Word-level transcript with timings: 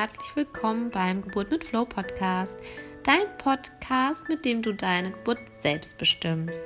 herzlich 0.00 0.34
willkommen 0.34 0.90
beim 0.90 1.20
Geburt 1.20 1.50
mit 1.50 1.62
Flow 1.62 1.84
Podcast, 1.84 2.58
dein 3.02 3.26
Podcast, 3.36 4.30
mit 4.30 4.46
dem 4.46 4.62
du 4.62 4.72
deine 4.72 5.10
Geburt 5.10 5.40
selbst 5.58 5.98
bestimmst. 5.98 6.64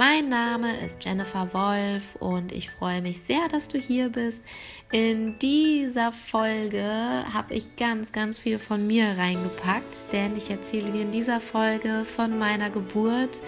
Mein 0.00 0.30
Name 0.30 0.80
ist 0.82 1.04
Jennifer 1.04 1.52
Wolf 1.52 2.16
und 2.20 2.52
ich 2.52 2.70
freue 2.70 3.02
mich 3.02 3.20
sehr, 3.20 3.48
dass 3.50 3.68
du 3.68 3.76
hier 3.76 4.08
bist. 4.08 4.42
In 4.90 5.38
dieser 5.38 6.10
Folge 6.10 6.82
habe 7.34 7.52
ich 7.52 7.76
ganz, 7.76 8.10
ganz 8.10 8.38
viel 8.38 8.58
von 8.58 8.86
mir 8.86 9.18
reingepackt, 9.18 10.10
denn 10.10 10.34
ich 10.38 10.50
erzähle 10.50 10.90
dir 10.90 11.02
in 11.02 11.10
dieser 11.10 11.42
Folge 11.42 12.06
von 12.06 12.38
meiner 12.38 12.70
Geburt. 12.70 13.42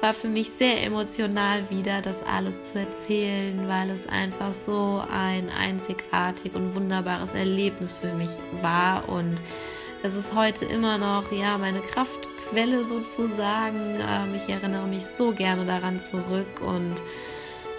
War 0.00 0.14
für 0.14 0.28
mich 0.28 0.48
sehr 0.48 0.82
emotional 0.82 1.68
wieder, 1.68 2.00
das 2.00 2.22
alles 2.22 2.64
zu 2.64 2.78
erzählen, 2.78 3.68
weil 3.68 3.90
es 3.90 4.06
einfach 4.06 4.54
so 4.54 5.04
ein 5.12 5.50
einzigartig 5.50 6.54
und 6.54 6.74
wunderbares 6.74 7.34
Erlebnis 7.34 7.92
für 7.92 8.14
mich 8.14 8.30
war 8.62 9.06
und 9.10 9.42
es 10.02 10.14
ist 10.14 10.34
heute 10.34 10.64
immer 10.64 10.98
noch 10.98 11.32
ja 11.32 11.58
meine 11.58 11.80
Kraftquelle 11.80 12.84
sozusagen. 12.84 13.98
Ähm, 14.00 14.34
ich 14.34 14.48
erinnere 14.48 14.86
mich 14.86 15.06
so 15.06 15.32
gerne 15.32 15.64
daran 15.64 16.00
zurück 16.00 16.60
und 16.60 17.02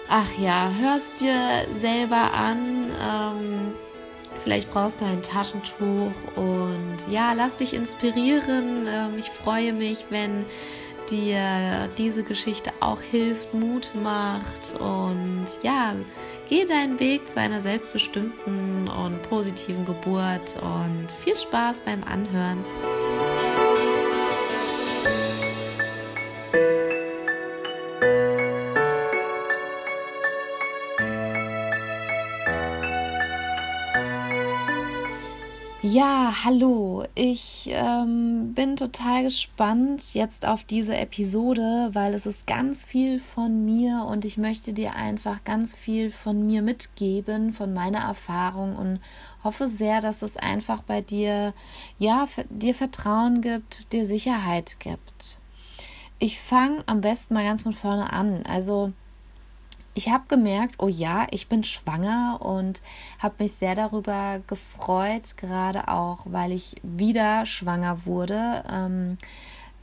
ach 0.08 0.38
ja, 0.38 0.70
hörst 0.80 1.20
dir 1.20 1.66
selber 1.76 2.32
an. 2.34 2.90
Ähm, 3.00 3.74
vielleicht 4.42 4.70
brauchst 4.70 5.00
du 5.00 5.06
ein 5.06 5.22
Taschentuch 5.22 6.12
und 6.36 6.98
ja, 7.10 7.32
lass 7.32 7.56
dich 7.56 7.74
inspirieren. 7.74 8.86
Ähm, 8.86 9.18
ich 9.18 9.30
freue 9.30 9.72
mich, 9.72 10.06
wenn 10.10 10.44
dir 11.10 11.88
diese 11.98 12.22
Geschichte 12.22 12.70
auch 12.80 13.00
hilft, 13.00 13.52
Mut 13.52 13.92
macht 14.02 14.80
und 14.80 15.46
ja, 15.62 15.94
geh 16.48 16.64
deinen 16.64 16.98
Weg 17.00 17.28
zu 17.28 17.40
einer 17.40 17.60
selbstbestimmten 17.60 18.88
und 18.88 19.22
positiven 19.22 19.84
Geburt 19.84 20.56
und 20.62 21.10
viel 21.12 21.36
Spaß 21.36 21.82
beim 21.82 22.02
Anhören. 22.04 22.64
Ja, 35.82 36.32
hallo. 36.44 36.99
Ich 37.22 37.68
ähm, 37.70 38.54
bin 38.54 38.76
total 38.76 39.24
gespannt 39.24 40.14
jetzt 40.14 40.46
auf 40.46 40.64
diese 40.64 40.96
Episode, 40.96 41.90
weil 41.92 42.14
es 42.14 42.24
ist 42.24 42.46
ganz 42.46 42.86
viel 42.86 43.20
von 43.20 43.66
mir 43.66 44.06
und 44.08 44.24
ich 44.24 44.38
möchte 44.38 44.72
dir 44.72 44.94
einfach 44.94 45.44
ganz 45.44 45.76
viel 45.76 46.10
von 46.10 46.46
mir 46.46 46.62
mitgeben, 46.62 47.52
von 47.52 47.74
meiner 47.74 47.98
Erfahrung 47.98 48.74
und 48.74 49.00
hoffe 49.44 49.68
sehr, 49.68 50.00
dass 50.00 50.22
es 50.22 50.38
einfach 50.38 50.80
bei 50.80 51.02
dir, 51.02 51.52
ja, 51.98 52.26
dir 52.48 52.74
Vertrauen 52.74 53.42
gibt, 53.42 53.92
dir 53.92 54.06
Sicherheit 54.06 54.80
gibt. 54.80 55.40
Ich 56.18 56.40
fange 56.40 56.82
am 56.86 57.02
besten 57.02 57.34
mal 57.34 57.44
ganz 57.44 57.64
von 57.64 57.74
vorne 57.74 58.14
an. 58.14 58.46
Also, 58.46 58.94
ich 59.94 60.08
habe 60.08 60.24
gemerkt, 60.28 60.76
oh 60.78 60.88
ja, 60.88 61.26
ich 61.30 61.48
bin 61.48 61.64
schwanger 61.64 62.38
und 62.40 62.80
habe 63.18 63.42
mich 63.42 63.52
sehr 63.52 63.74
darüber 63.74 64.40
gefreut, 64.46 65.36
gerade 65.36 65.88
auch, 65.88 66.20
weil 66.26 66.52
ich 66.52 66.76
wieder 66.82 67.44
schwanger 67.44 68.06
wurde. 68.06 68.62
Ähm, 68.70 69.18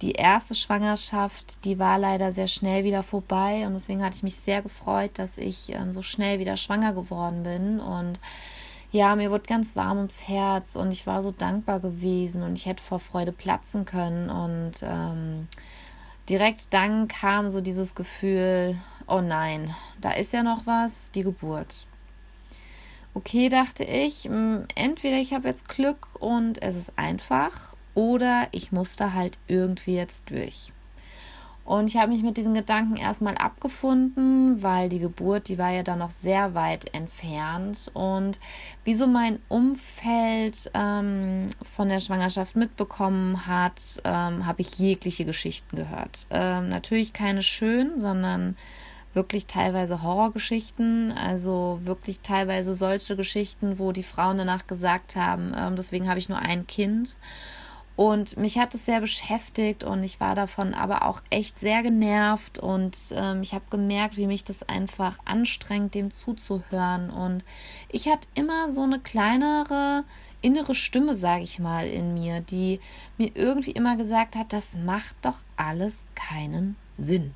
die 0.02 0.13
erste 0.13 0.55
Schwangerschaft, 0.55 1.66
die 1.66 1.80
war 1.80 1.97
leider 1.97 2.31
sehr 2.31 2.47
schnell 2.47 2.83
wieder 2.83 3.03
vorbei 3.03 3.66
und 3.66 3.73
deswegen 3.73 4.03
hatte 4.03 4.16
ich 4.16 4.23
mich 4.23 4.35
sehr 4.35 4.61
gefreut, 4.61 5.11
dass 5.16 5.38
ich 5.38 5.73
ähm, 5.73 5.91
so 5.91 6.02
schnell 6.02 6.39
wieder 6.39 6.55
schwanger 6.55 6.94
geworden 6.94 7.44
bin 7.44 7.80
und 7.80 8.19
ja, 8.91 9.16
mir 9.16 9.31
wurde 9.31 9.44
ganz 9.44 9.75
warm 9.75 9.97
ums 9.97 10.28
Herz 10.28 10.75
und 10.75 10.91
ich 10.94 11.06
war 11.06 11.22
so 11.22 11.31
dankbar 11.31 11.79
gewesen 11.79 12.44
und 12.44 12.57
ich 12.57 12.66
hätte 12.66 12.81
vor 12.81 13.00
Freude 13.00 13.34
platzen 13.34 13.84
können 13.84 14.29
und 14.29 14.75
ähm, 14.81 15.47
direkt 16.29 16.74
dann 16.74 17.07
kam 17.07 17.50
so 17.50 17.59
dieses 17.59 17.95
Gefühl, 17.95 18.78
oh 19.07 19.22
nein, 19.22 19.73
da 20.01 20.12
ist 20.12 20.34
ja 20.34 20.44
noch 20.44 20.66
was, 20.66 21.12
die 21.12 21.23
Geburt. 21.23 21.85
Okay, 23.13 23.50
dachte 23.50 23.84
ich, 23.84 24.25
hm, 24.25 24.66
entweder 24.75 25.18
ich 25.18 25.34
habe 25.34 25.47
jetzt 25.47 25.68
Glück 25.68 26.07
und 26.19 26.62
es 26.62 26.75
ist 26.75 26.91
einfach 26.97 27.75
oder 27.95 28.47
ich 28.51 28.72
muss 28.72 28.95
da 28.95 29.13
halt 29.13 29.40
irgendwie 29.47 29.95
jetzt 29.95 30.29
durch. 30.29 30.72
Und 31.68 31.90
ich 31.90 31.97
habe 31.97 32.13
mich 32.13 32.23
mit 32.23 32.38
diesen 32.38 32.53
Gedanken 32.53 32.95
erstmal 32.95 33.35
abgefunden, 33.35 34.63
weil 34.63 34.88
die 34.88 35.00
Geburt, 35.00 35.50
die 35.50 35.57
war 35.57 35.72
ja 35.72 35.84
dann 35.84 36.00
noch 36.00 36.12
sehr 36.12 36.53
weit 36.53 36.94
entfernt. 36.94 37.91
Und 37.94 38.39
wie 38.85 38.95
so 38.95 39.06
mein 39.06 39.39
Umfeld 39.50 40.72
ähm, 40.74 41.50
von 41.75 41.89
der 41.89 42.00
Schwangerschaft 42.00 42.56
mitbekommen 42.56 43.47
hat, 43.47 43.81
ähm, 44.06 44.45
habe 44.45 44.62
ich 44.62 44.79
jegliche 44.79 45.25
Geschichten 45.25 45.75
gehört. 45.75 46.28
Ähm, 46.29 46.69
natürlich 46.69 47.12
keine 47.12 47.44
schön, 47.44 48.00
sondern 48.00 48.56
wirklich 49.17 49.47
teilweise 49.47 50.03
Horrorgeschichten, 50.03 51.11
also 51.11 51.79
wirklich 51.83 52.19
teilweise 52.19 52.75
solche 52.75 53.16
Geschichten, 53.16 53.79
wo 53.79 53.91
die 53.91 54.03
Frauen 54.03 54.38
danach 54.38 54.67
gesagt 54.67 55.16
haben, 55.16 55.53
ähm, 55.57 55.75
deswegen 55.75 56.07
habe 56.07 56.19
ich 56.19 56.29
nur 56.29 56.38
ein 56.38 56.67
Kind. 56.67 57.17
Und 57.95 58.38
mich 58.38 58.59
hat 58.59 58.75
es 58.75 58.85
sehr 58.85 59.01
beschäftigt 59.01 59.83
und 59.83 60.03
ich 60.03 60.19
war 60.19 60.35
davon 60.35 60.75
aber 60.75 61.03
auch 61.03 61.19
echt 61.31 61.57
sehr 61.57 61.81
genervt 61.81 62.59
und 62.59 62.95
ähm, 63.11 63.41
ich 63.41 63.56
habe 63.56 63.66
gemerkt, 63.72 64.17
wie 64.17 64.27
mich 64.27 64.44
das 64.44 64.61
einfach 64.69 65.17
anstrengt, 65.25 65.95
dem 65.95 66.11
zuzuhören. 66.11 67.09
Und 67.09 67.44
ich 67.89 68.07
hatte 68.07 68.27
immer 68.35 68.69
so 68.69 68.83
eine 68.83 69.00
kleinere 69.00 70.03
innere 70.44 70.75
Stimme, 70.75 71.16
sage 71.16 71.44
ich 71.44 71.57
mal, 71.57 71.88
in 71.88 72.13
mir, 72.13 72.41
die 72.41 72.79
mir 73.17 73.31
irgendwie 73.33 73.72
immer 73.72 73.97
gesagt 73.97 74.35
hat, 74.35 74.53
das 74.53 74.77
macht 74.77 75.16
doch 75.23 75.39
alles 75.56 76.06
keinen 76.13 76.75
Sinn. 77.00 77.33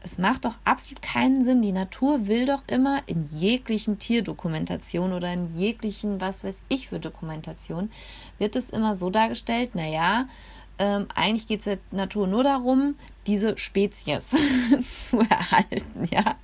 Es 0.00 0.18
macht 0.18 0.44
doch 0.44 0.54
absolut 0.64 1.02
keinen 1.02 1.44
Sinn. 1.44 1.62
Die 1.62 1.72
Natur 1.72 2.26
will 2.26 2.46
doch 2.46 2.62
immer 2.66 3.02
in 3.06 3.28
jeglichen 3.30 3.98
Tierdokumentationen 3.98 5.12
oder 5.12 5.32
in 5.32 5.54
jeglichen, 5.56 6.20
was 6.20 6.44
weiß 6.44 6.56
ich 6.68 6.88
für 6.88 7.00
Dokumentation, 7.00 7.90
wird 8.38 8.56
es 8.56 8.70
immer 8.70 8.94
so 8.94 9.10
dargestellt, 9.10 9.74
naja, 9.74 10.28
ähm, 10.78 11.08
eigentlich 11.14 11.46
geht 11.46 11.60
es 11.60 11.64
der 11.64 11.78
Natur 11.90 12.26
nur 12.26 12.44
darum, 12.44 12.94
diese 13.26 13.58
Spezies 13.58 14.30
zu 14.88 15.18
erhalten, 15.20 16.08
ja, 16.10 16.36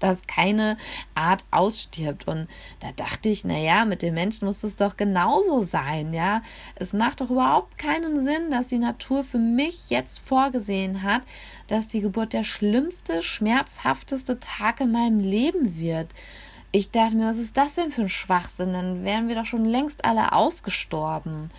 dass 0.00 0.26
keine 0.26 0.76
Art 1.14 1.44
ausstirbt. 1.50 2.26
Und 2.26 2.48
da 2.80 2.90
dachte 2.96 3.28
ich, 3.28 3.44
naja, 3.44 3.84
mit 3.84 4.02
den 4.02 4.14
Menschen 4.14 4.46
muss 4.46 4.64
es 4.64 4.76
doch 4.76 4.96
genauso 4.96 5.62
sein, 5.62 6.14
ja. 6.14 6.42
Es 6.74 6.92
macht 6.94 7.20
doch 7.20 7.30
überhaupt 7.30 7.78
keinen 7.78 8.24
Sinn, 8.24 8.50
dass 8.50 8.68
die 8.68 8.78
Natur 8.78 9.24
für 9.24 9.38
mich 9.38 9.90
jetzt 9.90 10.18
vorgesehen 10.18 11.02
hat, 11.02 11.22
dass 11.68 11.88
die 11.88 12.00
Geburt 12.00 12.32
der 12.32 12.44
schlimmste, 12.44 13.22
schmerzhafteste 13.22 14.40
Tag 14.40 14.80
in 14.80 14.90
meinem 14.90 15.20
Leben 15.20 15.78
wird. 15.78 16.08
Ich 16.72 16.90
dachte 16.90 17.16
mir, 17.16 17.26
was 17.26 17.36
ist 17.36 17.56
das 17.58 17.74
denn 17.74 17.90
für 17.90 18.02
ein 18.02 18.08
Schwachsinn? 18.08 18.72
Dann 18.72 19.04
wären 19.04 19.28
wir 19.28 19.34
doch 19.34 19.44
schon 19.44 19.66
längst 19.66 20.06
alle 20.06 20.32
ausgestorben. 20.32 21.50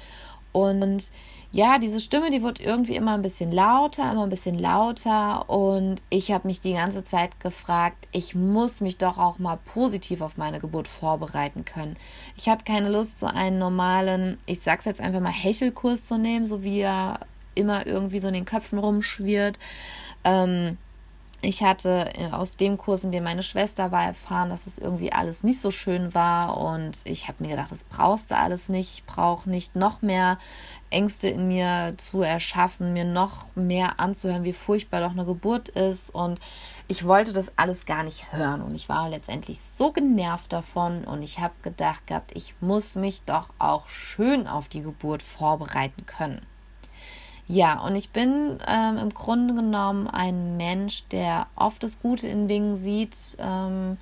Und 0.52 1.10
ja, 1.54 1.78
diese 1.78 2.02
Stimme, 2.02 2.32
die 2.32 2.42
wird 2.42 2.60
irgendwie 2.60 2.96
immer 2.96 3.14
ein 3.14 3.22
bisschen 3.22 3.52
lauter, 3.52 4.12
immer 4.12 4.24
ein 4.24 4.30
bisschen 4.32 4.58
lauter. 4.58 5.48
Und 5.52 6.02
ich 6.10 6.32
habe 6.32 6.48
mich 6.48 6.62
die 6.62 6.74
ganze 6.74 7.06
Zeit 7.06 7.40
gefragt, 7.40 8.08
ich 8.12 8.34
muss 8.34 8.82
mich 8.82 8.98
doch 8.98 9.20
auch 9.20 9.38
mal 9.38 9.60
positiv 9.64 10.22
auf 10.22 10.36
meine 10.36 10.60
Geburt 10.60 10.88
vorbereiten 10.88 11.64
können. 11.64 11.96
Ich 12.38 12.50
hatte 12.50 12.66
keine 12.66 12.90
Lust, 12.90 13.20
so 13.20 13.28
einen 13.28 13.60
normalen, 13.60 14.40
ich 14.48 14.62
sag's 14.62 14.86
jetzt 14.86 15.00
einfach 15.00 15.20
mal, 15.20 15.32
Hechelkurs 15.32 16.08
zu 16.08 16.18
nehmen, 16.18 16.48
so 16.48 16.64
wie 16.64 16.80
er 16.80 17.20
immer 17.54 17.86
irgendwie 17.86 18.20
so 18.20 18.30
in 18.30 18.34
den 18.34 18.46
Köpfen 18.46 18.80
rumschwirrt. 18.80 19.60
Ähm, 20.24 20.80
ich 21.44 21.62
hatte 21.62 22.10
äh, 22.16 22.32
aus 22.32 22.56
dem 22.56 22.78
Kurs, 22.78 23.04
in 23.04 23.12
dem 23.12 23.26
meine 23.26 23.44
Schwester 23.44 23.92
war, 23.92 24.06
erfahren, 24.06 24.50
dass 24.50 24.66
es 24.66 24.78
irgendwie 24.78 25.12
alles 25.12 25.44
nicht 25.44 25.60
so 25.60 25.72
schön 25.72 26.14
war. 26.14 26.58
Und 26.58 27.02
ich 27.04 27.28
habe 27.28 27.44
mir 27.44 27.50
gedacht, 27.50 27.72
das 27.72 27.84
brauchst 27.84 28.32
du 28.32 28.38
alles 28.38 28.70
nicht. 28.70 28.94
Ich 28.94 29.06
brauche 29.06 29.50
nicht 29.50 29.76
noch 29.76 30.02
mehr 30.02 30.38
Ängste 30.90 31.28
in 31.28 31.50
mir 31.50 31.96
zu 31.98 32.22
erschaffen, 32.22 32.94
mir 32.94 33.04
noch 33.04 33.48
mehr 33.56 34.00
anzuhören, 34.00 34.46
wie 34.46 34.54
furchtbar 34.54 35.02
doch 35.02 35.12
eine 35.12 35.26
Geburt 35.26 35.68
ist. 35.70 36.16
Und 36.16 36.40
ich 36.88 37.06
wollte 37.06 37.34
das 37.34 37.58
alles 37.58 37.86
gar 37.86 38.04
nicht 38.04 38.32
hören. 38.32 38.62
Und 38.62 38.74
ich 38.76 38.88
war 38.88 39.10
letztendlich 39.10 39.60
so 39.60 39.92
genervt 39.92 40.54
davon. 40.54 41.04
Und 41.04 41.24
ich 41.24 41.40
habe 41.40 41.54
gedacht 41.62 42.08
gehabt, 42.08 42.32
ich 42.36 42.56
muss 42.62 42.96
mich 42.96 43.24
doch 43.24 43.50
auch 43.60 43.90
schön 43.90 44.48
auf 44.48 44.70
die 44.70 44.82
Geburt 44.82 45.22
vorbereiten 45.22 46.06
können. 46.06 46.42
Ja, 47.48 47.82
und 47.82 47.96
ich 47.96 48.10
bin 48.12 48.58
ähm, 48.68 48.98
im 48.98 49.14
Grunde 49.14 49.54
genommen 49.54 50.08
ein 50.08 50.56
Mensch, 50.56 51.04
der 51.12 51.48
oft 51.56 51.84
das 51.84 52.00
Gute 52.00 52.28
in 52.28 52.48
Dingen 52.48 52.76
sieht, 52.76 53.18
ähm, 53.38 53.98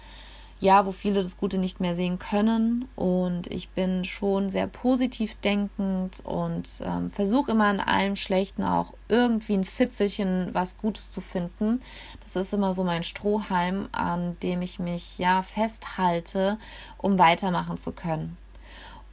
ja, 0.59 0.85
wo 0.85 0.91
viele 0.91 1.23
das 1.23 1.37
Gute 1.37 1.57
nicht 1.57 1.79
mehr 1.79 1.95
sehen 1.95 2.19
können. 2.19 2.87
Und 2.95 3.47
ich 3.47 3.69
bin 3.69 4.05
schon 4.05 4.49
sehr 4.49 4.67
positiv 4.67 5.33
denkend 5.43 6.21
und 6.23 6.69
ähm, 6.83 7.09
versuche 7.09 7.51
immer 7.51 7.71
in 7.71 7.79
allem 7.79 8.15
Schlechten 8.15 8.63
auch 8.63 8.93
irgendwie 9.09 9.55
ein 9.55 9.65
Fitzelchen 9.65 10.49
was 10.53 10.77
Gutes 10.77 11.11
zu 11.11 11.19
finden. 11.19 11.81
Das 12.21 12.35
ist 12.35 12.53
immer 12.53 12.73
so 12.73 12.83
mein 12.83 13.03
Strohhalm, 13.03 13.89
an 13.91 14.37
dem 14.43 14.61
ich 14.61 14.77
mich 14.77 15.17
ja 15.17 15.41
festhalte, 15.41 16.59
um 16.99 17.17
weitermachen 17.17 17.79
zu 17.79 17.91
können. 17.91 18.37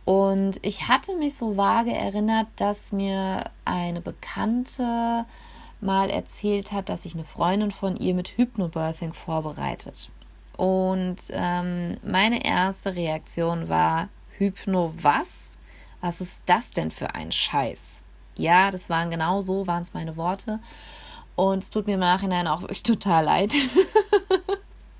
Und 0.08 0.58
ich 0.62 0.88
hatte 0.88 1.14
mich 1.16 1.37
so 1.37 1.58
vage 1.58 1.93
erinnert, 1.93 2.46
dass 2.56 2.93
mir 2.93 3.44
eine 3.66 4.00
Bekannte 4.00 5.26
mal 5.82 6.08
erzählt 6.08 6.72
hat, 6.72 6.88
dass 6.88 7.02
sich 7.02 7.12
eine 7.12 7.25
Freundin 7.25 7.70
von 7.70 7.94
ihr 7.94 8.14
mit 8.14 8.28
Hypnobirthing 8.38 9.12
vorbereitet. 9.12 10.08
Und 10.56 11.16
ähm, 11.28 11.99
meine 12.02 12.43
erste 12.43 12.96
Reaktion 12.96 13.69
war, 13.69 14.08
Hypno 14.38 14.94
was? 14.96 15.58
Was 16.00 16.22
ist 16.22 16.40
das 16.46 16.70
denn 16.70 16.90
für 16.90 17.14
ein 17.14 17.31
Scheiß? 17.31 18.00
Ja, 18.34 18.70
das 18.70 18.88
waren 18.88 19.11
genau 19.11 19.43
so, 19.43 19.66
waren 19.66 19.82
es 19.82 19.93
meine 19.93 20.16
Worte. 20.16 20.58
Und 21.37 21.58
es 21.58 21.69
tut 21.69 21.87
mir 21.87 21.94
im 21.94 22.00
Nachhinein 22.00 22.46
auch 22.46 22.62
wirklich 22.62 22.82
total 22.94 23.26
leid. 23.26 23.52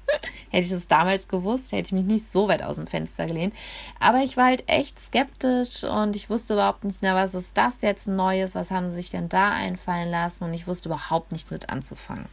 hätte 0.51 0.67
ich 0.67 0.73
es 0.73 0.89
damals 0.89 1.29
gewusst, 1.29 1.73
hätte 1.73 1.87
ich 1.87 1.93
mich 1.93 2.05
nicht 2.05 2.29
so 2.29 2.49
weit 2.49 2.63
aus 2.63 2.77
dem 2.77 2.87
Fenster 2.87 3.27
gelehnt. 3.27 3.55
Aber 4.01 4.19
ich 4.19 4.37
war 4.37 4.47
halt 4.47 4.65
echt 4.69 4.99
skeptisch 5.01 5.85
und 5.85 6.17
ich 6.17 6.31
wusste 6.31 6.55
überhaupt 6.55 6.85
nicht, 6.85 6.99
na, 7.01 7.15
was 7.15 7.35
ist 7.35 7.57
das 7.57 7.83
jetzt 7.83 8.09
Neues? 8.09 8.55
Was 8.55 8.71
haben 8.71 8.91
sie 8.91 8.97
sich 8.97 9.11
denn 9.11 9.29
da 9.29 9.51
einfallen 9.51 10.11
lassen? 10.11 10.45
Und 10.45 10.55
ich 10.55 10.67
wusste 10.67 10.89
überhaupt 10.89 11.33
nichts 11.33 11.51
mit 11.51 11.71
anzufangen. 11.71 12.27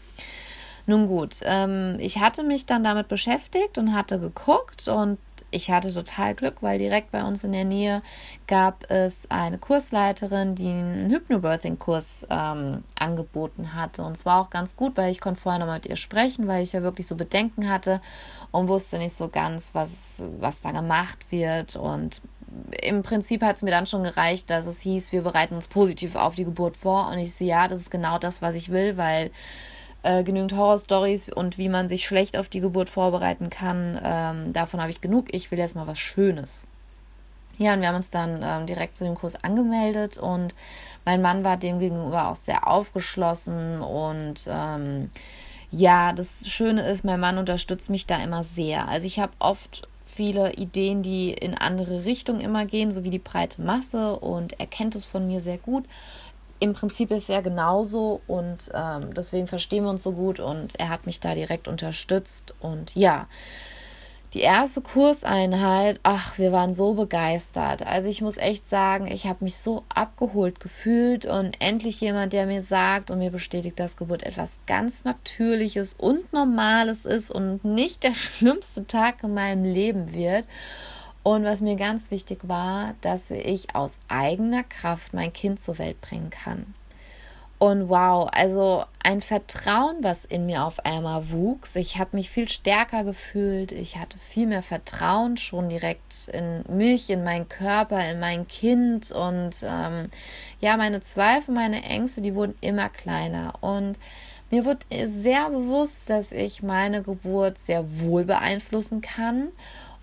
Nun 0.88 1.08
gut, 1.08 1.38
ähm, 1.44 1.98
ich 2.00 2.20
hatte 2.20 2.44
mich 2.44 2.68
dann 2.68 2.84
damit 2.84 3.08
beschäftigt 3.08 3.80
und 3.80 3.94
hatte 3.94 4.20
geguckt 4.20 4.88
und 4.88 5.18
ich 5.52 5.72
hatte 5.72 5.94
total 5.94 6.36
Glück, 6.36 6.62
weil 6.62 6.80
direkt 6.80 7.12
bei 7.12 7.24
uns 7.24 7.44
in 7.44 7.52
der 7.52 7.66
Nähe 7.66 8.02
gab 8.48 8.90
es 8.90 9.30
eine 9.30 9.58
Kursleiterin, 9.58 10.56
die 10.56 10.70
einen 10.70 11.10
Hypnobirthing-Kurs 11.10 12.28
ähm, 12.30 12.84
angeboten 12.98 13.74
hatte. 13.74 14.04
Und 14.04 14.14
es 14.14 14.26
war 14.26 14.42
auch 14.42 14.50
ganz 14.50 14.76
gut, 14.76 14.98
weil 14.98 15.12
ich 15.12 15.22
konnte 15.22 15.40
vorher 15.40 15.66
noch 15.66 15.74
mit 15.74 15.86
ihr 15.86 15.96
sprechen, 15.96 16.48
weil 16.48 16.64
ich 16.64 16.74
ja 16.74 16.84
wirklich 16.84 17.08
so 17.08 17.16
Bedenken 17.16 17.70
hatte 17.70 18.02
und 18.52 18.68
wusste 18.68 18.98
nicht 18.98 19.16
so 19.16 19.30
ganz, 19.30 19.74
was, 19.74 20.24
was 20.40 20.62
da 20.62 20.72
gemacht 20.72 21.32
wird. 21.32 21.76
Und 21.76 22.22
im 22.82 23.04
Prinzip 23.04 23.42
hat 23.42 23.58
es 23.58 23.64
mir 23.64 23.72
dann 23.72 23.88
schon 23.88 24.04
gereicht, 24.04 24.50
dass 24.50 24.66
es 24.66 24.82
hieß, 24.82 25.12
wir 25.12 25.22
bereiten 25.22 25.56
uns 25.56 25.68
positiv 25.68 26.16
auf 26.16 26.36
die 26.36 26.46
Geburt 26.46 26.78
vor. 26.78 27.10
Und 27.10 27.18
ich 27.18 27.36
so, 27.36 27.46
ja, 27.46 27.68
das 27.68 27.82
ist 27.82 27.92
genau 27.92 28.18
das, 28.18 28.42
was 28.42 28.56
ich 28.56 28.70
will, 28.70 28.98
weil 28.98 29.32
äh, 30.06 30.24
genügend 30.24 30.54
Horrorstories 30.56 31.30
und 31.30 31.58
wie 31.58 31.68
man 31.68 31.90
sich 31.90 32.06
schlecht 32.06 32.38
auf 32.38 32.48
die 32.48 32.60
Geburt 32.60 32.90
vorbereiten 32.90 33.50
kann. 33.50 34.00
Ähm, 34.04 34.54
davon 34.54 34.80
habe 34.80 34.92
ich 34.92 35.02
genug. 35.02 35.34
Ich 35.34 35.50
will 35.50 35.58
jetzt 35.58 35.76
mal 35.76 35.88
was 35.88 35.98
Schönes. 35.98 36.66
Ja, 37.58 37.74
und 37.74 37.82
wir 37.82 37.88
haben 37.88 37.96
uns 37.96 38.10
dann 38.10 38.42
ähm, 38.44 38.68
direkt 38.68 38.98
zu 38.98 39.06
dem 39.06 39.16
Kurs 39.16 39.36
angemeldet 39.44 40.18
und 40.18 40.54
mein 41.06 41.22
Mann 41.22 41.44
war 41.44 41.58
dem 41.58 41.80
gegenüber 41.80 42.28
auch 42.28 42.36
sehr 42.36 42.68
aufgeschlossen 42.68 43.82
und 43.82 44.42
ähm, 44.48 45.10
ja, 45.72 46.14
das 46.14 46.48
Schöne 46.48 46.88
ist, 46.88 47.04
mein 47.06 47.20
Mann 47.20 47.38
unterstützt 47.38 47.90
mich 47.90 48.06
da 48.06 48.22
immer 48.22 48.44
sehr. 48.44 48.88
Also 48.90 49.08
ich 49.08 49.20
habe 49.20 49.32
oft 49.40 49.88
viele 50.04 50.54
Ideen, 50.54 51.02
die 51.02 51.32
in 51.32 51.58
andere 51.58 52.06
Richtungen 52.06 52.42
immer 52.42 52.66
gehen, 52.66 52.92
so 52.92 53.04
wie 53.04 53.10
die 53.10 53.20
breite 53.20 53.62
Masse 53.62 54.18
und 54.18 54.60
er 54.60 54.68
kennt 54.68 54.96
es 54.96 55.04
von 55.04 55.26
mir 55.26 55.42
sehr 55.42 55.58
gut 55.58 55.86
im 56.60 56.74
Prinzip 56.74 57.12
ist 57.12 57.30
er 57.30 57.42
genauso 57.42 58.22
und 58.28 58.72
ähm, 58.74 59.14
deswegen 59.14 59.48
verstehen 59.48 59.84
wir 59.84 59.90
uns 59.90 60.04
so 60.04 60.14
gut 60.14 60.40
und 60.40 60.80
er 60.80 60.90
hat 60.90 61.06
mich 61.06 61.20
da 61.20 61.36
direkt 61.36 61.68
unterstützt 61.68 62.56
und 62.60 62.96
ja, 62.96 63.28
die 64.36 64.42
erste 64.42 64.82
Kurseinheit, 64.82 66.02
ach, 66.04 66.38
wir 66.38 66.52
waren 66.52 66.76
so 66.76 66.94
begeistert. 66.94 67.88
Also 67.88 68.10
ich 68.10 68.22
muss 68.22 68.36
echt 68.36 68.68
sagen, 68.68 69.08
ich 69.08 69.28
habe 69.28 69.46
mich 69.46 69.58
so 69.58 69.86
abgeholt 69.88 70.60
gefühlt 70.60 71.26
und 71.26 71.56
endlich 71.62 72.02
jemand, 72.02 72.34
der 72.34 72.46
mir 72.46 72.62
sagt 72.62 73.12
und 73.12 73.20
mir 73.20 73.32
bestätigt, 73.32 73.80
dass 73.80 73.96
Geburt 73.96 74.24
etwas 74.24 74.60
ganz 74.68 75.06
Natürliches 75.06 75.94
und 75.98 76.34
Normales 76.34 77.06
ist 77.06 77.32
und 77.32 77.64
nicht 77.64 78.04
der 78.04 78.14
schlimmste 78.14 78.86
Tag 78.86 79.24
in 79.24 79.34
meinem 79.34 79.64
Leben 79.64 80.14
wird. 80.14 80.44
Und 81.26 81.44
was 81.44 81.62
mir 81.62 81.76
ganz 81.76 82.12
wichtig 82.12 82.42
war, 82.44 82.94
dass 83.02 83.32
ich 83.32 83.74
aus 83.74 83.98
eigener 84.10 84.62
Kraft 84.62 85.12
mein 85.12 85.34
Kind 85.34 85.60
zur 85.60 85.80
Welt 85.80 86.00
bringen 86.00 86.30
kann. 86.30 86.76
Und 87.58 87.90
wow, 87.90 88.30
also 88.32 88.84
ein 89.02 89.22
Vertrauen, 89.22 89.96
was 90.02 90.26
in 90.26 90.46
mir 90.46 90.64
auf 90.64 90.86
einmal 90.86 91.32
wuchs. 91.32 91.76
Ich 91.78 91.98
habe 91.98 92.16
mich 92.16 92.30
viel 92.30 92.48
stärker 92.48 93.04
gefühlt. 93.04 93.72
Ich 93.72 93.98
hatte 93.98 94.20
viel 94.20 94.46
mehr 94.46 94.62
Vertrauen 94.62 95.38
schon 95.38 95.68
direkt 95.68 96.28
in 96.32 96.64
mich, 96.70 97.10
in 97.10 97.24
meinen 97.24 97.50
Körper, 97.50 98.08
in 98.08 98.20
mein 98.20 98.48
Kind. 98.48 99.12
Und 99.12 99.56
ähm, 99.64 100.12
ja, 100.62 100.78
meine 100.78 101.02
Zweifel, 101.02 101.56
meine 101.56 101.82
Ängste, 101.82 102.22
die 102.22 102.36
wurden 102.36 102.56
immer 102.62 102.90
kleiner. 102.90 103.56
Und 103.62 103.98
mir 104.52 104.64
wurde 104.64 104.86
sehr 105.08 105.50
bewusst, 105.50 106.08
dass 106.08 106.32
ich 106.32 106.62
meine 106.62 107.02
Geburt 107.02 107.58
sehr 107.58 107.84
wohl 108.00 108.26
beeinflussen 108.26 109.02
kann 109.02 109.48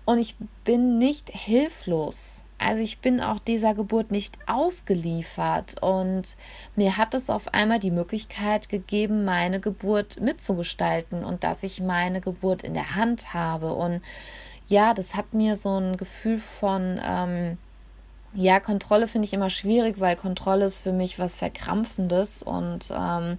und 0.05 0.19
ich 0.19 0.35
bin 0.63 0.97
nicht 0.97 1.29
hilflos. 1.29 2.43
Also 2.57 2.81
ich 2.81 2.99
bin 2.99 3.19
auch 3.19 3.39
dieser 3.39 3.73
Geburt 3.73 4.11
nicht 4.11 4.37
ausgeliefert 4.47 5.81
und 5.81 6.37
mir 6.77 6.97
hat 6.97 7.13
es 7.13 7.29
auf 7.29 7.53
einmal 7.53 7.79
die 7.79 7.91
Möglichkeit 7.91 8.69
gegeben, 8.69 9.25
meine 9.25 9.59
Geburt 9.59 10.21
mitzugestalten 10.21 11.25
und 11.25 11.43
dass 11.43 11.63
ich 11.63 11.81
meine 11.81 12.21
Geburt 12.21 12.63
in 12.63 12.73
der 12.73 12.95
Hand 12.95 13.33
habe. 13.33 13.73
Und 13.73 14.01
ja, 14.69 14.93
das 14.93 15.15
hat 15.15 15.33
mir 15.33 15.57
so 15.57 15.77
ein 15.77 15.97
Gefühl 15.97 16.39
von, 16.39 17.01
ähm, 17.05 17.57
ja, 18.33 18.59
Kontrolle 18.59 19.07
finde 19.07 19.27
ich 19.27 19.33
immer 19.33 19.49
schwierig, 19.49 19.99
weil 19.99 20.15
Kontrolle 20.15 20.65
ist 20.65 20.81
für 20.81 20.93
mich 20.93 21.19
was 21.19 21.35
Verkrampfendes 21.35 22.43
und 22.43 22.89
ähm, 22.91 23.35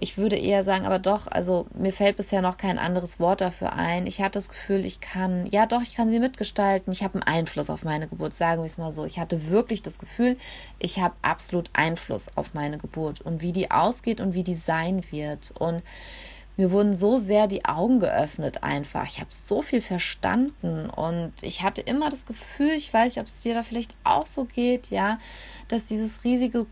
ich 0.00 0.16
würde 0.16 0.36
eher 0.36 0.64
sagen, 0.64 0.86
aber 0.86 0.98
doch, 0.98 1.26
also 1.26 1.66
mir 1.74 1.92
fällt 1.92 2.16
bisher 2.16 2.40
noch 2.40 2.56
kein 2.56 2.78
anderes 2.78 3.20
Wort 3.20 3.42
dafür 3.42 3.74
ein. 3.74 4.06
Ich 4.06 4.20
hatte 4.20 4.38
das 4.38 4.48
Gefühl, 4.48 4.86
ich 4.86 5.00
kann, 5.00 5.46
ja 5.46 5.66
doch, 5.66 5.82
ich 5.82 5.94
kann 5.94 6.08
sie 6.08 6.18
mitgestalten. 6.18 6.92
Ich 6.92 7.02
habe 7.02 7.14
einen 7.14 7.22
Einfluss 7.22 7.68
auf 7.68 7.84
meine 7.84 8.08
Geburt, 8.08 8.34
sagen 8.34 8.62
wir 8.62 8.66
es 8.66 8.78
mal 8.78 8.92
so. 8.92 9.04
Ich 9.04 9.18
hatte 9.18 9.50
wirklich 9.50 9.82
das 9.82 9.98
Gefühl, 9.98 10.38
ich 10.78 11.00
habe 11.00 11.14
absolut 11.20 11.70
Einfluss 11.74 12.34
auf 12.36 12.54
meine 12.54 12.78
Geburt 12.78 13.20
und 13.20 13.42
wie 13.42 13.52
die 13.52 13.70
ausgeht 13.70 14.20
und 14.20 14.32
wie 14.32 14.42
die 14.42 14.54
sein 14.54 15.04
wird. 15.10 15.52
Und 15.58 15.82
mir 16.56 16.72
wurden 16.72 16.96
so 16.96 17.18
sehr 17.18 17.46
die 17.46 17.64
Augen 17.66 18.00
geöffnet 18.00 18.62
einfach. 18.62 19.06
Ich 19.06 19.20
habe 19.20 19.30
so 19.30 19.60
viel 19.60 19.82
verstanden 19.82 20.88
und 20.88 21.32
ich 21.42 21.62
hatte 21.62 21.82
immer 21.82 22.08
das 22.08 22.26
Gefühl, 22.26 22.72
ich 22.72 22.92
weiß 22.92 23.16
nicht, 23.16 23.22
ob 23.22 23.28
es 23.28 23.42
dir 23.42 23.54
da 23.54 23.62
vielleicht 23.62 23.96
auch 24.04 24.26
so 24.26 24.44
geht, 24.44 24.88
ja, 24.88 25.18
dass 25.68 25.84
dieses 25.84 26.24
riesige 26.24 26.66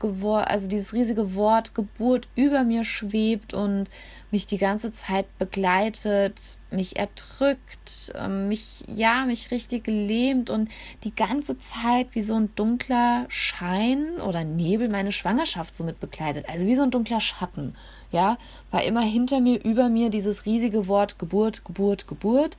also 0.00 0.68
dieses 0.68 0.92
riesige 0.92 1.34
Wort 1.34 1.74
Geburt 1.74 2.28
über 2.34 2.64
mir 2.64 2.84
schwebt 2.84 3.54
und 3.54 3.88
mich 4.30 4.46
die 4.46 4.58
ganze 4.58 4.92
Zeit 4.92 5.26
begleitet, 5.38 6.58
mich 6.70 6.96
erdrückt, 6.96 8.12
ähm, 8.14 8.48
mich 8.48 8.84
ja, 8.86 9.24
mich 9.24 9.50
richtig 9.50 9.86
lähmt 9.86 10.50
und 10.50 10.68
die 11.04 11.14
ganze 11.14 11.58
Zeit 11.58 12.08
wie 12.12 12.22
so 12.22 12.34
ein 12.34 12.54
dunkler 12.54 13.26
Schein 13.28 14.20
oder 14.20 14.44
Nebel 14.44 14.88
meine 14.88 15.12
Schwangerschaft 15.12 15.74
so 15.74 15.84
mit 15.84 16.00
begleitet, 16.00 16.46
also 16.48 16.66
wie 16.66 16.74
so 16.74 16.82
ein 16.82 16.90
dunkler 16.90 17.20
Schatten. 17.20 17.74
Ja, 18.12 18.38
war 18.70 18.84
immer 18.84 19.02
hinter 19.02 19.40
mir, 19.40 19.62
über 19.64 19.88
mir 19.88 20.10
dieses 20.10 20.46
riesige 20.46 20.86
Wort 20.86 21.18
Geburt, 21.18 21.64
Geburt, 21.64 22.06
Geburt 22.06 22.56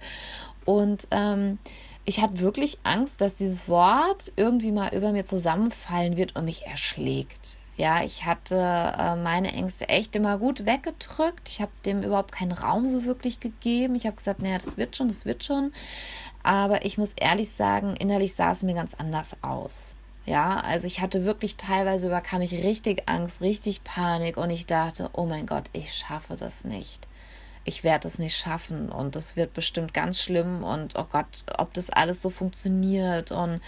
und 0.65 1.07
ähm, 1.11 1.59
ich 2.07 2.21
hatte 2.21 2.39
wirklich 2.39 2.79
Angst, 2.83 3.19
dass 3.19 3.35
dieses 3.35 3.67
Wort 3.67 4.31
irgendwie 4.37 4.71
mal 4.71 4.95
über 4.95 5.11
mir 5.11 5.25
zusammenfallen 5.25 6.15
wird 6.15 6.37
und 6.37 6.45
mich 6.45 6.65
erschlägt. 6.65 7.57
Ja, 7.75 8.01
ich 8.01 8.25
hatte 8.25 8.55
äh, 8.55 9.17
meine 9.17 9.51
Ängste 9.51 9.89
echt 9.89 10.15
immer 10.15 10.37
gut 10.37 10.65
weggedrückt. 10.65 11.49
Ich 11.49 11.61
habe 11.61 11.71
dem 11.85 12.01
überhaupt 12.01 12.31
keinen 12.31 12.53
Raum 12.53 12.89
so 12.89 13.03
wirklich 13.03 13.41
gegeben. 13.41 13.93
Ich 13.95 14.05
habe 14.05 14.15
gesagt, 14.15 14.41
naja, 14.41 14.57
das 14.57 14.77
wird 14.77 14.95
schon, 14.95 15.09
das 15.09 15.25
wird 15.25 15.43
schon. 15.43 15.73
Aber 16.43 16.85
ich 16.85 16.97
muss 16.97 17.11
ehrlich 17.17 17.51
sagen, 17.51 17.97
innerlich 17.97 18.33
sah 18.33 18.51
es 18.51 18.63
mir 18.63 18.73
ganz 18.73 18.93
anders 18.93 19.43
aus. 19.43 19.95
Ja, 20.25 20.61
also 20.61 20.87
ich 20.87 21.01
hatte 21.01 21.25
wirklich 21.25 21.57
teilweise 21.57 22.07
überkam 22.07 22.41
ich 22.41 22.53
richtig 22.53 23.03
Angst, 23.07 23.41
richtig 23.41 23.83
Panik 23.83 24.37
und 24.37 24.49
ich 24.49 24.65
dachte, 24.65 25.09
oh 25.11 25.25
mein 25.25 25.45
Gott, 25.45 25.65
ich 25.73 25.93
schaffe 25.93 26.37
das 26.37 26.63
nicht 26.63 27.05
ich 27.67 27.83
werde 27.83 28.07
es 28.07 28.17
nicht 28.17 28.35
schaffen 28.35 28.89
und 28.89 29.15
das 29.15 29.35
wird 29.35 29.53
bestimmt 29.53 29.93
ganz 29.93 30.21
schlimm 30.21 30.63
und 30.63 30.97
oh 30.97 31.05
Gott, 31.11 31.43
ob 31.57 31.73
das 31.73 31.89
alles 31.89 32.21
so 32.21 32.29
funktioniert 32.29 33.31
und 33.31 33.61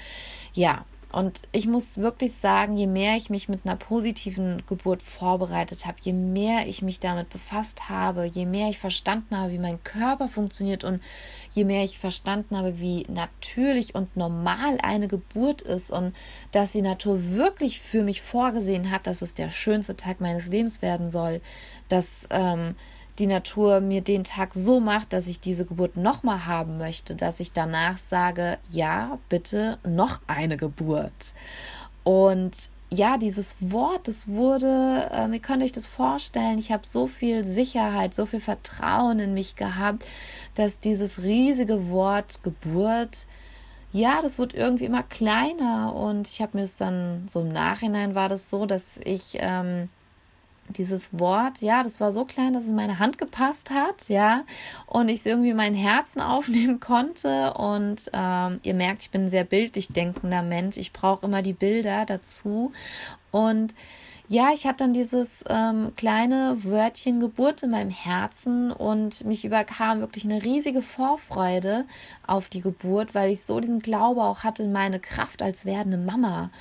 ja. 0.53 0.86
Und 1.12 1.41
ich 1.51 1.65
muss 1.65 1.98
wirklich 1.98 2.36
sagen, 2.36 2.77
je 2.77 2.86
mehr 2.86 3.18
ich 3.18 3.32
mich 3.32 3.50
mit 3.50 3.62
einer 3.65 3.75
positiven 3.75 4.62
Geburt 4.68 5.01
vorbereitet 5.01 5.88
habe, 5.88 5.98
je 6.01 6.13
mehr 6.13 6.68
ich 6.68 6.84
mich 6.84 7.00
damit 7.00 7.29
befasst 7.29 7.89
habe, 7.89 8.25
je 8.25 8.46
mehr 8.46 8.70
ich 8.70 8.77
verstanden 8.77 9.36
habe, 9.36 9.51
wie 9.51 9.58
mein 9.58 9.84
Körper 9.84 10.27
funktioniert 10.27 10.84
und 10.84 11.01
je 11.50 11.65
mehr 11.65 11.84
ich 11.84 11.98
verstanden 11.98 12.56
habe, 12.56 12.79
wie 12.79 13.08
natürlich 13.10 13.96
und 13.96 14.18
normal 14.18 14.77
eine 14.84 15.08
Geburt 15.08 15.63
ist 15.63 15.89
und 15.89 16.15
dass 16.51 16.74
die 16.74 16.84
Natur 16.84 17.32
wirklich 17.32 17.82
für 17.82 18.03
mich 18.03 18.22
vorgesehen 18.22 18.91
hat, 18.91 19.08
dass 19.08 19.24
es 19.24 19.34
der 19.34 19.50
schönste 19.50 19.96
Tag 19.96 20.22
meines 20.22 20.48
Lebens 20.50 20.84
werden 20.84 21.10
soll, 21.10 21.41
dass 21.88 22.27
ähm, 22.29 22.75
die 23.19 23.27
Natur 23.27 23.81
mir 23.81 24.01
den 24.01 24.23
Tag 24.23 24.53
so 24.53 24.79
macht, 24.79 25.13
dass 25.13 25.27
ich 25.27 25.39
diese 25.39 25.65
Geburt 25.65 25.97
nochmal 25.97 26.45
haben 26.45 26.77
möchte, 26.77 27.15
dass 27.15 27.39
ich 27.39 27.51
danach 27.51 27.97
sage, 27.97 28.57
ja, 28.69 29.19
bitte 29.29 29.77
noch 29.83 30.21
eine 30.27 30.57
Geburt. 30.57 31.33
Und 32.03 32.53
ja, 32.89 33.17
dieses 33.17 33.57
Wort, 33.59 34.07
das 34.07 34.27
wurde, 34.27 35.09
äh, 35.11 35.31
ihr 35.31 35.39
könnt 35.39 35.61
euch 35.61 35.71
das 35.71 35.85
vorstellen, 35.85 36.57
ich 36.57 36.71
habe 36.71 36.88
so 36.88 37.05
viel 37.05 37.43
Sicherheit, 37.43 38.15
so 38.15 38.25
viel 38.25 38.39
Vertrauen 38.39 39.19
in 39.19 39.33
mich 39.33 39.55
gehabt, 39.55 40.03
dass 40.55 40.79
dieses 40.79 41.21
riesige 41.21 41.89
Wort 41.89 42.41
Geburt 42.43 43.27
ja, 43.91 44.21
das 44.21 44.38
wurde 44.38 44.55
irgendwie 44.55 44.85
immer 44.85 45.01
kleiner 45.03 45.95
und 45.95 46.27
ich 46.27 46.41
habe 46.41 46.57
mir 46.57 46.63
es 46.63 46.77
dann 46.77 47.27
so 47.27 47.41
im 47.41 47.51
Nachhinein 47.51 48.13
war 48.13 48.29
das 48.29 48.49
so, 48.49 48.67
dass 48.67 48.99
ich 49.03 49.38
ähm, 49.39 49.89
dieses 50.69 51.17
Wort, 51.19 51.61
ja, 51.61 51.83
das 51.83 51.99
war 51.99 52.11
so 52.11 52.25
klein, 52.25 52.53
dass 52.53 52.63
es 52.63 52.69
in 52.69 52.75
meine 52.75 52.99
Hand 52.99 53.17
gepasst 53.17 53.71
hat, 53.71 54.07
ja, 54.07 54.43
und 54.85 55.09
ich 55.09 55.19
es 55.19 55.25
irgendwie 55.25 55.49
in 55.49 55.57
mein 55.57 55.75
Herzen 55.75 56.21
aufnehmen 56.21 56.79
konnte. 56.79 57.53
Und 57.53 58.09
ähm, 58.13 58.59
ihr 58.63 58.73
merkt, 58.73 59.03
ich 59.03 59.11
bin 59.11 59.25
ein 59.25 59.29
sehr 59.29 59.43
bildlich 59.43 59.89
denkender 59.89 60.43
Mensch. 60.43 60.77
Ich 60.77 60.93
brauche 60.93 61.25
immer 61.25 61.41
die 61.41 61.53
Bilder 61.53 62.05
dazu. 62.05 62.71
Und 63.31 63.73
ja, 64.31 64.51
ich 64.53 64.67
hatte 64.67 64.83
dann 64.83 64.93
dieses 64.93 65.43
ähm, 65.49 65.91
kleine 65.95 66.55
Wörtchen 66.63 67.19
Geburt 67.19 67.63
in 67.63 67.71
meinem 67.71 67.89
Herzen 67.89 68.71
und 68.71 69.25
mich 69.25 69.43
überkam 69.43 70.01
wirklich 70.01 70.23
eine 70.23 70.43
riesige 70.43 70.83
Vorfreude 70.83 71.85
auf 72.27 72.47
die 72.47 72.61
Geburt, 72.61 73.15
weil 73.15 73.31
ich 73.31 73.41
so 73.41 73.59
diesen 73.59 73.79
Glaube 73.79 74.21
auch 74.21 74.43
hatte 74.43 74.61
in 74.61 74.71
meine 74.71 74.99
Kraft 74.99 75.41
als 75.41 75.65
werdende 75.65 75.97
Mama. 75.97 76.51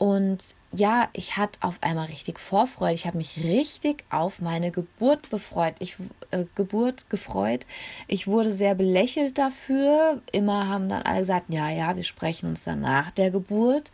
Und 0.00 0.38
ja, 0.72 1.10
ich 1.12 1.36
hatte 1.36 1.58
auf 1.60 1.76
einmal 1.82 2.06
richtig 2.06 2.38
Vorfreude. 2.38 2.94
Ich 2.94 3.06
habe 3.06 3.18
mich 3.18 3.44
richtig 3.44 4.02
auf 4.08 4.40
meine 4.40 4.70
Geburt 4.70 5.28
befreut. 5.28 5.74
Ich 5.78 5.96
äh, 6.30 6.46
Geburt 6.54 7.10
gefreut. 7.10 7.66
Ich 8.08 8.26
wurde 8.26 8.50
sehr 8.50 8.74
belächelt 8.74 9.36
dafür. 9.36 10.22
Immer 10.32 10.68
haben 10.68 10.88
dann 10.88 11.02
alle 11.02 11.18
gesagt, 11.18 11.52
ja, 11.52 11.68
ja, 11.68 11.96
wir 11.96 12.04
sprechen 12.04 12.48
uns 12.48 12.64
dann 12.64 12.80
nach 12.80 13.10
der 13.10 13.30
Geburt. 13.30 13.92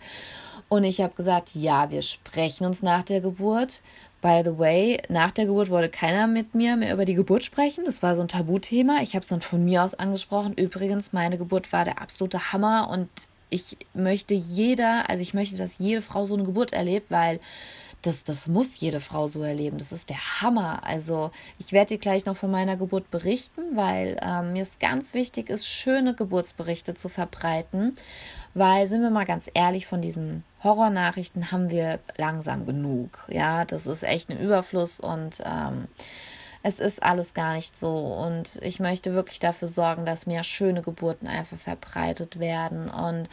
Und 0.69 0.85
ich 0.85 1.01
habe 1.01 1.15
gesagt, 1.15 1.57
ja, 1.57 1.91
wir 1.91 2.03
sprechen 2.03 2.69
uns 2.69 2.85
nach 2.85 3.03
der 3.03 3.21
Geburt. 3.21 3.83
By 4.23 4.43
the 4.45 4.57
way, 4.57 5.03
nach 5.09 5.33
der 5.33 5.47
Geburt 5.47 5.71
wollte 5.71 5.89
keiner 5.89 6.29
mit 6.29 6.55
mir 6.55 6.77
mehr 6.77 6.95
über 6.95 7.05
die 7.05 7.15
Geburt 7.15 7.43
sprechen. 7.45 7.85
Das 7.85 8.05
war 8.05 8.15
so 8.15 8.23
ein 8.23 8.29
Tabuthema. 8.29 9.03
Ich 9.03 9.17
habe 9.17 9.25
es 9.25 9.31
dann 9.31 9.41
von 9.41 9.65
mir 9.65 9.83
aus 9.83 9.95
angesprochen. 9.95 10.55
Übrigens, 10.55 11.13
meine 11.13 11.37
Geburt 11.37 11.73
war 11.73 11.85
der 11.85 12.01
absolute 12.01 12.53
Hammer 12.53 12.91
und 12.91 13.09
ich 13.50 13.76
möchte 13.95 14.35
jeder, 14.35 15.09
also 15.09 15.23
ich 15.23 15.35
möchte, 15.35 15.57
dass 15.57 15.79
jede 15.79 16.03
Frau 16.03 16.26
so 16.26 16.35
eine 16.35 16.45
Geburt 16.45 16.73
erlebt, 16.73 17.11
weil 17.11 17.41
das, 18.03 18.25
das 18.25 18.47
muss 18.49 18.79
jede 18.79 19.00
Frau 19.00 19.26
so 19.26 19.43
erleben. 19.43 19.79
Das 19.79 19.93
ist 19.93 20.11
der 20.11 20.41
Hammer. 20.41 20.83
Also 20.85 21.31
ich 21.59 21.73
werde 21.73 21.95
dir 21.95 21.99
gleich 21.99 22.25
noch 22.25 22.37
von 22.37 22.50
meiner 22.50 22.76
Geburt 22.76 23.11
berichten, 23.11 23.62
weil 23.75 24.19
ähm, 24.23 24.53
mir 24.53 24.62
es 24.62 24.79
ganz 24.79 25.15
wichtig 25.15 25.50
ist, 25.50 25.67
schöne 25.67 26.15
Geburtsberichte 26.15 26.95
zu 26.95 27.09
verbreiten. 27.09 27.95
Weil, 28.55 28.87
sind 28.87 29.03
wir 29.03 29.11
mal 29.11 29.26
ganz 29.26 29.50
ehrlich, 29.53 29.87
von 29.87 30.00
diesen 30.00 30.45
Horrornachrichten 30.62 31.53
haben 31.53 31.71
wir 31.71 31.99
langsam 32.17 32.65
genug. 32.65 33.26
Ja, 33.29 33.65
das 33.65 33.87
ist 33.87 34.03
echt 34.03 34.31
ein 34.31 34.38
Überfluss 34.38 34.99
und 34.99 35.43
ähm, 35.45 35.88
es 36.66 36.80
ist 36.80 37.00
alles 37.00 37.32
gar 37.32 37.54
nicht 37.54 37.78
so. 37.78 37.96
Und 37.96 38.58
ich 38.61 38.80
möchte 38.80 39.14
wirklich 39.14 39.38
dafür 39.38 39.68
sorgen, 39.68 40.04
dass 40.04 40.26
mehr 40.26 40.42
schöne 40.42 40.82
Geburten 40.82 41.28
einfach 41.28 41.58
verbreitet 41.58 42.40
werden. 42.40 42.90
Und 42.90 43.28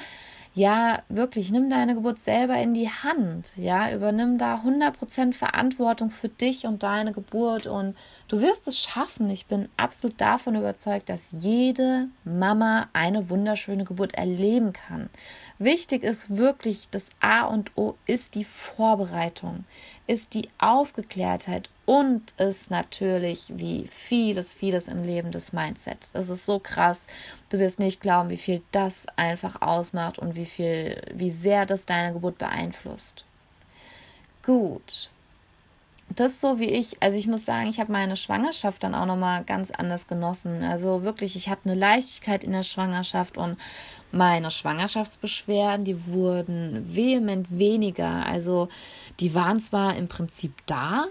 ja, 0.55 1.01
wirklich, 1.09 1.51
nimm 1.51 1.67
deine 1.71 1.95
Geburt 1.95 2.19
selber 2.19 2.55
in 2.61 2.75
die 2.75 2.89
Hand. 2.89 3.57
Ja, 3.57 3.91
übernimm 3.91 4.37
da 4.37 4.61
100% 4.63 5.33
Verantwortung 5.33 6.11
für 6.11 6.29
dich 6.29 6.67
und 6.67 6.83
deine 6.83 7.11
Geburt 7.11 7.65
und 7.65 7.95
du 8.27 8.39
wirst 8.39 8.67
es 8.67 8.77
schaffen. 8.79 9.31
Ich 9.31 9.47
bin 9.47 9.67
absolut 9.77 10.21
davon 10.21 10.55
überzeugt, 10.55 11.09
dass 11.09 11.29
jede 11.31 12.09
Mama 12.23 12.87
eine 12.93 13.31
wunderschöne 13.31 13.83
Geburt 13.83 14.13
erleben 14.13 14.73
kann. 14.73 15.09
Wichtig 15.57 16.03
ist 16.03 16.37
wirklich, 16.37 16.87
das 16.91 17.09
A 17.19 17.45
und 17.45 17.71
O 17.75 17.95
ist 18.05 18.35
die 18.35 18.45
Vorbereitung, 18.45 19.65
ist 20.07 20.33
die 20.33 20.49
Aufgeklärtheit 20.57 21.69
und 21.85 22.31
ist 22.37 22.71
natürlich 22.71 23.45
wie 23.49 23.87
vieles, 23.87 24.53
vieles 24.53 24.87
im 24.87 25.03
Leben 25.03 25.31
das 25.31 25.53
Mindset. 25.53 26.09
Das 26.13 26.29
ist 26.29 26.45
so 26.45 26.59
krass. 26.59 27.07
Du 27.49 27.59
wirst 27.59 27.79
nicht 27.79 28.01
glauben, 28.01 28.29
wie 28.29 28.37
viel 28.37 28.61
das 28.71 29.05
einfach 29.15 29.61
ausmacht 29.61 30.19
und 30.19 30.35
wie 30.35 30.45
viel, 30.45 31.01
wie 31.13 31.31
sehr 31.31 31.65
das 31.65 31.85
deine 31.85 32.13
Geburt 32.13 32.37
beeinflusst. 32.37 33.25
Gut. 34.43 35.09
Das 36.09 36.41
so 36.41 36.59
wie 36.59 36.69
ich, 36.69 37.01
also 37.01 37.17
ich 37.17 37.27
muss 37.27 37.45
sagen, 37.45 37.67
ich 37.67 37.79
habe 37.79 37.91
meine 37.91 38.15
Schwangerschaft 38.15 38.83
dann 38.83 38.93
auch 38.93 39.05
nochmal 39.05 39.43
ganz 39.45 39.71
anders 39.71 40.05
genossen. 40.07 40.63
Also 40.63 41.03
wirklich, 41.03 41.35
ich 41.35 41.49
hatte 41.49 41.69
eine 41.69 41.79
Leichtigkeit 41.79 42.43
in 42.43 42.51
der 42.51 42.63
Schwangerschaft 42.63 43.37
und 43.37 43.57
meine 44.11 44.51
Schwangerschaftsbeschwerden, 44.51 45.85
die 45.85 46.05
wurden 46.05 46.85
vehement 46.93 47.57
weniger. 47.57 48.27
Also 48.27 48.69
die 49.19 49.33
waren 49.33 49.59
zwar 49.59 49.95
im 49.95 50.07
Prinzip 50.07 50.53
da, 50.67 51.05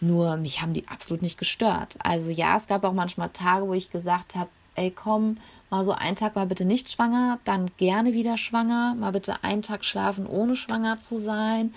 nur 0.00 0.36
mich 0.36 0.60
haben 0.62 0.74
die 0.74 0.88
absolut 0.88 1.22
nicht 1.22 1.38
gestört. 1.38 1.96
Also 2.00 2.30
ja, 2.30 2.56
es 2.56 2.66
gab 2.66 2.84
auch 2.84 2.92
manchmal 2.92 3.28
Tage, 3.28 3.68
wo 3.68 3.74
ich 3.74 3.90
gesagt 3.90 4.34
habe, 4.34 4.50
ey 4.74 4.90
komm, 4.90 5.36
mal 5.68 5.84
so 5.84 5.92
einen 5.92 6.16
Tag 6.16 6.34
mal 6.34 6.46
bitte 6.46 6.64
nicht 6.64 6.90
schwanger, 6.90 7.38
dann 7.44 7.70
gerne 7.76 8.12
wieder 8.14 8.36
schwanger, 8.36 8.96
mal 8.98 9.12
bitte 9.12 9.44
einen 9.44 9.62
Tag 9.62 9.84
schlafen, 9.84 10.26
ohne 10.26 10.56
schwanger 10.56 10.98
zu 10.98 11.18
sein. 11.18 11.72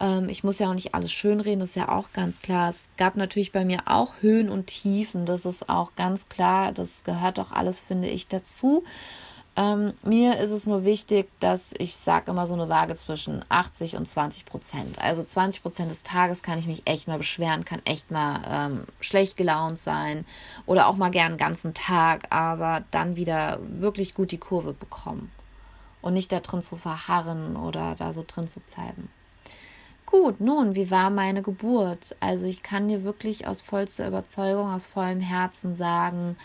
Ähm, 0.00 0.28
ich 0.28 0.42
muss 0.42 0.58
ja 0.58 0.70
auch 0.70 0.74
nicht 0.74 0.94
alles 0.94 1.12
schönreden, 1.12 1.60
das 1.60 1.70
ist 1.70 1.76
ja 1.76 1.90
auch 1.90 2.12
ganz 2.12 2.40
klar. 2.40 2.68
Es 2.68 2.88
gab 2.96 3.16
natürlich 3.16 3.52
bei 3.52 3.64
mir 3.64 3.82
auch 3.86 4.14
Höhen 4.20 4.48
und 4.48 4.66
Tiefen, 4.66 5.26
das 5.26 5.44
ist 5.44 5.68
auch 5.68 5.94
ganz 5.94 6.28
klar, 6.28 6.72
das 6.72 7.04
gehört 7.04 7.38
auch 7.38 7.52
alles, 7.52 7.78
finde 7.80 8.08
ich, 8.08 8.26
dazu. 8.26 8.82
Ähm, 9.56 9.94
mir 10.04 10.38
ist 10.38 10.52
es 10.52 10.66
nur 10.66 10.84
wichtig, 10.84 11.28
dass 11.40 11.74
ich 11.76 11.96
sage 11.96 12.30
immer 12.30 12.46
so 12.46 12.54
eine 12.54 12.68
Waage 12.68 12.94
zwischen 12.94 13.44
80 13.48 13.96
und 13.96 14.06
20 14.06 14.44
Prozent. 14.44 14.98
Also 15.02 15.24
20 15.24 15.62
Prozent 15.62 15.90
des 15.90 16.02
Tages 16.04 16.42
kann 16.42 16.58
ich 16.58 16.68
mich 16.68 16.86
echt 16.86 17.08
mal 17.08 17.18
beschweren, 17.18 17.64
kann 17.64 17.82
echt 17.84 18.10
mal 18.10 18.40
ähm, 18.48 18.84
schlecht 19.00 19.36
gelaunt 19.36 19.78
sein 19.78 20.24
oder 20.66 20.86
auch 20.86 20.96
mal 20.96 21.10
gern 21.10 21.32
einen 21.32 21.36
ganzen 21.36 21.74
Tag, 21.74 22.28
aber 22.30 22.84
dann 22.92 23.16
wieder 23.16 23.58
wirklich 23.62 24.14
gut 24.14 24.30
die 24.30 24.38
Kurve 24.38 24.72
bekommen 24.72 25.32
und 26.00 26.14
nicht 26.14 26.30
da 26.32 26.40
drin 26.40 26.62
zu 26.62 26.76
verharren 26.76 27.56
oder 27.56 27.96
da 27.96 28.12
so 28.12 28.24
drin 28.26 28.46
zu 28.46 28.60
bleiben. 28.60 29.10
Gut, 30.10 30.40
nun, 30.40 30.74
wie 30.74 30.90
war 30.90 31.08
meine 31.08 31.40
Geburt? 31.40 32.16
Also 32.18 32.46
ich 32.46 32.64
kann 32.64 32.88
dir 32.88 33.04
wirklich 33.04 33.46
aus 33.46 33.62
vollster 33.62 34.08
Überzeugung, 34.08 34.68
aus 34.68 34.88
vollem 34.88 35.20
Herzen 35.20 35.76
sagen, 35.76 36.36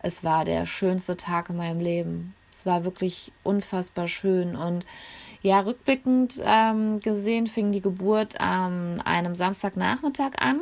es 0.00 0.24
war 0.24 0.44
der 0.44 0.66
schönste 0.66 1.16
Tag 1.16 1.48
in 1.48 1.56
meinem 1.56 1.80
Leben. 1.80 2.34
Es 2.50 2.66
war 2.66 2.84
wirklich 2.84 3.32
unfassbar 3.42 4.08
schön 4.08 4.54
und 4.54 4.84
ja, 5.40 5.60
rückblickend 5.60 6.42
ähm, 6.44 7.00
gesehen 7.00 7.46
fing 7.46 7.72
die 7.72 7.80
Geburt 7.80 8.38
an 8.40 9.00
einem 9.00 9.34
Samstagnachmittag 9.34 10.32
an. 10.38 10.60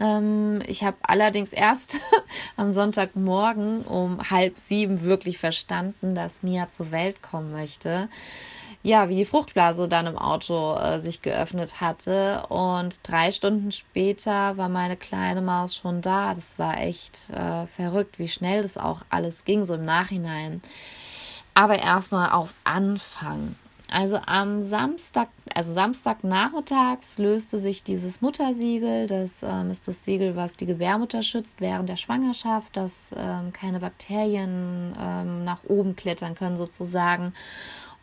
Ähm, 0.00 0.60
ich 0.66 0.82
habe 0.82 0.96
allerdings 1.02 1.52
erst 1.52 1.98
am 2.56 2.72
Sonntagmorgen 2.72 3.82
um 3.82 4.18
halb 4.30 4.58
sieben 4.58 5.02
wirklich 5.02 5.38
verstanden, 5.38 6.16
dass 6.16 6.42
Mia 6.42 6.70
zur 6.70 6.90
Welt 6.90 7.22
kommen 7.22 7.52
möchte 7.52 8.08
ja, 8.86 9.08
wie 9.08 9.16
die 9.16 9.24
Fruchtblase 9.24 9.88
dann 9.88 10.06
im 10.06 10.16
Auto 10.16 10.76
äh, 10.76 11.00
sich 11.00 11.20
geöffnet 11.20 11.80
hatte. 11.80 12.44
Und 12.48 13.00
drei 13.02 13.32
Stunden 13.32 13.72
später 13.72 14.56
war 14.56 14.68
meine 14.68 14.96
kleine 14.96 15.42
Maus 15.42 15.74
schon 15.74 16.02
da. 16.02 16.34
Das 16.34 16.60
war 16.60 16.78
echt 16.78 17.30
äh, 17.30 17.66
verrückt, 17.66 18.20
wie 18.20 18.28
schnell 18.28 18.62
das 18.62 18.78
auch 18.78 19.02
alles 19.10 19.44
ging, 19.44 19.64
so 19.64 19.74
im 19.74 19.84
Nachhinein. 19.84 20.62
Aber 21.52 21.80
erstmal 21.80 22.30
auf 22.30 22.54
Anfang. 22.62 23.56
Also 23.90 24.20
am 24.26 24.62
Samstag, 24.62 25.28
also 25.52 25.72
Samstagnachmittags 25.72 27.18
löste 27.18 27.58
sich 27.58 27.82
dieses 27.82 28.20
Muttersiegel. 28.20 29.08
Das 29.08 29.42
ähm, 29.42 29.70
ist 29.70 29.88
das 29.88 30.04
Siegel, 30.04 30.36
was 30.36 30.56
die 30.56 30.66
Gebärmutter 30.66 31.24
schützt 31.24 31.60
während 31.60 31.88
der 31.88 31.96
Schwangerschaft, 31.96 32.76
dass 32.76 33.12
ähm, 33.16 33.52
keine 33.52 33.80
Bakterien 33.80 34.94
ähm, 34.96 35.44
nach 35.44 35.64
oben 35.64 35.96
klettern 35.96 36.36
können 36.36 36.56
sozusagen. 36.56 37.32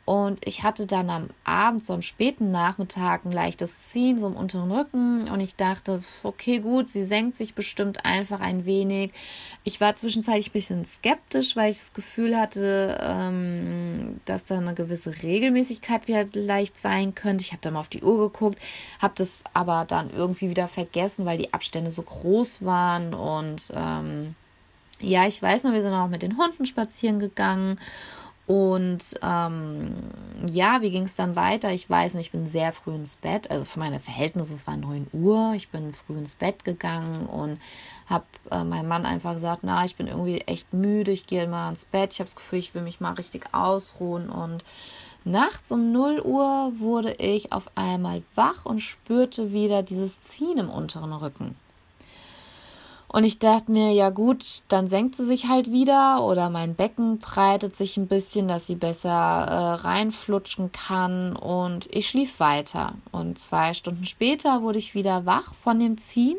Und 0.05 0.45
ich 0.45 0.63
hatte 0.63 0.85
dann 0.85 1.09
am 1.09 1.29
Abend, 1.45 1.85
so 1.85 1.93
am 1.93 2.01
späten 2.01 2.51
Nachmittag, 2.51 3.23
ein 3.23 3.31
leichtes 3.31 3.89
Ziehen, 3.89 4.19
so 4.19 4.27
im 4.27 4.35
unteren 4.35 4.69
Rücken. 4.69 5.29
Und 5.29 5.39
ich 5.39 5.55
dachte, 5.55 6.03
okay, 6.23 6.59
gut, 6.59 6.89
sie 6.89 7.05
senkt 7.05 7.37
sich 7.37 7.55
bestimmt 7.55 8.03
einfach 8.05 8.41
ein 8.41 8.65
wenig. 8.65 9.13
Ich 9.63 9.79
war 9.79 9.95
zwischenzeitlich 9.95 10.49
ein 10.49 10.53
bisschen 10.53 10.83
skeptisch, 10.83 11.55
weil 11.55 11.71
ich 11.71 11.77
das 11.77 11.93
Gefühl 11.93 12.37
hatte, 12.37 12.97
ähm, 13.01 14.19
dass 14.25 14.43
da 14.43 14.57
eine 14.57 14.73
gewisse 14.73 15.23
Regelmäßigkeit 15.23 16.01
vielleicht 16.05 16.81
sein 16.81 17.15
könnte. 17.15 17.41
Ich 17.41 17.53
habe 17.53 17.61
dann 17.61 17.73
mal 17.73 17.79
auf 17.79 17.87
die 17.87 18.03
Uhr 18.03 18.29
geguckt, 18.29 18.59
habe 18.99 19.13
das 19.15 19.45
aber 19.53 19.85
dann 19.87 20.09
irgendwie 20.13 20.49
wieder 20.49 20.67
vergessen, 20.67 21.25
weil 21.25 21.37
die 21.37 21.53
Abstände 21.53 21.91
so 21.91 22.01
groß 22.01 22.65
waren. 22.65 23.13
Und 23.13 23.71
ähm, 23.73 24.35
ja, 24.99 25.25
ich 25.27 25.41
weiß 25.41 25.63
noch, 25.63 25.71
wir 25.71 25.81
sind 25.81 25.93
auch 25.93 26.09
mit 26.09 26.23
den 26.23 26.37
Hunden 26.37 26.65
spazieren 26.65 27.19
gegangen. 27.19 27.79
Und 28.45 29.13
ähm, 29.21 29.93
ja, 30.51 30.81
wie 30.81 30.91
ging 30.91 31.03
es 31.03 31.15
dann 31.15 31.37
weiter? 31.37 31.71
Ich 31.71 31.89
weiß 31.89 32.15
nicht, 32.15 32.27
ich 32.27 32.31
bin 32.31 32.47
sehr 32.47 32.73
früh 32.73 32.93
ins 32.93 33.15
Bett. 33.15 33.49
Also 33.49 33.63
für 33.63 33.79
meine 33.79 34.01
Verhältnisse, 34.01 34.53
es 34.53 34.67
war 34.67 34.75
9 34.75 35.07
Uhr. 35.13 35.53
Ich 35.55 35.69
bin 35.69 35.93
früh 35.93 36.17
ins 36.17 36.35
Bett 36.35 36.65
gegangen 36.65 37.25
und 37.25 37.59
habe 38.07 38.25
äh, 38.51 38.65
meinem 38.65 38.89
Mann 38.89 39.05
einfach 39.05 39.33
gesagt, 39.33 39.61
na, 39.63 39.85
ich 39.85 39.95
bin 39.95 40.07
irgendwie 40.07 40.41
echt 40.41 40.73
müde, 40.73 41.11
ich 41.11 41.25
gehe 41.25 41.47
mal 41.47 41.69
ins 41.69 41.85
Bett. 41.85 42.11
Ich 42.11 42.19
habe 42.19 42.27
das 42.27 42.35
Gefühl, 42.35 42.59
ich 42.59 42.75
will 42.75 42.81
mich 42.81 42.99
mal 42.99 43.13
richtig 43.13 43.53
ausruhen. 43.53 44.29
Und 44.29 44.65
nachts 45.23 45.71
um 45.71 45.93
0 45.93 46.19
Uhr 46.19 46.73
wurde 46.79 47.13
ich 47.13 47.53
auf 47.53 47.71
einmal 47.75 48.23
wach 48.35 48.65
und 48.65 48.81
spürte 48.81 49.53
wieder 49.53 49.83
dieses 49.83 50.19
Ziehen 50.19 50.57
im 50.57 50.69
unteren 50.69 51.13
Rücken. 51.13 51.55
Und 53.13 53.25
ich 53.25 53.37
dachte 53.37 53.71
mir, 53.71 53.91
ja 53.91 54.09
gut, 54.09 54.63
dann 54.69 54.87
senkt 54.87 55.15
sie 55.15 55.23
sich 55.23 55.47
halt 55.47 55.71
wieder 55.71 56.23
oder 56.23 56.49
mein 56.49 56.73
Becken 56.73 57.19
breitet 57.19 57.75
sich 57.75 57.95
ein 57.95 58.07
bisschen, 58.07 58.47
dass 58.47 58.65
sie 58.65 58.73
besser 58.73 59.11
äh, 59.11 59.73
reinflutschen 59.85 60.71
kann 60.71 61.35
und 61.35 61.87
ich 61.91 62.09
schlief 62.09 62.39
weiter. 62.39 62.93
Und 63.11 63.37
zwei 63.37 63.75
Stunden 63.75 64.05
später 64.05 64.63
wurde 64.63 64.79
ich 64.79 64.95
wieder 64.95 65.27
wach 65.27 65.53
von 65.53 65.79
dem 65.79 65.99
Ziehen 65.99 66.37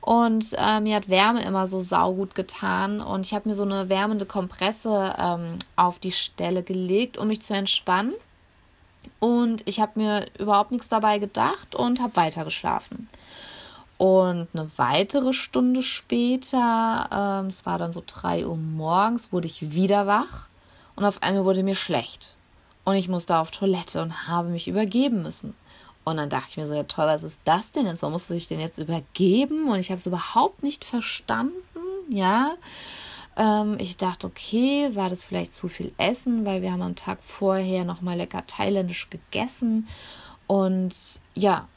und 0.00 0.54
äh, 0.56 0.78
mir 0.78 0.94
hat 0.94 1.08
Wärme 1.08 1.42
immer 1.42 1.66
so 1.66 1.80
saugut 1.80 2.36
getan 2.36 3.00
und 3.00 3.26
ich 3.26 3.34
habe 3.34 3.48
mir 3.48 3.56
so 3.56 3.64
eine 3.64 3.88
wärmende 3.88 4.24
Kompresse 4.24 5.14
ähm, 5.18 5.58
auf 5.74 5.98
die 5.98 6.12
Stelle 6.12 6.62
gelegt, 6.62 7.18
um 7.18 7.26
mich 7.26 7.42
zu 7.42 7.54
entspannen. 7.54 8.14
Und 9.18 9.68
ich 9.68 9.80
habe 9.80 9.98
mir 9.98 10.26
überhaupt 10.38 10.70
nichts 10.70 10.88
dabei 10.88 11.18
gedacht 11.18 11.74
und 11.74 12.00
habe 12.00 12.14
weiter 12.14 12.44
geschlafen. 12.44 13.08
Und 14.02 14.48
eine 14.52 14.68
weitere 14.78 15.32
Stunde 15.32 15.80
später, 15.84 17.08
ähm, 17.12 17.46
es 17.46 17.64
war 17.64 17.78
dann 17.78 17.92
so 17.92 18.02
3 18.04 18.48
Uhr 18.48 18.56
morgens, 18.56 19.32
wurde 19.32 19.46
ich 19.46 19.70
wieder 19.70 20.08
wach 20.08 20.48
und 20.96 21.04
auf 21.04 21.22
einmal 21.22 21.44
wurde 21.44 21.62
mir 21.62 21.76
schlecht. 21.76 22.34
Und 22.82 22.96
ich 22.96 23.08
musste 23.08 23.38
auf 23.38 23.52
Toilette 23.52 24.02
und 24.02 24.26
habe 24.26 24.48
mich 24.48 24.66
übergeben 24.66 25.22
müssen. 25.22 25.54
Und 26.02 26.16
dann 26.16 26.30
dachte 26.30 26.48
ich 26.50 26.56
mir 26.56 26.66
so, 26.66 26.74
ja 26.74 26.82
toll, 26.82 27.06
was 27.06 27.22
ist 27.22 27.38
das 27.44 27.70
denn 27.70 27.86
jetzt? 27.86 28.02
Man 28.02 28.10
musste 28.10 28.34
sich 28.34 28.48
denn 28.48 28.58
jetzt 28.58 28.78
übergeben? 28.78 29.68
Und 29.68 29.78
ich 29.78 29.90
habe 29.90 29.98
es 29.98 30.06
überhaupt 30.08 30.64
nicht 30.64 30.84
verstanden, 30.84 31.54
ja. 32.08 32.56
Ähm, 33.36 33.76
ich 33.78 33.98
dachte, 33.98 34.26
okay, 34.26 34.90
war 34.96 35.10
das 35.10 35.24
vielleicht 35.24 35.54
zu 35.54 35.68
viel 35.68 35.92
Essen, 35.96 36.44
weil 36.44 36.60
wir 36.60 36.72
haben 36.72 36.82
am 36.82 36.96
Tag 36.96 37.20
vorher 37.22 37.84
nochmal 37.84 38.16
lecker 38.16 38.44
thailändisch 38.48 39.10
gegessen. 39.10 39.86
Und 40.48 40.92
ja, 41.36 41.68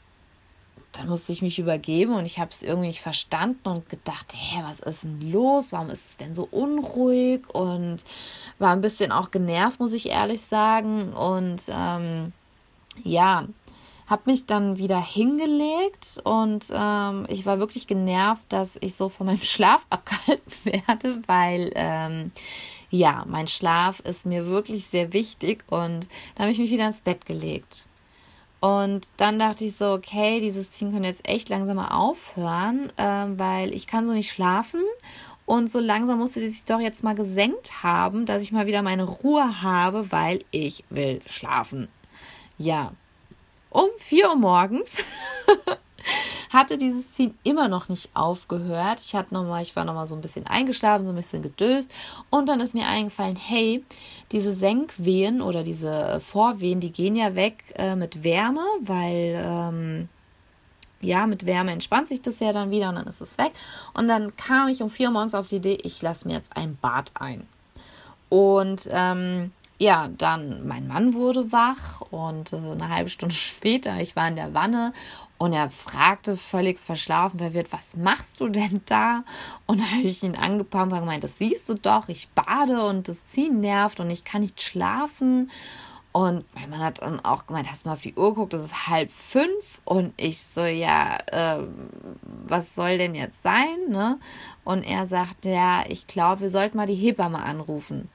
dann 0.96 1.08
musste 1.08 1.32
ich 1.32 1.42
mich 1.42 1.58
übergeben 1.58 2.14
und 2.14 2.24
ich 2.24 2.38
habe 2.38 2.50
es 2.52 2.62
irgendwie 2.62 2.88
nicht 2.88 3.00
verstanden 3.00 3.68
und 3.68 3.88
gedacht, 3.88 4.32
hä, 4.34 4.60
was 4.64 4.80
ist 4.80 5.04
denn 5.04 5.30
los? 5.30 5.72
Warum 5.72 5.90
ist 5.90 6.10
es 6.10 6.16
denn 6.16 6.34
so 6.34 6.48
unruhig? 6.50 7.48
Und 7.54 7.98
war 8.58 8.72
ein 8.72 8.80
bisschen 8.80 9.12
auch 9.12 9.30
genervt, 9.30 9.80
muss 9.80 9.92
ich 9.92 10.08
ehrlich 10.08 10.40
sagen. 10.40 11.12
Und 11.12 11.62
ähm, 11.68 12.32
ja, 13.04 13.46
habe 14.06 14.22
mich 14.26 14.46
dann 14.46 14.78
wieder 14.78 15.00
hingelegt 15.00 16.20
und 16.22 16.66
ähm, 16.72 17.26
ich 17.28 17.44
war 17.44 17.58
wirklich 17.58 17.86
genervt, 17.86 18.44
dass 18.50 18.78
ich 18.80 18.94
so 18.94 19.08
von 19.08 19.26
meinem 19.26 19.38
Schlaf 19.42 19.86
abgehalten 19.90 20.52
werde, 20.64 21.22
weil 21.26 21.72
ähm, 21.74 22.30
ja, 22.90 23.24
mein 23.26 23.48
Schlaf 23.48 24.00
ist 24.00 24.26
mir 24.26 24.46
wirklich 24.46 24.86
sehr 24.86 25.12
wichtig 25.12 25.64
und 25.68 26.08
da 26.34 26.42
habe 26.42 26.52
ich 26.52 26.58
mich 26.58 26.70
wieder 26.70 26.86
ins 26.86 27.00
Bett 27.00 27.26
gelegt. 27.26 27.86
Und 28.66 29.06
dann 29.16 29.38
dachte 29.38 29.64
ich 29.64 29.76
so, 29.76 29.92
okay, 29.92 30.40
dieses 30.40 30.72
Ziehen 30.72 30.92
kann 30.92 31.04
jetzt 31.04 31.28
echt 31.28 31.48
langsam 31.48 31.76
mal 31.76 31.92
aufhören, 31.96 32.90
äh, 32.96 33.38
weil 33.38 33.72
ich 33.72 33.86
kann 33.86 34.08
so 34.08 34.12
nicht 34.12 34.32
schlafen. 34.32 34.80
Und 35.44 35.70
so 35.70 35.78
langsam 35.78 36.18
musste 36.18 36.40
die 36.40 36.48
sich 36.48 36.64
doch 36.64 36.80
jetzt 36.80 37.04
mal 37.04 37.14
gesenkt 37.14 37.84
haben, 37.84 38.26
dass 38.26 38.42
ich 38.42 38.50
mal 38.50 38.66
wieder 38.66 38.82
meine 38.82 39.04
Ruhe 39.04 39.62
habe, 39.62 40.10
weil 40.10 40.40
ich 40.50 40.82
will 40.90 41.20
schlafen. 41.26 41.86
Ja. 42.58 42.90
Um 43.70 43.86
4 43.98 44.30
Uhr 44.30 44.34
morgens 44.34 45.04
hatte 46.50 46.78
dieses 46.78 47.12
Ziehen 47.12 47.36
immer 47.42 47.68
noch 47.68 47.88
nicht 47.88 48.10
aufgehört. 48.14 49.00
Ich 49.00 49.14
hatte 49.14 49.34
noch 49.34 49.44
mal, 49.44 49.62
ich 49.62 49.74
war 49.76 49.84
noch 49.84 49.94
mal 49.94 50.06
so 50.06 50.14
ein 50.14 50.20
bisschen 50.20 50.46
eingeschlafen, 50.46 51.06
so 51.06 51.12
ein 51.12 51.16
bisschen 51.16 51.42
gedöst 51.42 51.90
und 52.30 52.48
dann 52.48 52.60
ist 52.60 52.74
mir 52.74 52.86
eingefallen, 52.86 53.36
hey, 53.36 53.84
diese 54.32 54.52
Senkwehen 54.52 55.42
oder 55.42 55.62
diese 55.62 56.20
Vorwehen, 56.20 56.80
die 56.80 56.92
gehen 56.92 57.16
ja 57.16 57.34
weg 57.34 57.62
äh, 57.76 57.96
mit 57.96 58.24
Wärme, 58.24 58.64
weil 58.80 59.42
ähm, 59.44 60.08
ja, 61.00 61.26
mit 61.26 61.46
Wärme 61.46 61.72
entspannt 61.72 62.08
sich 62.08 62.22
das 62.22 62.40
ja 62.40 62.52
dann 62.52 62.70
wieder 62.70 62.88
und 62.88 62.96
dann 62.96 63.06
ist 63.06 63.20
es 63.20 63.38
weg. 63.38 63.52
Und 63.94 64.08
dann 64.08 64.36
kam 64.36 64.68
ich 64.68 64.82
um 64.82 64.90
vier 64.90 65.08
Uhr 65.08 65.12
morgens 65.12 65.34
auf 65.34 65.46
die 65.46 65.56
Idee, 65.56 65.78
ich 65.82 66.00
lasse 66.02 66.26
mir 66.26 66.34
jetzt 66.34 66.56
ein 66.56 66.76
Bad 66.80 67.12
ein. 67.14 67.46
Und 68.28 68.88
ähm, 68.90 69.52
ja, 69.78 70.08
dann 70.16 70.66
mein 70.66 70.86
Mann 70.86 71.14
wurde 71.14 71.52
wach 71.52 72.00
und 72.10 72.52
äh, 72.52 72.56
eine 72.56 72.88
halbe 72.88 73.10
Stunde 73.10 73.34
später, 73.34 74.00
ich 74.00 74.16
war 74.16 74.28
in 74.28 74.36
der 74.36 74.54
Wanne 74.54 74.92
und 75.38 75.52
er 75.52 75.68
fragte 75.68 76.36
völlig 76.36 76.78
verschlafen, 76.78 77.40
wer 77.40 77.52
wird, 77.52 77.72
was 77.72 77.96
machst 77.96 78.40
du 78.40 78.48
denn 78.48 78.80
da? 78.86 79.22
Und 79.66 79.80
da 79.80 79.84
habe 79.84 80.02
ich 80.02 80.22
ihn 80.22 80.34
angepackt 80.34 80.92
und 80.92 80.98
gemeint, 81.00 81.24
das 81.24 81.38
siehst 81.38 81.68
du 81.68 81.74
doch, 81.74 82.08
ich 82.08 82.28
bade 82.30 82.86
und 82.86 83.08
das 83.08 83.26
Ziehen 83.26 83.60
nervt 83.60 84.00
und 84.00 84.08
ich 84.08 84.24
kann 84.24 84.40
nicht 84.40 84.62
schlafen. 84.62 85.50
Und 86.12 86.46
mein 86.54 86.70
Mann 86.70 86.80
hat 86.80 87.02
dann 87.02 87.22
auch 87.22 87.46
gemeint, 87.46 87.70
hast 87.70 87.84
du 87.84 87.90
mal 87.90 87.96
auf 87.96 88.00
die 88.00 88.14
Uhr 88.14 88.30
geguckt, 88.30 88.54
das 88.54 88.64
ist 88.64 88.88
halb 88.88 89.12
fünf. 89.12 89.82
Und 89.84 90.14
ich 90.16 90.40
so, 90.42 90.64
ja, 90.64 91.18
äh, 91.26 91.66
was 92.46 92.74
soll 92.74 92.96
denn 92.96 93.14
jetzt 93.14 93.42
sein? 93.42 93.76
Ne? 93.90 94.18
Und 94.64 94.82
er 94.82 95.04
sagt, 95.04 95.44
ja, 95.44 95.84
ich 95.86 96.06
glaube, 96.06 96.40
wir 96.40 96.50
sollten 96.50 96.78
mal 96.78 96.86
die 96.86 96.94
Hebamme 96.94 97.42
anrufen. 97.42 98.08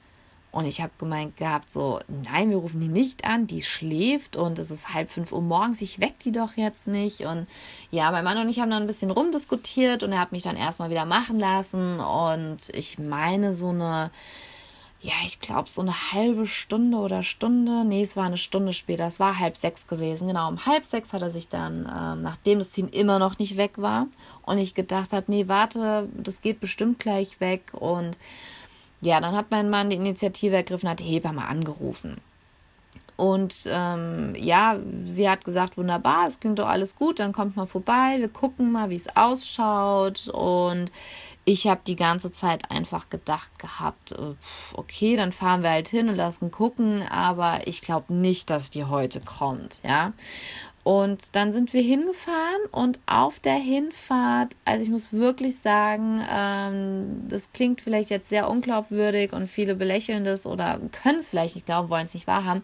Und 0.52 0.66
ich 0.66 0.82
habe 0.82 0.92
gemeint 0.98 1.38
gehabt, 1.38 1.72
so, 1.72 1.98
nein, 2.30 2.50
wir 2.50 2.58
rufen 2.58 2.78
die 2.78 2.88
nicht 2.88 3.24
an, 3.24 3.46
die 3.46 3.62
schläft 3.62 4.36
und 4.36 4.58
es 4.58 4.70
ist 4.70 4.92
halb 4.92 5.10
fünf 5.10 5.32
Uhr 5.32 5.40
morgens, 5.40 5.80
ich 5.80 5.98
weck 5.98 6.18
die 6.20 6.30
doch 6.30 6.58
jetzt 6.58 6.86
nicht. 6.86 7.20
Und 7.20 7.46
ja, 7.90 8.10
mein 8.10 8.22
Mann 8.22 8.36
und 8.36 8.50
ich 8.50 8.60
haben 8.60 8.70
dann 8.70 8.82
ein 8.82 8.86
bisschen 8.86 9.10
rumdiskutiert 9.10 10.02
und 10.02 10.12
er 10.12 10.20
hat 10.20 10.30
mich 10.30 10.42
dann 10.42 10.56
erstmal 10.56 10.90
wieder 10.90 11.06
machen 11.06 11.38
lassen. 11.38 12.00
Und 12.00 12.68
ich 12.74 12.98
meine, 12.98 13.54
so 13.54 13.70
eine, 13.70 14.10
ja, 15.00 15.14
ich 15.24 15.40
glaube, 15.40 15.70
so 15.70 15.80
eine 15.80 16.12
halbe 16.12 16.46
Stunde 16.46 16.98
oder 16.98 17.22
Stunde, 17.22 17.86
nee, 17.86 18.02
es 18.02 18.14
war 18.14 18.26
eine 18.26 18.36
Stunde 18.36 18.74
später, 18.74 19.06
es 19.06 19.18
war 19.18 19.38
halb 19.38 19.56
sechs 19.56 19.86
gewesen. 19.86 20.28
Genau, 20.28 20.48
um 20.48 20.66
halb 20.66 20.84
sechs 20.84 21.14
hat 21.14 21.22
er 21.22 21.30
sich 21.30 21.48
dann, 21.48 21.90
ähm, 21.90 22.20
nachdem 22.20 22.58
das 22.58 22.72
Ziehen 22.72 22.90
immer 22.90 23.18
noch 23.18 23.38
nicht 23.38 23.56
weg 23.56 23.78
war 23.78 24.06
und 24.42 24.58
ich 24.58 24.74
gedacht 24.74 25.14
habe, 25.14 25.24
nee, 25.28 25.48
warte, 25.48 26.10
das 26.14 26.42
geht 26.42 26.60
bestimmt 26.60 26.98
gleich 26.98 27.40
weg 27.40 27.72
und 27.72 28.18
ja, 29.02 29.20
dann 29.20 29.36
hat 29.36 29.50
mein 29.50 29.68
Mann 29.68 29.90
die 29.90 29.96
Initiative 29.96 30.56
ergriffen, 30.56 30.88
hat 30.88 31.00
die 31.00 31.04
Hebamme 31.04 31.46
angerufen. 31.46 32.18
Und 33.16 33.66
ähm, 33.66 34.34
ja, 34.36 34.78
sie 35.04 35.28
hat 35.28 35.44
gesagt, 35.44 35.76
wunderbar, 35.76 36.26
es 36.26 36.40
klingt 36.40 36.58
doch 36.58 36.66
alles 36.66 36.96
gut, 36.96 37.20
dann 37.20 37.32
kommt 37.32 37.56
mal 37.56 37.66
vorbei, 37.66 38.16
wir 38.18 38.28
gucken 38.28 38.72
mal, 38.72 38.90
wie 38.90 38.96
es 38.96 39.16
ausschaut. 39.16 40.28
Und 40.28 40.90
ich 41.44 41.66
habe 41.66 41.80
die 41.86 41.96
ganze 41.96 42.32
Zeit 42.32 42.70
einfach 42.70 43.10
gedacht 43.10 43.58
gehabt, 43.58 44.12
äh, 44.12 44.34
okay, 44.74 45.16
dann 45.16 45.32
fahren 45.32 45.62
wir 45.62 45.70
halt 45.70 45.88
hin 45.88 46.08
und 46.08 46.14
lassen 46.14 46.50
gucken, 46.50 47.02
aber 47.02 47.66
ich 47.66 47.82
glaube 47.82 48.14
nicht, 48.14 48.50
dass 48.50 48.70
die 48.70 48.84
heute 48.84 49.20
kommt, 49.20 49.80
ja. 49.84 50.12
Und 50.84 51.36
dann 51.36 51.52
sind 51.52 51.72
wir 51.72 51.82
hingefahren 51.82 52.62
und 52.72 52.98
auf 53.06 53.38
der 53.38 53.54
Hinfahrt, 53.54 54.56
also 54.64 54.82
ich 54.82 54.90
muss 54.90 55.12
wirklich 55.12 55.58
sagen, 55.60 56.20
ähm, 56.28 57.22
das 57.28 57.52
klingt 57.52 57.80
vielleicht 57.80 58.10
jetzt 58.10 58.28
sehr 58.28 58.50
unglaubwürdig 58.50 59.32
und 59.32 59.48
viele 59.48 59.76
belächeln 59.76 60.24
das 60.24 60.44
oder 60.44 60.80
können 60.90 61.20
es 61.20 61.28
vielleicht 61.28 61.54
nicht 61.54 61.66
glauben, 61.66 61.88
wollen 61.88 62.06
es 62.06 62.14
nicht 62.14 62.26
wahrhaben. 62.26 62.62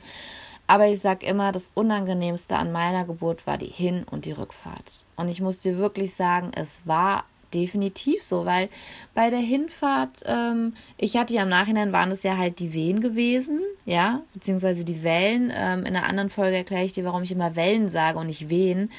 Aber 0.67 0.89
ich 0.89 1.01
sage 1.01 1.27
immer, 1.27 1.53
das 1.53 1.71
Unangenehmste 1.75 2.57
an 2.57 2.73
meiner 2.73 3.05
Geburt 3.05 3.47
war 3.47 3.57
die 3.57 3.67
Hin- 3.67 4.05
und 4.11 4.25
die 4.25 4.33
Rückfahrt. 4.33 5.05
Und 5.17 5.29
ich 5.29 5.41
muss 5.41 5.61
dir 5.61 5.79
wirklich 5.79 6.15
sagen, 6.15 6.51
es 6.55 6.83
war 6.87 7.25
definitiv 7.55 8.23
so, 8.23 8.45
weil 8.45 8.69
bei 9.15 9.31
der 9.31 9.39
Hinfahrt, 9.39 10.23
ähm, 10.25 10.75
ich 10.97 11.17
hatte 11.17 11.35
ja 11.35 11.43
im 11.43 11.49
Nachhinein, 11.49 11.93
waren 11.93 12.11
es 12.11 12.23
ja 12.23 12.37
halt 12.37 12.59
die 12.59 12.73
Wehen 12.73 13.01
gewesen, 13.01 13.61
ja, 13.85 14.23
beziehungsweise 14.35 14.85
die 14.85 15.03
Wellen. 15.03 15.53
Ähm, 15.55 15.81
in 15.81 15.97
einer 15.97 16.07
anderen 16.07 16.31
Folge 16.31 16.57
erkläre 16.57 16.85
ich 16.85 16.93
dir, 16.93 17.05
warum 17.05 17.23
ich 17.23 17.33
immer 17.33 17.57
Wellen 17.57 17.89
sage 17.89 18.19
und 18.19 18.27
nicht 18.27 18.49
Wehen. 18.49 18.91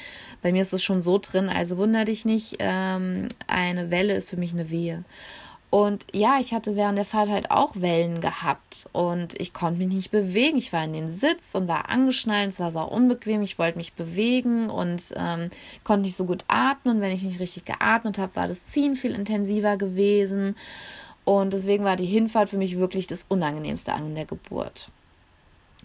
Bei 0.42 0.52
mir 0.52 0.62
ist 0.62 0.72
es 0.72 0.82
schon 0.82 1.02
so 1.02 1.18
drin, 1.18 1.48
also 1.48 1.76
wunder 1.78 2.04
dich 2.04 2.24
nicht, 2.24 2.56
ähm, 2.58 3.28
eine 3.46 3.90
Welle 3.90 4.14
ist 4.14 4.30
für 4.30 4.36
mich 4.36 4.52
eine 4.52 4.70
Wehe. 4.70 5.04
Und 5.70 6.04
ja, 6.12 6.38
ich 6.40 6.52
hatte 6.52 6.74
während 6.74 6.98
der 6.98 7.04
Fahrt 7.04 7.28
halt 7.28 7.52
auch 7.52 7.76
Wellen 7.76 8.20
gehabt 8.20 8.88
und 8.92 9.40
ich 9.40 9.52
konnte 9.52 9.78
mich 9.78 9.94
nicht 9.94 10.10
bewegen. 10.10 10.58
Ich 10.58 10.72
war 10.72 10.82
in 10.82 10.92
dem 10.92 11.06
Sitz 11.06 11.54
und 11.54 11.68
war 11.68 11.88
angeschnallt. 11.88 12.50
Es 12.50 12.58
war 12.58 12.72
sau 12.72 12.88
unbequem. 12.88 13.42
Ich 13.42 13.56
wollte 13.56 13.78
mich 13.78 13.92
bewegen 13.92 14.68
und 14.68 15.14
ähm, 15.16 15.50
konnte 15.84 16.02
nicht 16.02 16.16
so 16.16 16.24
gut 16.24 16.44
atmen. 16.48 17.00
Wenn 17.00 17.12
ich 17.12 17.22
nicht 17.22 17.38
richtig 17.38 17.66
geatmet 17.66 18.18
habe, 18.18 18.34
war 18.34 18.48
das 18.48 18.64
Ziehen 18.64 18.96
viel 18.96 19.14
intensiver 19.14 19.76
gewesen. 19.76 20.56
Und 21.24 21.52
deswegen 21.52 21.84
war 21.84 21.94
die 21.94 22.06
Hinfahrt 22.06 22.48
für 22.48 22.58
mich 22.58 22.76
wirklich 22.76 23.06
das 23.06 23.24
Unangenehmste 23.28 23.92
an 23.92 24.16
der 24.16 24.24
Geburt. 24.24 24.88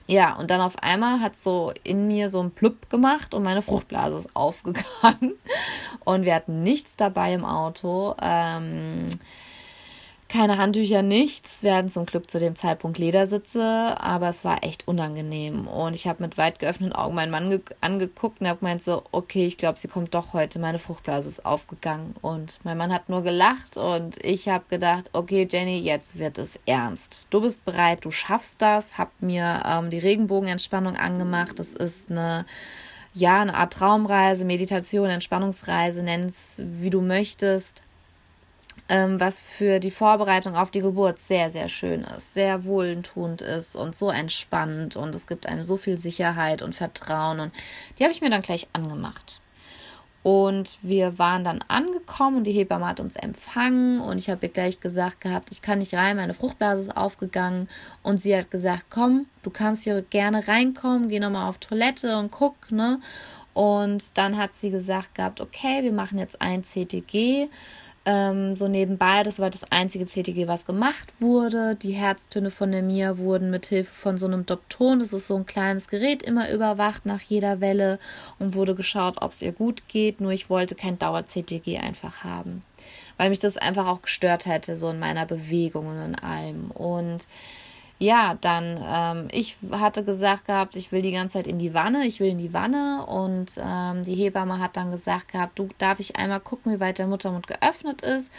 Ja, 0.07 0.35
und 0.35 0.49
dann 0.49 0.61
auf 0.61 0.81
einmal 0.81 1.19
hat 1.19 1.37
so 1.37 1.71
in 1.83 2.07
mir 2.07 2.31
so 2.31 2.41
ein 2.41 2.49
Plupp 2.49 2.89
gemacht 2.89 3.35
und 3.35 3.43
meine 3.43 3.61
Fruchtblase 3.61 4.17
ist 4.17 4.35
aufgegangen. 4.35 5.33
Und 6.03 6.23
wir 6.23 6.35
hatten 6.35 6.61
nichts 6.61 6.95
dabei 6.95 7.33
im 7.33 7.43
Auto. 7.43 8.13
Ähm, 8.21 9.07
keine 10.35 10.57
Handtücher, 10.57 11.01
nichts. 11.01 11.63
Hatten 11.63 11.89
zum 11.89 12.05
Glück 12.05 12.29
zu 12.29 12.39
dem 12.39 12.55
Zeitpunkt 12.55 12.97
Ledersitze, 12.97 13.63
aber 13.63 14.27
es 14.27 14.43
war 14.43 14.63
echt 14.65 14.85
unangenehm. 14.85 15.65
Und 15.65 15.95
ich 15.95 16.07
habe 16.07 16.23
mit 16.23 16.37
weit 16.37 16.59
geöffneten 16.59 16.93
Augen 16.93 17.15
meinen 17.15 17.31
Mann 17.31 17.61
angeguckt 17.79 18.41
und 18.41 18.47
habe 18.47 18.59
gemeint 18.59 18.83
so, 18.83 19.03
okay, 19.13 19.45
ich 19.45 19.57
glaube, 19.57 19.79
sie 19.79 19.87
kommt 19.87 20.13
doch 20.13 20.33
heute. 20.33 20.59
Meine 20.59 20.77
Fruchtblase 20.77 21.29
ist 21.29 21.45
aufgegangen. 21.45 22.15
Und 22.21 22.59
mein 22.63 22.77
Mann 22.77 22.93
hat 22.93 23.07
nur 23.07 23.23
gelacht 23.23 23.77
und 23.77 24.23
ich 24.23 24.49
habe 24.49 24.65
gedacht, 24.69 25.09
okay, 25.13 25.47
Jenny, 25.49 25.79
jetzt 25.79 26.19
wird 26.19 26.37
es 26.37 26.59
ernst. 26.65 27.27
Du 27.29 27.39
bist 27.39 27.63
bereit, 27.63 28.03
du 28.03 28.11
schaffst 28.11 28.61
das. 28.61 28.97
Hab 28.97 29.11
mir 29.21 29.63
ähm, 29.65 29.89
die 29.89 29.99
Regenbogenentspannung 29.99 30.97
angemacht. 30.97 31.59
Das 31.59 31.73
ist 31.73 32.11
eine 32.11 32.45
ja, 33.13 33.41
eine 33.41 33.53
Art 33.53 33.71
Traumreise, 33.71 34.43
Meditation, 34.43 35.07
Entspannungsreise, 35.07 36.03
nenn's 36.03 36.61
wie 36.65 36.89
du 36.89 36.99
möchtest 36.99 37.84
ähm, 38.87 39.19
was 39.19 39.41
für 39.41 39.79
die 39.79 39.91
Vorbereitung 39.91 40.55
auf 40.55 40.71
die 40.71 40.81
Geburt 40.81 41.19
sehr, 41.19 41.49
sehr 41.49 41.69
schön 41.69 42.03
ist, 42.03 42.33
sehr 42.33 42.65
wohltuend 42.65 43.41
ist 43.41 43.75
und 43.75 43.95
so 43.95 44.09
entspannt 44.09 44.95
und 44.95 45.15
es 45.15 45.27
gibt 45.27 45.47
einem 45.47 45.63
so 45.63 45.77
viel 45.77 45.97
Sicherheit 45.97 46.61
und 46.61 46.75
Vertrauen 46.75 47.39
und 47.39 47.51
die 47.97 48.03
habe 48.03 48.13
ich 48.13 48.21
mir 48.21 48.29
dann 48.29 48.41
gleich 48.41 48.67
angemacht. 48.73 49.41
Und 50.21 50.79
wir 50.81 51.19
waren 51.19 51.43
dann 51.43 51.63
angekommen 51.67 52.37
und 52.37 52.47
die 52.47 52.51
Hebamme 52.51 52.87
hat 52.87 52.99
uns 52.99 53.15
empfangen 53.15 54.01
und 54.01 54.19
ich 54.19 54.27
habe 54.27 54.47
ihr 54.47 54.51
gleich 54.51 54.79
gesagt 54.79 55.21
gehabt, 55.21 55.49
ich 55.51 55.61
kann 55.61 55.77
nicht 55.77 55.93
rein, 55.93 56.17
meine 56.17 56.33
Fruchtblase 56.33 56.81
ist 56.81 56.97
aufgegangen 56.97 57.69
und 58.01 58.19
sie 58.19 58.35
hat 58.35 58.49
gesagt, 58.49 58.85
komm, 58.89 59.27
du 59.43 59.51
kannst 59.51 59.83
hier 59.83 60.01
gerne 60.01 60.47
reinkommen, 60.47 61.09
geh 61.09 61.19
nochmal 61.19 61.47
auf 61.47 61.59
Toilette 61.59 62.17
und 62.17 62.31
guck, 62.31 62.71
ne? 62.71 62.99
Und 63.53 64.17
dann 64.17 64.35
hat 64.35 64.55
sie 64.55 64.71
gesagt 64.71 65.13
gehabt, 65.13 65.41
okay, 65.41 65.83
wir 65.83 65.93
machen 65.93 66.17
jetzt 66.17 66.41
ein 66.41 66.63
CTG 66.63 67.47
ähm, 68.05 68.55
so 68.55 68.67
nebenbei. 68.67 69.23
Das 69.23 69.39
war 69.39 69.49
das 69.49 69.69
einzige 69.71 70.05
CTG, 70.05 70.47
was 70.47 70.65
gemacht 70.65 71.11
wurde. 71.19 71.75
Die 71.75 71.93
Herztöne 71.93 72.51
von 72.51 72.71
der 72.71 72.83
Mia 72.83 73.17
wurden 73.17 73.49
mit 73.49 73.65
Hilfe 73.65 73.91
von 73.91 74.17
so 74.17 74.25
einem 74.27 74.45
Dopton, 74.45 74.99
das 74.99 75.11
ist 75.11 75.27
so 75.27 75.35
ein 75.35 75.45
kleines 75.45 75.87
Gerät, 75.87 76.23
immer 76.23 76.51
überwacht 76.51 77.05
nach 77.05 77.21
jeder 77.21 77.61
Welle 77.61 77.99
und 78.39 78.53
wurde 78.53 78.75
geschaut, 78.75 79.21
ob 79.21 79.31
es 79.31 79.41
ihr 79.41 79.51
gut 79.51 79.87
geht. 79.87 80.21
Nur 80.21 80.31
ich 80.31 80.49
wollte 80.49 80.75
kein 80.75 80.99
Dauer-CTG 80.99 81.79
einfach 81.79 82.23
haben, 82.23 82.63
weil 83.17 83.29
mich 83.29 83.39
das 83.39 83.57
einfach 83.57 83.87
auch 83.87 84.03
gestört 84.03 84.45
hätte, 84.45 84.77
so 84.77 84.89
in 84.89 84.99
meiner 84.99 85.25
Bewegung 85.25 85.87
und 85.87 85.97
in 85.97 86.15
allem. 86.15 86.71
Und 86.71 87.27
ja, 87.97 88.35
dann, 88.41 88.79
ähm, 88.85 89.27
ich 89.31 89.55
hatte 89.71 90.03
gesagt 90.03 90.45
gehabt, 90.45 90.75
ich 90.75 90.91
will 90.91 91.01
die 91.01 91.13
ganze 91.13 91.37
Zeit 91.37 91.47
in 91.47 91.59
die 91.59 91.73
Wanne, 91.73 92.05
ich 92.05 92.19
will 92.19 92.29
in 92.29 92.37
die 92.37 92.53
Wanne 92.53 93.05
und 93.05 93.53
ähm, 93.57 94.03
die 94.03 94.15
Hebamme 94.15 94.59
hat 94.59 94.75
dann 94.75 94.91
gesagt 94.91 95.31
gehabt, 95.31 95.57
du 95.57 95.69
darf 95.77 95.99
ich 95.99 96.17
einmal 96.17 96.41
gucken, 96.41 96.73
wie 96.73 96.79
weit 96.79 96.97
der 96.97 97.07
Muttermund 97.07 97.47
geöffnet 97.47 98.01
ist. 98.01 98.31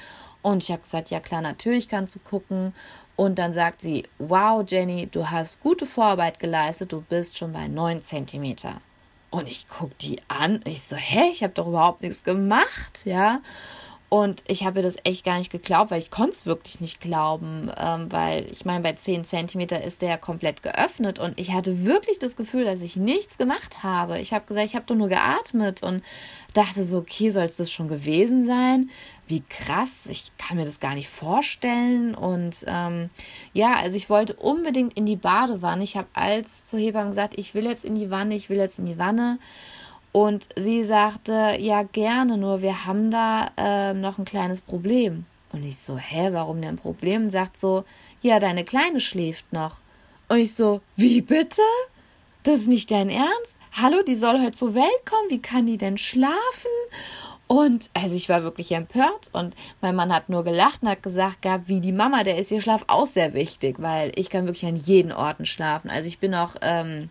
Und 0.42 0.62
ich 0.62 0.70
habe 0.70 0.82
gesagt, 0.82 1.10
ja 1.10 1.20
klar, 1.20 1.40
natürlich 1.40 1.88
kannst 1.88 2.14
du 2.14 2.20
gucken. 2.20 2.74
Und 3.16 3.38
dann 3.38 3.54
sagt 3.54 3.80
sie, 3.80 4.04
wow, 4.18 4.62
Jenny, 4.66 5.06
du 5.06 5.30
hast 5.30 5.62
gute 5.62 5.86
Vorarbeit 5.86 6.38
geleistet, 6.38 6.92
du 6.92 7.00
bist 7.00 7.38
schon 7.38 7.52
bei 7.52 7.66
9 7.66 8.02
cm. 8.02 8.56
Und 9.30 9.48
ich 9.48 9.68
gucke 9.68 9.94
die 10.00 10.20
an, 10.28 10.60
ich 10.64 10.82
so, 10.82 10.96
hä, 10.96 11.30
ich 11.32 11.42
habe 11.42 11.54
doch 11.54 11.66
überhaupt 11.66 12.02
nichts 12.02 12.22
gemacht, 12.22 13.06
ja. 13.06 13.40
Und 14.08 14.44
ich 14.46 14.64
habe 14.64 14.82
das 14.82 14.96
echt 15.02 15.24
gar 15.24 15.36
nicht 15.36 15.50
geglaubt, 15.50 15.90
weil 15.90 16.00
ich 16.00 16.12
konnte 16.12 16.30
es 16.30 16.46
wirklich 16.46 16.80
nicht 16.80 17.00
glauben, 17.00 17.70
ähm, 17.76 18.10
weil 18.10 18.46
ich 18.52 18.64
meine, 18.64 18.82
bei 18.82 18.92
10 18.92 19.24
cm 19.24 19.60
ist 19.84 20.00
der 20.00 20.10
ja 20.10 20.16
komplett 20.16 20.62
geöffnet 20.62 21.18
und 21.18 21.38
ich 21.40 21.52
hatte 21.52 21.84
wirklich 21.84 22.20
das 22.20 22.36
Gefühl, 22.36 22.64
dass 22.64 22.82
ich 22.82 22.96
nichts 22.96 23.36
gemacht 23.36 23.82
habe. 23.82 24.20
Ich 24.20 24.32
habe 24.32 24.46
gesagt, 24.46 24.66
ich 24.66 24.76
habe 24.76 24.86
doch 24.86 24.94
nur 24.94 25.08
geatmet 25.08 25.82
und 25.82 26.04
dachte 26.54 26.84
so, 26.84 26.98
okay, 26.98 27.30
soll 27.30 27.44
es 27.44 27.56
das 27.56 27.72
schon 27.72 27.88
gewesen 27.88 28.44
sein? 28.44 28.90
Wie 29.26 29.42
krass, 29.48 30.06
ich 30.08 30.30
kann 30.38 30.56
mir 30.56 30.64
das 30.64 30.78
gar 30.78 30.94
nicht 30.94 31.08
vorstellen. 31.08 32.14
Und 32.14 32.64
ähm, 32.68 33.10
ja, 33.52 33.74
also 33.74 33.96
ich 33.96 34.08
wollte 34.08 34.34
unbedingt 34.34 34.94
in 34.94 35.04
die 35.04 35.16
Badewanne. 35.16 35.82
Ich 35.82 35.96
habe 35.96 36.06
als 36.12 36.64
zur 36.64 36.78
Hebamme 36.78 37.08
gesagt, 37.08 37.34
ich 37.36 37.54
will 37.54 37.64
jetzt 37.64 37.84
in 37.84 37.96
die 37.96 38.10
Wanne, 38.10 38.36
ich 38.36 38.50
will 38.50 38.58
jetzt 38.58 38.78
in 38.78 38.86
die 38.86 38.98
Wanne. 38.98 39.40
Und 40.12 40.48
sie 40.56 40.84
sagte, 40.84 41.56
ja 41.58 41.82
gerne, 41.82 42.38
nur 42.38 42.62
wir 42.62 42.86
haben 42.86 43.10
da 43.10 43.50
äh, 43.56 43.94
noch 43.94 44.18
ein 44.18 44.24
kleines 44.24 44.60
Problem. 44.60 45.26
Und 45.52 45.64
ich 45.64 45.78
so, 45.78 45.98
hä, 45.98 46.28
warum 46.32 46.60
denn 46.60 46.74
ein 46.74 46.76
Problem? 46.76 47.30
Sagt 47.30 47.58
so, 47.58 47.84
ja, 48.22 48.40
deine 48.40 48.64
Kleine 48.64 49.00
schläft 49.00 49.52
noch. 49.52 49.76
Und 50.28 50.38
ich 50.38 50.54
so, 50.54 50.80
wie 50.96 51.20
bitte? 51.20 51.62
Das 52.42 52.56
ist 52.56 52.68
nicht 52.68 52.90
dein 52.90 53.10
Ernst? 53.10 53.56
Hallo, 53.72 54.02
die 54.02 54.14
soll 54.14 54.40
heute 54.40 54.52
zur 54.52 54.74
Welt 54.74 55.06
kommen. 55.08 55.30
Wie 55.30 55.42
kann 55.42 55.66
die 55.66 55.78
denn 55.78 55.98
schlafen? 55.98 56.70
Und 57.48 57.90
also 57.94 58.16
ich 58.16 58.28
war 58.28 58.42
wirklich 58.42 58.72
empört 58.72 59.30
und 59.32 59.54
mein 59.80 59.94
Mann 59.94 60.12
hat 60.12 60.28
nur 60.28 60.42
gelacht 60.42 60.82
und 60.82 60.88
hat 60.88 61.02
gesagt, 61.02 61.42
gab 61.42 61.68
wie 61.68 61.80
die 61.80 61.92
Mama, 61.92 62.24
der 62.24 62.38
ist 62.38 62.50
ihr 62.50 62.60
Schlaf 62.60 62.84
auch 62.88 63.06
sehr 63.06 63.34
wichtig, 63.34 63.76
weil 63.78 64.10
ich 64.16 64.30
kann 64.30 64.46
wirklich 64.46 64.66
an 64.66 64.76
jeden 64.76 65.12
Orten 65.12 65.46
schlafen. 65.46 65.88
Also 65.88 66.08
ich 66.08 66.18
bin 66.18 66.34
auch 66.34 66.56
ähm, 66.60 67.08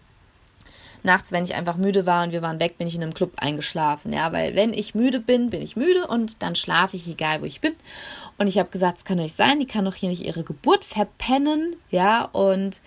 nachts, 1.05 1.31
wenn 1.31 1.43
ich 1.43 1.55
einfach 1.55 1.77
müde 1.77 2.05
war 2.05 2.23
und 2.23 2.31
wir 2.31 2.41
waren 2.41 2.59
weg, 2.59 2.77
bin 2.77 2.87
ich 2.87 2.95
in 2.95 3.03
einem 3.03 3.13
Club 3.13 3.33
eingeschlafen. 3.37 4.11
Ja, 4.11 4.31
weil 4.33 4.55
wenn 4.55 4.73
ich 4.73 4.95
müde 4.95 5.19
bin, 5.19 5.49
bin 5.49 5.61
ich 5.61 5.75
müde 5.75 6.07
und 6.07 6.41
dann 6.41 6.55
schlafe 6.55 6.97
ich, 6.97 7.07
egal 7.07 7.41
wo 7.41 7.45
ich 7.45 7.61
bin. 7.61 7.73
Und 8.37 8.47
ich 8.47 8.59
habe 8.59 8.69
gesagt, 8.69 8.97
es 8.97 9.05
kann 9.05 9.17
doch 9.17 9.23
nicht 9.23 9.35
sein, 9.35 9.59
die 9.59 9.65
kann 9.65 9.85
doch 9.85 9.95
hier 9.95 10.09
nicht 10.09 10.25
ihre 10.25 10.43
Geburt 10.43 10.83
verpennen. 10.83 11.77
Ja, 11.89 12.25
und 12.25 12.81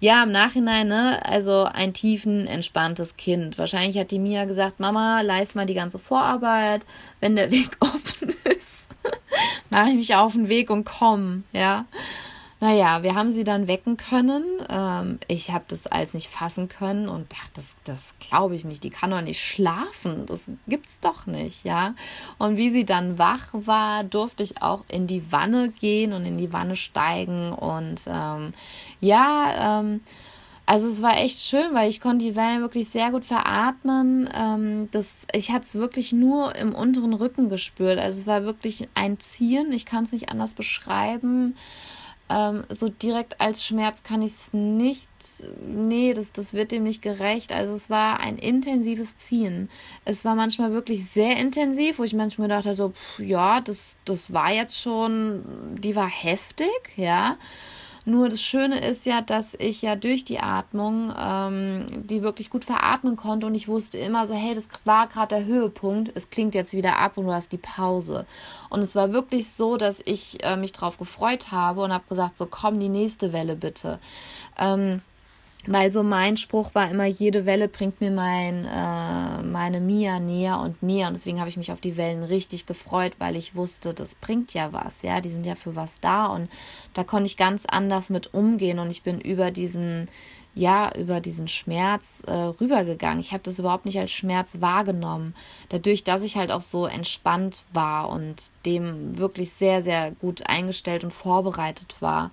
ja, 0.00 0.22
im 0.22 0.32
Nachhinein, 0.32 0.88
ne, 0.88 1.20
also 1.26 1.64
ein 1.64 1.92
tiefen, 1.92 2.46
entspanntes 2.46 3.16
Kind. 3.16 3.58
Wahrscheinlich 3.58 3.98
hat 3.98 4.10
die 4.10 4.18
Mia 4.18 4.46
gesagt, 4.46 4.80
Mama, 4.80 5.20
leist 5.20 5.56
mal 5.56 5.66
die 5.66 5.74
ganze 5.74 5.98
Vorarbeit. 5.98 6.82
Wenn 7.20 7.36
der 7.36 7.50
Weg 7.50 7.76
offen 7.80 8.34
ist, 8.56 8.88
mache 9.68 9.90
ich 9.90 9.96
mich 9.96 10.14
auf 10.14 10.32
den 10.32 10.48
Weg 10.48 10.70
und 10.70 10.84
komme. 10.84 11.42
Ja. 11.52 11.84
Naja, 12.60 13.02
wir 13.02 13.14
haben 13.14 13.30
sie 13.30 13.44
dann 13.44 13.68
wecken 13.68 13.96
können. 13.96 14.44
Ähm, 14.68 15.18
ich 15.28 15.50
habe 15.50 15.64
das 15.68 15.86
alles 15.86 16.14
nicht 16.14 16.28
fassen 16.28 16.68
können 16.68 17.08
und 17.08 17.32
dachte, 17.32 17.52
das, 17.54 17.76
das 17.84 18.14
glaube 18.20 18.54
ich 18.54 18.64
nicht. 18.64 18.84
Die 18.84 18.90
kann 18.90 19.10
doch 19.10 19.20
nicht 19.20 19.40
schlafen. 19.40 20.24
Das 20.26 20.48
gibt's 20.66 21.00
doch 21.00 21.26
nicht, 21.26 21.64
ja. 21.64 21.94
Und 22.38 22.56
wie 22.56 22.70
sie 22.70 22.84
dann 22.84 23.18
wach 23.18 23.48
war, 23.52 24.04
durfte 24.04 24.42
ich 24.42 24.62
auch 24.62 24.84
in 24.88 25.06
die 25.06 25.30
Wanne 25.32 25.70
gehen 25.70 26.12
und 26.12 26.24
in 26.24 26.38
die 26.38 26.52
Wanne 26.52 26.76
steigen. 26.76 27.52
Und 27.52 28.00
ähm, 28.06 28.54
ja, 29.00 29.80
ähm, 29.80 30.00
also 30.66 30.88
es 30.88 31.02
war 31.02 31.18
echt 31.18 31.40
schön, 31.40 31.74
weil 31.74 31.90
ich 31.90 32.00
konnte 32.00 32.24
die 32.24 32.36
Wellen 32.36 32.62
wirklich 32.62 32.88
sehr 32.88 33.10
gut 33.10 33.24
veratmen. 33.24 34.30
Ähm, 34.32 34.88
das, 34.92 35.26
ich 35.34 35.50
hatte 35.50 35.64
es 35.64 35.74
wirklich 35.74 36.12
nur 36.14 36.56
im 36.56 36.74
unteren 36.74 37.12
Rücken 37.12 37.50
gespürt. 37.50 37.98
Also 37.98 38.20
es 38.20 38.26
war 38.26 38.44
wirklich 38.44 38.88
ein 38.94 39.20
Ziehen. 39.20 39.72
Ich 39.72 39.84
kann 39.84 40.04
es 40.04 40.12
nicht 40.12 40.30
anders 40.30 40.54
beschreiben. 40.54 41.54
Ähm, 42.30 42.64
so 42.70 42.88
direkt 42.88 43.40
als 43.40 43.64
Schmerz 43.64 44.02
kann 44.02 44.22
ich 44.22 44.32
es 44.32 44.52
nicht. 44.52 45.10
Nee, 45.66 46.14
das, 46.14 46.32
das 46.32 46.54
wird 46.54 46.72
dem 46.72 46.84
nicht 46.84 47.02
gerecht. 47.02 47.52
Also 47.52 47.74
es 47.74 47.90
war 47.90 48.20
ein 48.20 48.38
intensives 48.38 49.16
Ziehen. 49.18 49.68
Es 50.04 50.24
war 50.24 50.34
manchmal 50.34 50.72
wirklich 50.72 51.08
sehr 51.08 51.36
intensiv, 51.36 51.98
wo 51.98 52.04
ich 52.04 52.14
manchmal 52.14 52.48
dachte, 52.48 52.74
so, 52.74 52.90
pff, 52.90 53.18
ja, 53.20 53.60
das, 53.60 53.98
das 54.04 54.32
war 54.32 54.52
jetzt 54.52 54.80
schon, 54.80 55.44
die 55.78 55.96
war 55.96 56.08
heftig, 56.08 56.70
ja. 56.96 57.36
Nur 58.06 58.28
das 58.28 58.42
Schöne 58.42 58.86
ist 58.86 59.06
ja, 59.06 59.22
dass 59.22 59.54
ich 59.54 59.80
ja 59.80 59.96
durch 59.96 60.24
die 60.24 60.38
Atmung 60.38 61.12
ähm, 61.18 61.86
die 62.04 62.22
wirklich 62.22 62.50
gut 62.50 62.64
veratmen 62.64 63.16
konnte 63.16 63.46
und 63.46 63.54
ich 63.54 63.66
wusste 63.66 63.96
immer 63.96 64.26
so, 64.26 64.34
hey, 64.34 64.54
das 64.54 64.68
war 64.84 65.06
gerade 65.06 65.36
der 65.36 65.44
Höhepunkt, 65.46 66.12
es 66.14 66.28
klingt 66.28 66.54
jetzt 66.54 66.74
wieder 66.74 66.98
ab 66.98 67.16
und 67.16 67.26
du 67.26 67.32
hast 67.32 67.52
die 67.52 67.58
Pause. 67.58 68.26
Und 68.68 68.80
es 68.80 68.94
war 68.94 69.12
wirklich 69.12 69.50
so, 69.50 69.78
dass 69.78 70.02
ich 70.04 70.44
äh, 70.44 70.56
mich 70.56 70.72
drauf 70.72 70.98
gefreut 70.98 71.50
habe 71.50 71.82
und 71.82 71.92
habe 71.92 72.04
gesagt, 72.08 72.36
so 72.36 72.46
komm, 72.46 72.78
die 72.78 72.90
nächste 72.90 73.32
Welle 73.32 73.56
bitte. 73.56 73.98
Ähm, 74.58 75.00
weil 75.66 75.90
so 75.90 76.02
mein 76.02 76.36
Spruch 76.36 76.74
war 76.74 76.90
immer, 76.90 77.06
jede 77.06 77.46
Welle 77.46 77.68
bringt 77.68 78.00
mir 78.00 78.10
mein, 78.10 78.66
äh, 78.66 79.42
meine 79.42 79.80
Mia 79.80 80.20
näher 80.20 80.60
und 80.60 80.82
näher. 80.82 81.08
Und 81.08 81.14
deswegen 81.14 81.38
habe 81.38 81.48
ich 81.48 81.56
mich 81.56 81.72
auf 81.72 81.80
die 81.80 81.96
Wellen 81.96 82.22
richtig 82.22 82.66
gefreut, 82.66 83.12
weil 83.18 83.36
ich 83.36 83.54
wusste, 83.54 83.94
das 83.94 84.14
bringt 84.14 84.52
ja 84.52 84.72
was. 84.72 85.02
Ja, 85.02 85.20
die 85.20 85.30
sind 85.30 85.46
ja 85.46 85.54
für 85.54 85.74
was 85.74 86.00
da. 86.00 86.26
Und 86.26 86.50
da 86.92 87.04
konnte 87.04 87.28
ich 87.28 87.36
ganz 87.36 87.64
anders 87.66 88.10
mit 88.10 88.34
umgehen. 88.34 88.78
Und 88.78 88.90
ich 88.90 89.02
bin 89.02 89.20
über 89.20 89.50
diesen, 89.50 90.08
ja, 90.54 90.92
über 90.96 91.20
diesen 91.20 91.48
Schmerz 91.48 92.22
äh, 92.26 92.32
rübergegangen. 92.32 93.20
Ich 93.20 93.32
habe 93.32 93.42
das 93.42 93.58
überhaupt 93.58 93.86
nicht 93.86 93.98
als 93.98 94.12
Schmerz 94.12 94.60
wahrgenommen. 94.60 95.34
Dadurch, 95.70 96.04
dass 96.04 96.22
ich 96.22 96.36
halt 96.36 96.52
auch 96.52 96.60
so 96.60 96.86
entspannt 96.86 97.62
war 97.72 98.10
und 98.10 98.50
dem 98.66 99.18
wirklich 99.18 99.52
sehr, 99.52 99.80
sehr 99.80 100.10
gut 100.10 100.46
eingestellt 100.46 101.04
und 101.04 101.12
vorbereitet 101.12 101.96
war. 102.00 102.30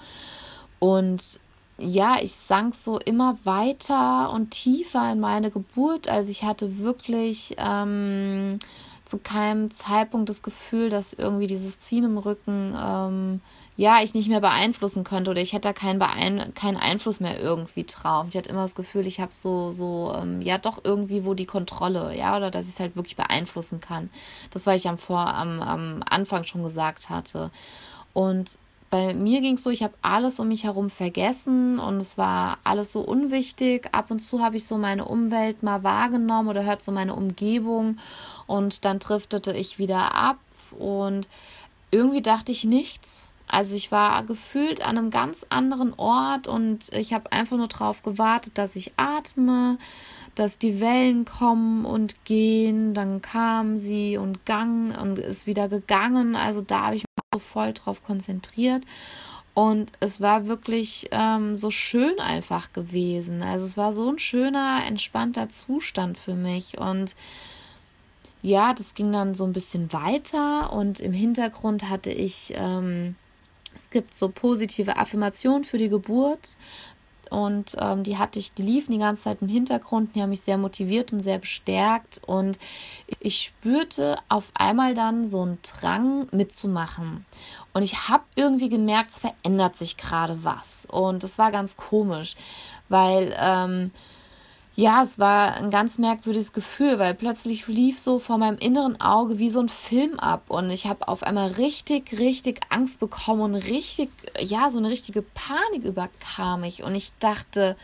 Und 0.79 1.39
ja, 1.81 2.17
ich 2.21 2.33
sank 2.33 2.75
so 2.75 2.99
immer 2.99 3.37
weiter 3.43 4.31
und 4.31 4.51
tiefer 4.51 5.11
in 5.11 5.19
meine 5.19 5.51
Geburt. 5.51 6.07
Also 6.07 6.31
ich 6.31 6.43
hatte 6.43 6.79
wirklich 6.79 7.55
ähm, 7.57 8.59
zu 9.05 9.17
keinem 9.17 9.71
Zeitpunkt 9.71 10.29
das 10.29 10.43
Gefühl, 10.43 10.89
dass 10.89 11.13
irgendwie 11.13 11.47
dieses 11.47 11.79
Ziehen 11.79 12.03
im 12.03 12.17
Rücken, 12.17 12.75
ähm, 12.79 13.41
ja, 13.77 13.99
ich 14.03 14.13
nicht 14.13 14.29
mehr 14.29 14.41
beeinflussen 14.41 15.03
könnte 15.03 15.31
oder 15.31 15.41
ich 15.41 15.53
hätte 15.53 15.69
da 15.69 15.73
keinen, 15.73 15.97
Beein 15.97 16.53
keinen 16.53 16.77
Einfluss 16.77 17.19
mehr 17.19 17.39
irgendwie 17.39 17.83
drauf. 17.85 18.27
Ich 18.29 18.37
hatte 18.37 18.49
immer 18.49 18.61
das 18.61 18.75
Gefühl, 18.75 19.07
ich 19.07 19.19
habe 19.19 19.33
so, 19.33 19.71
so, 19.71 20.13
ähm, 20.15 20.41
ja, 20.41 20.57
doch 20.57 20.81
irgendwie 20.83 21.25
wo 21.25 21.33
die 21.33 21.45
Kontrolle, 21.45 22.15
ja, 22.15 22.37
oder 22.37 22.51
dass 22.51 22.67
ich 22.67 22.73
es 22.73 22.79
halt 22.79 22.95
wirklich 22.95 23.15
beeinflussen 23.15 23.79
kann. 23.79 24.09
Das, 24.51 24.67
was 24.67 24.75
ich 24.75 24.87
am, 24.87 24.97
Vor 24.97 25.19
am, 25.19 25.61
am 25.61 26.03
Anfang 26.07 26.43
schon 26.43 26.63
gesagt 26.63 27.09
hatte. 27.09 27.49
Und 28.13 28.59
bei 28.91 29.13
mir 29.13 29.39
ging 29.39 29.55
es 29.55 29.63
so, 29.63 29.69
ich 29.69 29.83
habe 29.83 29.93
alles 30.01 30.39
um 30.39 30.49
mich 30.49 30.65
herum 30.65 30.89
vergessen 30.89 31.79
und 31.79 31.97
es 31.97 32.17
war 32.17 32.59
alles 32.65 32.91
so 32.91 32.99
unwichtig. 32.99 33.87
Ab 33.93 34.11
und 34.11 34.19
zu 34.19 34.43
habe 34.43 34.57
ich 34.57 34.65
so 34.65 34.77
meine 34.77 35.05
Umwelt 35.05 35.63
mal 35.63 35.83
wahrgenommen 35.83 36.49
oder 36.49 36.65
hört 36.65 36.83
so 36.83 36.91
meine 36.91 37.15
Umgebung 37.15 37.97
und 38.47 38.83
dann 38.83 38.99
driftete 38.99 39.53
ich 39.53 39.79
wieder 39.79 40.13
ab 40.13 40.37
und 40.77 41.29
irgendwie 41.89 42.21
dachte 42.21 42.51
ich 42.51 42.65
nichts. 42.65 43.31
Also 43.47 43.77
ich 43.77 43.93
war 43.93 44.23
gefühlt 44.23 44.85
an 44.85 44.97
einem 44.97 45.09
ganz 45.09 45.45
anderen 45.47 45.93
Ort 45.93 46.49
und 46.49 46.93
ich 46.93 47.13
habe 47.13 47.31
einfach 47.31 47.55
nur 47.55 47.69
darauf 47.69 48.03
gewartet, 48.03 48.57
dass 48.57 48.75
ich 48.75 48.91
atme, 48.97 49.77
dass 50.35 50.57
die 50.57 50.81
Wellen 50.81 51.23
kommen 51.23 51.85
und 51.85 52.25
gehen. 52.25 52.93
Dann 52.93 53.21
kam 53.21 53.77
sie 53.77 54.17
und 54.17 54.45
gang 54.45 54.97
und 55.01 55.17
ist 55.19 55.47
wieder 55.47 55.69
gegangen. 55.69 56.35
Also 56.35 56.61
da 56.61 56.87
habe 56.87 56.95
ich 56.95 57.05
so 57.33 57.39
voll 57.39 57.71
drauf 57.71 58.03
konzentriert. 58.03 58.83
Und 59.53 59.91
es 60.01 60.19
war 60.19 60.47
wirklich 60.47 61.07
ähm, 61.11 61.55
so 61.57 61.71
schön 61.71 62.19
einfach 62.19 62.73
gewesen. 62.73 63.41
Also 63.41 63.65
es 63.65 63.77
war 63.77 63.93
so 63.93 64.09
ein 64.09 64.19
schöner, 64.19 64.81
entspannter 64.85 65.49
Zustand 65.49 66.17
für 66.17 66.35
mich. 66.35 66.77
Und 66.77 67.15
ja, 68.41 68.73
das 68.73 68.95
ging 68.95 69.11
dann 69.13 69.33
so 69.33 69.45
ein 69.45 69.53
bisschen 69.53 69.93
weiter. 69.93 70.73
Und 70.73 70.99
im 70.99 71.13
Hintergrund 71.13 71.89
hatte 71.89 72.11
ich, 72.11 72.53
ähm, 72.55 73.15
es 73.75 73.89
gibt 73.89 74.13
so 74.13 74.27
positive 74.29 74.97
Affirmationen 74.97 75.63
für 75.63 75.77
die 75.77 75.89
Geburt 75.89 76.57
und 77.31 77.77
ähm, 77.79 78.03
die 78.03 78.17
hatte 78.17 78.39
ich, 78.39 78.53
die 78.53 78.61
liefen 78.61 78.91
die 78.91 78.97
ganze 78.97 79.23
Zeit 79.23 79.41
im 79.41 79.47
Hintergrund, 79.47 80.15
die 80.15 80.21
haben 80.21 80.31
mich 80.31 80.41
sehr 80.41 80.57
motiviert 80.57 81.13
und 81.13 81.21
sehr 81.21 81.37
bestärkt. 81.37 82.19
Und 82.25 82.59
ich 83.21 83.41
spürte 83.41 84.17
auf 84.27 84.51
einmal 84.53 84.95
dann 84.95 85.25
so 85.25 85.41
einen 85.41 85.57
Drang 85.63 86.27
mitzumachen. 86.33 87.25
Und 87.71 87.83
ich 87.83 88.09
habe 88.09 88.25
irgendwie 88.35 88.67
gemerkt, 88.67 89.11
es 89.11 89.19
verändert 89.19 89.77
sich 89.77 89.95
gerade 89.95 90.43
was. 90.43 90.85
Und 90.91 91.23
das 91.23 91.37
war 91.37 91.53
ganz 91.53 91.77
komisch, 91.77 92.35
weil 92.89 93.33
ähm, 93.39 93.91
ja, 94.81 95.03
es 95.03 95.19
war 95.19 95.53
ein 95.57 95.69
ganz 95.69 95.99
merkwürdiges 95.99 96.53
Gefühl, 96.53 96.97
weil 96.97 97.13
plötzlich 97.13 97.67
lief 97.67 97.99
so 97.99 98.17
vor 98.17 98.39
meinem 98.39 98.57
inneren 98.57 98.99
Auge 98.99 99.37
wie 99.37 99.51
so 99.51 99.59
ein 99.59 99.69
Film 99.69 100.19
ab 100.19 100.45
und 100.47 100.71
ich 100.71 100.87
habe 100.87 101.07
auf 101.07 101.21
einmal 101.21 101.51
richtig, 101.51 102.17
richtig 102.17 102.61
Angst 102.69 102.99
bekommen 102.99 103.41
und 103.41 103.55
richtig, 103.55 104.09
ja, 104.39 104.71
so 104.71 104.79
eine 104.79 104.89
richtige 104.89 105.21
Panik 105.21 105.83
überkam 105.83 106.61
mich 106.61 106.81
und 106.81 106.95
ich 106.95 107.11
dachte, 107.19 107.77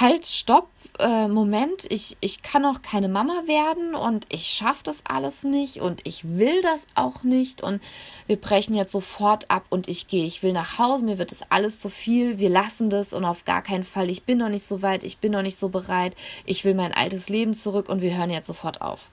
halt, 0.00 0.26
stopp, 0.26 0.68
äh, 0.98 1.28
Moment, 1.28 1.86
ich, 1.90 2.16
ich 2.20 2.42
kann 2.42 2.64
auch 2.64 2.82
keine 2.82 3.08
Mama 3.08 3.44
werden 3.46 3.94
und 3.94 4.26
ich 4.30 4.48
schaffe 4.48 4.82
das 4.84 5.04
alles 5.06 5.44
nicht 5.44 5.80
und 5.80 6.06
ich 6.06 6.36
will 6.36 6.60
das 6.62 6.86
auch 6.94 7.22
nicht 7.22 7.62
und 7.62 7.80
wir 8.26 8.36
brechen 8.36 8.74
jetzt 8.74 8.92
sofort 8.92 9.50
ab 9.50 9.64
und 9.70 9.88
ich 9.88 10.08
gehe, 10.08 10.26
ich 10.26 10.42
will 10.42 10.52
nach 10.52 10.78
Hause, 10.78 11.04
mir 11.04 11.18
wird 11.18 11.30
das 11.30 11.42
alles 11.50 11.78
zu 11.78 11.88
viel, 11.88 12.38
wir 12.38 12.50
lassen 12.50 12.90
das 12.90 13.12
und 13.12 13.24
auf 13.24 13.44
gar 13.44 13.62
keinen 13.62 13.84
Fall, 13.84 14.10
ich 14.10 14.24
bin 14.24 14.38
noch 14.38 14.48
nicht 14.48 14.64
so 14.64 14.82
weit, 14.82 15.04
ich 15.04 15.18
bin 15.18 15.32
noch 15.32 15.42
nicht 15.42 15.58
so 15.58 15.68
bereit, 15.68 16.16
ich 16.44 16.64
will 16.64 16.74
mein 16.74 16.92
altes 16.92 17.28
Leben 17.28 17.54
zurück 17.54 17.88
und 17.88 18.00
wir 18.00 18.16
hören 18.16 18.30
jetzt 18.30 18.46
sofort 18.46 18.80
auf. 18.82 19.10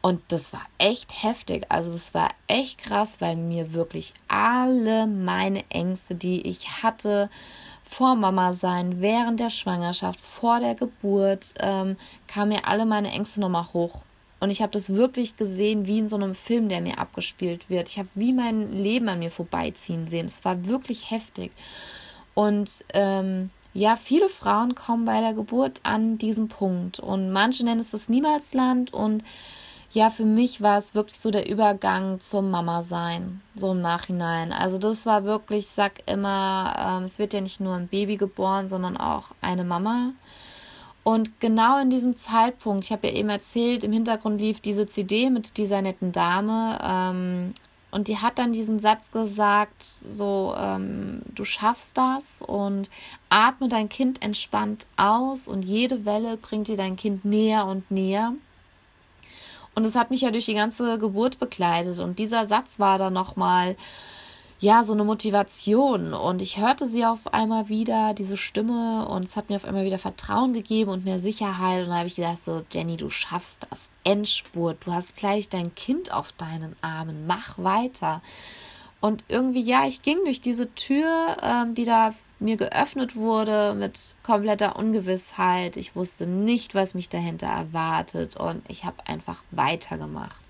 Und 0.00 0.20
das 0.28 0.52
war 0.52 0.66
echt 0.76 1.22
heftig. 1.24 1.66
Also 1.70 1.90
es 1.90 2.12
war 2.12 2.28
echt 2.46 2.78
krass, 2.78 3.16
weil 3.20 3.36
mir 3.36 3.72
wirklich 3.72 4.12
alle 4.28 5.06
meine 5.06 5.64
Ängste, 5.70 6.14
die 6.14 6.46
ich 6.46 6.82
hatte, 6.82 7.30
vor 7.88 8.14
Mama 8.14 8.52
sein, 8.52 9.00
während 9.00 9.40
der 9.40 9.50
Schwangerschaft, 9.50 10.20
vor 10.20 10.60
der 10.60 10.74
Geburt, 10.74 11.54
ähm, 11.58 11.96
kamen 12.26 12.50
mir 12.50 12.66
alle 12.66 12.84
meine 12.84 13.10
Ängste 13.10 13.40
nochmal 13.40 13.68
hoch. 13.72 14.02
Und 14.40 14.50
ich 14.50 14.62
habe 14.62 14.72
das 14.72 14.90
wirklich 14.90 15.36
gesehen, 15.36 15.86
wie 15.86 15.98
in 15.98 16.08
so 16.08 16.16
einem 16.16 16.34
Film, 16.34 16.68
der 16.68 16.80
mir 16.80 16.98
abgespielt 16.98 17.70
wird. 17.70 17.88
Ich 17.88 17.98
habe 17.98 18.08
wie 18.14 18.32
mein 18.32 18.72
Leben 18.72 19.08
an 19.08 19.18
mir 19.18 19.30
vorbeiziehen 19.30 20.06
sehen. 20.06 20.26
Es 20.26 20.44
war 20.44 20.66
wirklich 20.66 21.10
heftig. 21.10 21.50
Und 22.34 22.84
ähm, 22.94 23.50
ja, 23.74 23.96
viele 23.96 24.28
Frauen 24.28 24.74
kommen 24.74 25.04
bei 25.04 25.20
der 25.20 25.34
Geburt 25.34 25.80
an 25.82 26.18
diesen 26.18 26.48
Punkt. 26.48 27.00
Und 27.00 27.32
manche 27.32 27.64
nennen 27.64 27.80
es 27.80 27.90
das 27.90 28.08
Niemalsland. 28.08 28.92
Und 28.92 29.24
ja, 29.90 30.10
für 30.10 30.24
mich 30.24 30.60
war 30.60 30.78
es 30.78 30.94
wirklich 30.94 31.18
so 31.18 31.30
der 31.30 31.48
Übergang 31.48 32.20
zum 32.20 32.50
Mama-Sein, 32.50 33.40
so 33.54 33.72
im 33.72 33.80
Nachhinein. 33.80 34.52
Also 34.52 34.78
das 34.78 35.06
war 35.06 35.24
wirklich, 35.24 35.60
ich 35.60 35.70
sag 35.70 36.02
immer, 36.06 36.74
ähm, 36.78 37.04
es 37.04 37.18
wird 37.18 37.32
ja 37.32 37.40
nicht 37.40 37.60
nur 37.60 37.74
ein 37.74 37.88
Baby 37.88 38.16
geboren, 38.16 38.68
sondern 38.68 38.96
auch 38.98 39.34
eine 39.40 39.64
Mama. 39.64 40.12
Und 41.04 41.40
genau 41.40 41.80
in 41.80 41.88
diesem 41.88 42.16
Zeitpunkt, 42.16 42.84
ich 42.84 42.92
habe 42.92 43.06
ja 43.06 43.14
eben 43.14 43.30
erzählt, 43.30 43.82
im 43.82 43.92
Hintergrund 43.92 44.42
lief 44.42 44.60
diese 44.60 44.86
CD 44.86 45.30
mit 45.30 45.56
dieser 45.56 45.80
netten 45.80 46.12
Dame. 46.12 46.78
Ähm, 46.82 47.54
und 47.90 48.08
die 48.08 48.18
hat 48.18 48.38
dann 48.38 48.52
diesen 48.52 48.80
Satz 48.80 49.10
gesagt, 49.10 49.82
so, 49.82 50.54
ähm, 50.58 51.22
du 51.34 51.44
schaffst 51.44 51.96
das 51.96 52.42
und 52.42 52.90
atme 53.30 53.68
dein 53.68 53.88
Kind 53.88 54.20
entspannt 54.20 54.86
aus 54.98 55.48
und 55.48 55.64
jede 55.64 56.04
Welle 56.04 56.36
bringt 56.36 56.68
dir 56.68 56.76
dein 56.76 56.96
Kind 56.96 57.24
näher 57.24 57.64
und 57.64 57.90
näher. 57.90 58.34
Und 59.78 59.86
es 59.86 59.94
hat 59.94 60.10
mich 60.10 60.22
ja 60.22 60.32
durch 60.32 60.46
die 60.46 60.54
ganze 60.54 60.98
Geburt 60.98 61.38
begleitet. 61.38 62.00
Und 62.00 62.18
dieser 62.18 62.46
Satz 62.46 62.80
war 62.80 62.98
dann 62.98 63.12
nochmal, 63.12 63.76
ja, 64.58 64.82
so 64.82 64.92
eine 64.92 65.04
Motivation. 65.04 66.14
Und 66.14 66.42
ich 66.42 66.58
hörte 66.58 66.88
sie 66.88 67.06
auf 67.06 67.32
einmal 67.32 67.68
wieder, 67.68 68.12
diese 68.12 68.36
Stimme, 68.36 69.06
und 69.08 69.22
es 69.22 69.36
hat 69.36 69.50
mir 69.50 69.54
auf 69.54 69.64
einmal 69.64 69.84
wieder 69.84 70.00
Vertrauen 70.00 70.52
gegeben 70.52 70.90
und 70.90 71.04
mehr 71.04 71.20
Sicherheit. 71.20 71.84
Und 71.84 71.90
da 71.90 71.98
habe 71.98 72.08
ich 72.08 72.16
gedacht, 72.16 72.42
so, 72.42 72.62
Jenny, 72.72 72.96
du 72.96 73.08
schaffst 73.08 73.68
das. 73.70 73.88
Endspurt. 74.02 74.78
Du 74.84 74.92
hast 74.92 75.14
gleich 75.14 75.48
dein 75.48 75.72
Kind 75.76 76.12
auf 76.12 76.32
deinen 76.32 76.74
Armen. 76.80 77.28
Mach 77.28 77.56
weiter. 77.56 78.20
Und 79.00 79.22
irgendwie, 79.28 79.62
ja, 79.62 79.86
ich 79.86 80.02
ging 80.02 80.18
durch 80.24 80.40
diese 80.40 80.74
Tür, 80.74 81.36
ähm, 81.40 81.76
die 81.76 81.84
da 81.84 82.14
mir 82.38 82.56
geöffnet 82.56 83.16
wurde 83.16 83.74
mit 83.74 84.16
kompletter 84.22 84.76
Ungewissheit. 84.76 85.76
Ich 85.76 85.96
wusste 85.96 86.26
nicht, 86.26 86.74
was 86.74 86.94
mich 86.94 87.08
dahinter 87.08 87.48
erwartet 87.48 88.36
und 88.36 88.68
ich 88.70 88.84
habe 88.84 89.06
einfach 89.06 89.42
weitergemacht. 89.50 90.40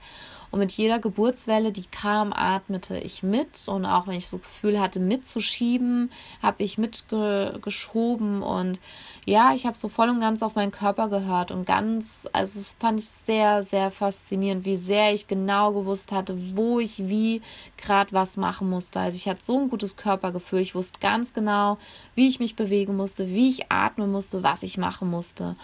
Und 0.51 0.61
mit 0.61 0.73
jeder 0.73 0.99
Geburtswelle, 0.99 1.73
die 1.73 1.85
kam, 1.85 2.33
atmete 2.33 2.99
ich 2.99 3.23
mit. 3.23 3.69
Und 3.69 3.85
auch 3.85 4.07
wenn 4.07 4.15
ich 4.15 4.29
so 4.29 4.39
das 4.39 4.47
Gefühl 4.47 4.81
hatte, 4.81 4.99
mitzuschieben, 4.99 6.11
habe 6.43 6.63
ich 6.63 6.79
mitgeschoben. 6.79 8.43
Und 8.43 8.81
ja, 9.27 9.53
ich 9.55 9.67
habe 9.67 9.77
so 9.77 9.89
voll 9.89 10.09
und 10.09 10.21
ganz 10.21 10.43
auf 10.43 10.55
meinen 10.55 10.71
Körper 10.71 11.09
gehört. 11.09 11.51
Und 11.51 11.67
ganz, 11.67 12.27
also 12.33 12.59
das 12.59 12.77
fand 12.79 13.01
ich 13.01 13.09
sehr, 13.09 13.63
sehr 13.63 13.91
faszinierend, 13.91 14.65
wie 14.65 14.77
sehr 14.77 15.13
ich 15.13 15.27
genau 15.27 15.73
gewusst 15.73 16.13
hatte, 16.13 16.39
wo 16.57 16.81
ich 16.81 17.09
wie 17.09 17.43
gerade 17.77 18.13
was 18.13 18.37
machen 18.37 18.71
musste. 18.71 19.01
Also 19.01 19.17
ich 19.17 19.29
hatte 19.29 19.45
so 19.45 19.59
ein 19.59 19.69
gutes 19.69 19.97
Körpergefühl. 19.97 20.61
Ich 20.61 20.75
wusste 20.75 20.99
ganz 21.01 21.35
genau, 21.35 21.77
wie 22.15 22.29
ich 22.29 22.41
mich 22.41 22.57
bewegen 22.57 22.97
musste, 22.97 23.29
wie 23.29 23.51
ich 23.51 23.71
atmen 23.71 24.11
musste, 24.11 24.43
was 24.43 24.63
ich 24.63 24.79
machen 24.79 25.11
musste. 25.11 25.57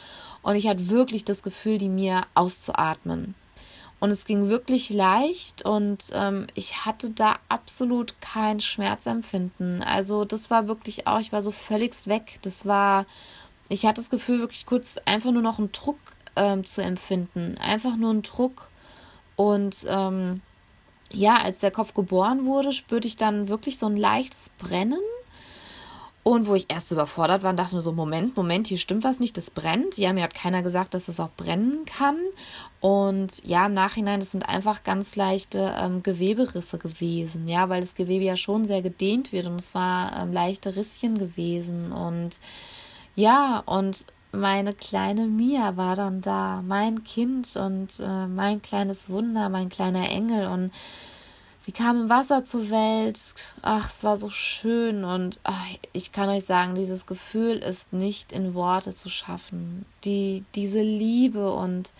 Und 0.43 0.57
ich 0.57 0.69
hatte 0.69 0.91
wirklich 0.91 1.25
das 1.25 1.43
Gefühl, 1.43 1.79
die 1.79 1.89
mir 1.89 2.23
auszuatmen. 2.35 3.35
Und 4.05 4.11
es 4.11 4.27
ging 4.27 4.51
wirklich 4.51 4.91
leicht 4.91 5.65
und 5.65 6.11
ähm, 6.13 6.47
ich 6.53 6.85
hatte 6.85 7.09
da 7.09 7.37
absolut 7.49 8.21
kein 8.21 8.61
Schmerzempfinden. 8.61 9.83
Also 9.83 10.27
das 10.27 10.51
war 10.51 10.69
wirklich 10.69 11.07
auch, 11.07 11.21
ich 11.21 11.33
war 11.33 11.41
so 11.41 11.51
völlig 11.51 12.07
weg. 12.07 12.39
Das 12.43 12.67
war, 12.67 13.07
ich 13.71 13.87
hatte 13.87 14.03
das 14.03 14.11
Gefühl, 14.11 14.41
wirklich 14.41 14.67
kurz 14.67 14.99
einfach 15.07 15.31
nur 15.31 15.41
noch 15.41 15.59
einen 15.59 15.73
Druck 15.73 15.97
ähm, 16.37 16.67
zu 16.67 16.83
empfinden. 16.83 17.57
Einfach 17.57 17.97
nur 17.97 18.11
einen 18.11 18.21
Druck. 18.21 18.69
Und 19.37 19.87
ähm, 19.89 20.43
ja, 21.11 21.39
als 21.39 21.61
der 21.61 21.71
Kopf 21.71 21.95
geboren 21.95 22.45
wurde, 22.45 22.73
spürte 22.73 23.09
ich 23.09 23.17
dann 23.17 23.49
wirklich 23.49 23.79
so 23.79 23.87
ein 23.87 23.97
leichtes 23.97 24.51
Brennen 24.59 25.01
und 26.25 26.47
wo 26.49 26.55
ich 26.55 26.73
erst 26.73 26.91
überfordert 26.91 27.43
war 27.43 27.51
und 27.51 27.59
dachte 27.59 27.77
mir 27.77 27.83
so, 27.83 27.93
Moment, 27.93 28.35
Moment, 28.35 28.67
hier 28.67 28.79
stimmt 28.79 29.05
was 29.05 29.21
nicht, 29.21 29.37
das 29.37 29.51
brennt. 29.51 29.99
Ja, 29.99 30.15
mir 30.15 30.23
hat 30.25 30.35
keiner 30.35 30.63
gesagt, 30.63 30.95
dass 30.95 31.07
es 31.09 31.21
auch 31.21 31.29
brennen 31.37 31.85
kann. 31.85 32.17
Und 32.81 33.45
ja, 33.45 33.67
im 33.67 33.75
Nachhinein, 33.75 34.21
das 34.21 34.31
sind 34.31 34.49
einfach 34.49 34.85
ganz 34.85 35.17
leichte 35.17 35.75
ähm, 35.79 36.03
Geweberisse 36.03 36.79
gewesen, 36.79 37.47
ja, 37.47 37.69
weil 37.69 37.83
das 37.83 37.95
Gewebe 37.95 38.25
ja 38.25 38.39
schon 38.39 38.65
sehr 38.65 38.81
gedehnt 38.81 39.33
wird 39.33 39.47
und 39.47 39.57
es 39.57 39.75
war 39.75 40.19
ähm, 40.19 40.33
leichte 40.33 40.75
Risschen 40.77 41.19
gewesen. 41.19 41.93
Und 41.93 42.41
ja, 43.15 43.63
und 43.67 44.07
meine 44.33 44.73
kleine 44.73 45.27
Mia 45.27 45.77
war 45.77 45.95
dann 45.95 46.23
da, 46.23 46.63
mein 46.67 47.05
Kind 47.05 47.55
und 47.57 48.01
äh, 48.01 48.27
mein 48.27 48.63
kleines 48.63 49.11
Wunder, 49.11 49.51
mein 49.51 49.69
kleiner 49.69 50.09
Engel. 50.09 50.47
Und 50.49 50.73
Sie 51.65 51.73
kam 51.73 52.03
im 52.03 52.09
Wasser 52.11 52.45
zur 52.45 52.69
Welt. 52.69 53.19
Ach, 53.63 53.89
es 53.89 54.05
war 54.05 54.19
so 54.19 54.29
schön 54.29 55.03
und 55.03 55.41
ach, 55.45 55.65
ich 55.95 56.13
kann 56.13 56.29
euch 56.29 56.45
sagen, 56.45 56.75
dieses 56.75 57.07
Gefühl 57.07 57.57
ist 57.57 57.91
nicht 57.91 58.33
in 58.33 58.53
Worte 58.53 58.95
zu 58.95 59.09
schaffen. 59.09 59.87
Die, 60.05 60.45
diese 60.55 60.83
Liebe 60.83 61.55
und 61.55 61.95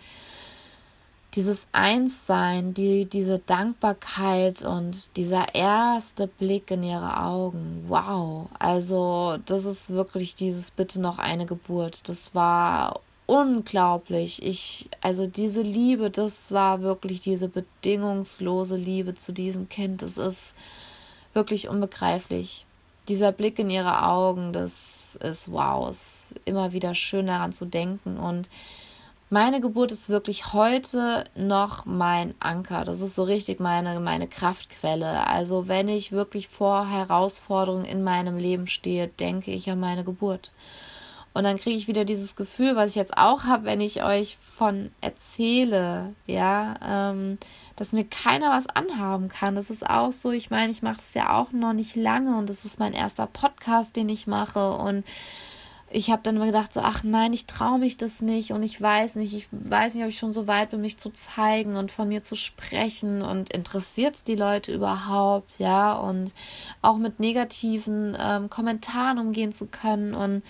dieses 1.33 1.67
Einssein, 1.71 2.75
die, 2.75 3.05
diese 3.05 3.39
Dankbarkeit 3.39 4.61
und 4.61 5.17
dieser 5.17 5.55
erste 5.55 6.27
Blick 6.27 6.69
in 6.69 6.83
ihre 6.83 7.19
Augen. 7.23 7.85
Wow. 7.87 8.49
Also, 8.59 9.37
das 9.47 9.65
ist 9.65 9.89
wirklich 9.89 10.35
dieses 10.35 10.69
Bitte 10.69 11.01
noch 11.01 11.17
eine 11.17 11.47
Geburt. 11.47 12.07
Das 12.07 12.35
war 12.35 12.99
unglaublich. 13.25 14.43
Ich, 14.43 14.89
also 15.01 15.27
diese 15.27 15.61
Liebe, 15.61 16.09
das 16.09 16.51
war 16.51 16.81
wirklich 16.81 17.19
diese 17.19 17.49
bedingungslose 17.49 18.75
Liebe 18.75 19.13
zu 19.15 19.31
diesem 19.31 19.69
Kind. 19.69 20.01
Das 20.01 20.17
ist 20.17 20.55
wirklich 21.33 21.69
unbegreiflich. 21.69 22.65
Dieser 23.07 23.31
Blick 23.31 23.59
in 23.59 23.69
ihre 23.69 24.07
Augen, 24.07 24.51
das 24.51 25.17
ist 25.21 25.51
wow, 25.51 25.89
ist 25.89 26.33
immer 26.45 26.73
wieder 26.73 26.95
schön 26.95 27.27
daran 27.27 27.53
zu 27.53 27.65
denken. 27.65 28.17
Und 28.17 28.49
meine 29.29 29.59
Geburt 29.59 29.91
ist 29.91 30.09
wirklich 30.09 30.53
heute 30.53 31.23
noch 31.35 31.85
mein 31.85 32.35
Anker. 32.39 32.83
Das 32.83 33.01
ist 33.01 33.15
so 33.15 33.23
richtig 33.23 33.59
meine, 33.59 33.99
meine 33.99 34.27
Kraftquelle. 34.27 35.27
Also 35.27 35.67
wenn 35.67 35.87
ich 35.87 36.11
wirklich 36.11 36.47
vor 36.47 36.89
Herausforderungen 36.89 37.85
in 37.85 38.03
meinem 38.03 38.37
Leben 38.37 38.67
stehe, 38.67 39.07
denke 39.07 39.51
ich 39.51 39.69
an 39.69 39.79
meine 39.79 40.03
Geburt. 40.03 40.51
Und 41.35 41.43
dann 41.43 41.57
kriege 41.57 41.75
ich 41.75 41.89
wieder 41.89 42.05
dieses 42.05 42.37
Gefühl, 42.37 42.77
was 42.77 42.91
ich 42.91 42.95
jetzt 42.95 43.17
auch 43.17 43.43
habe, 43.43 43.65
wenn 43.65 43.81
ich 43.81 44.01
euch 44.03 44.37
von 44.57 44.89
erzähle, 45.01 46.15
ja, 46.27 46.75
ähm, 46.81 47.37
dass 47.75 47.91
mir 47.91 48.05
keiner 48.05 48.51
was 48.51 48.67
anhaben 48.67 49.27
kann. 49.27 49.53
Das 49.53 49.69
ist 49.69 49.85
auch 49.85 50.13
so, 50.13 50.31
ich 50.31 50.49
meine, 50.49 50.71
ich 50.71 50.81
mache 50.81 50.99
das 50.99 51.13
ja 51.13 51.33
auch 51.33 51.51
noch 51.51 51.73
nicht 51.73 51.97
lange 51.97 52.37
und 52.37 52.49
das 52.49 52.63
ist 52.63 52.79
mein 52.79 52.93
erster 52.93 53.27
Podcast, 53.27 53.97
den 53.97 54.07
ich 54.07 54.27
mache. 54.27 54.77
Und 54.77 55.03
ich 55.91 56.09
habe 56.09 56.21
dann 56.23 56.37
immer 56.37 56.45
gedacht, 56.45 56.71
so, 56.71 56.79
ach 56.79 57.03
nein, 57.03 57.33
ich 57.33 57.47
traue 57.47 57.79
mich 57.79 57.97
das 57.97 58.21
nicht 58.21 58.51
und 58.53 58.63
ich 58.63 58.81
weiß 58.81 59.17
nicht, 59.17 59.33
ich 59.33 59.49
weiß 59.51 59.95
nicht, 59.95 60.05
ob 60.05 60.09
ich 60.11 60.17
schon 60.17 60.31
so 60.31 60.47
weit 60.47 60.69
bin, 60.69 60.79
mich 60.79 60.97
zu 60.97 61.09
zeigen 61.09 61.75
und 61.75 61.91
von 61.91 62.07
mir 62.07 62.23
zu 62.23 62.35
sprechen. 62.35 63.21
Und 63.21 63.51
interessiert 63.51 64.15
es 64.15 64.23
die 64.23 64.35
Leute 64.35 64.73
überhaupt, 64.73 65.55
ja, 65.59 65.95
und 65.95 66.31
auch 66.81 66.95
mit 66.95 67.19
negativen 67.19 68.15
ähm, 68.17 68.49
Kommentaren 68.49 69.19
umgehen 69.19 69.51
zu 69.51 69.65
können. 69.65 70.13
Und 70.13 70.41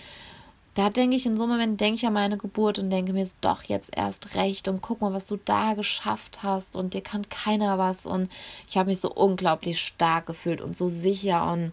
da 0.76 0.90
denke 0.90 1.16
ich, 1.16 1.24
in 1.24 1.38
so 1.38 1.44
einem 1.44 1.52
Moment 1.52 1.80
denke 1.80 1.96
ich 1.96 2.06
an 2.06 2.12
meine 2.12 2.36
Geburt 2.36 2.78
und 2.78 2.90
denke 2.90 3.14
mir, 3.14 3.22
ist 3.22 3.38
doch 3.40 3.62
jetzt 3.62 3.96
erst 3.96 4.34
recht 4.34 4.68
und 4.68 4.82
guck 4.82 5.00
mal, 5.00 5.14
was 5.14 5.26
du 5.26 5.38
da 5.42 5.72
geschafft 5.72 6.42
hast 6.42 6.76
und 6.76 6.92
dir 6.92 7.00
kann 7.00 7.26
keiner 7.30 7.78
was 7.78 8.04
und 8.04 8.30
ich 8.68 8.76
habe 8.76 8.90
mich 8.90 9.00
so 9.00 9.10
unglaublich 9.10 9.80
stark 9.80 10.26
gefühlt 10.26 10.60
und 10.60 10.76
so 10.76 10.88
sicher 10.88 11.50
und 11.50 11.72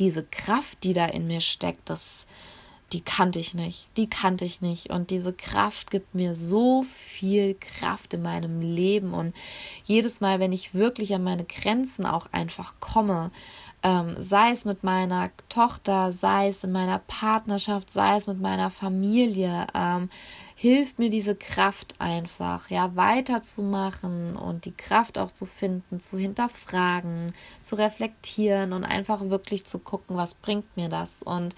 diese 0.00 0.24
Kraft, 0.24 0.82
die 0.82 0.94
da 0.94 1.06
in 1.06 1.28
mir 1.28 1.40
steckt, 1.40 1.88
das, 1.90 2.26
die 2.92 3.02
kannte 3.02 3.38
ich 3.38 3.54
nicht. 3.54 3.86
Die 3.96 4.10
kannte 4.10 4.44
ich 4.44 4.60
nicht. 4.60 4.90
Und 4.90 5.10
diese 5.10 5.32
Kraft 5.32 5.90
gibt 5.90 6.14
mir 6.14 6.34
so 6.34 6.82
viel 6.82 7.54
Kraft 7.54 8.14
in 8.14 8.22
meinem 8.22 8.60
Leben. 8.60 9.14
Und 9.14 9.34
jedes 9.84 10.20
Mal, 10.20 10.40
wenn 10.40 10.52
ich 10.52 10.74
wirklich 10.74 11.14
an 11.14 11.22
meine 11.22 11.44
Grenzen 11.44 12.04
auch 12.06 12.26
einfach 12.32 12.74
komme, 12.80 13.30
ähm, 13.82 14.14
sei 14.18 14.52
es 14.52 14.64
mit 14.64 14.84
meiner 14.84 15.30
Tochter, 15.48 16.12
sei 16.12 16.48
es 16.48 16.62
in 16.62 16.72
meiner 16.72 16.98
Partnerschaft, 16.98 17.90
sei 17.90 18.16
es 18.16 18.26
mit 18.26 18.40
meiner 18.40 18.70
Familie, 18.70 19.66
ähm, 19.74 20.08
hilft 20.54 21.00
mir 21.00 21.10
diese 21.10 21.34
Kraft 21.34 21.96
einfach, 21.98 22.70
ja, 22.70 22.94
weiterzumachen 22.94 24.36
und 24.36 24.64
die 24.64 24.72
Kraft 24.76 25.18
auch 25.18 25.32
zu 25.32 25.44
finden, 25.44 25.98
zu 26.00 26.16
hinterfragen, 26.16 27.34
zu 27.62 27.74
reflektieren 27.74 28.72
und 28.72 28.84
einfach 28.84 29.28
wirklich 29.28 29.64
zu 29.64 29.80
gucken, 29.80 30.16
was 30.16 30.34
bringt 30.34 30.76
mir 30.76 30.88
das. 30.88 31.22
Und 31.22 31.56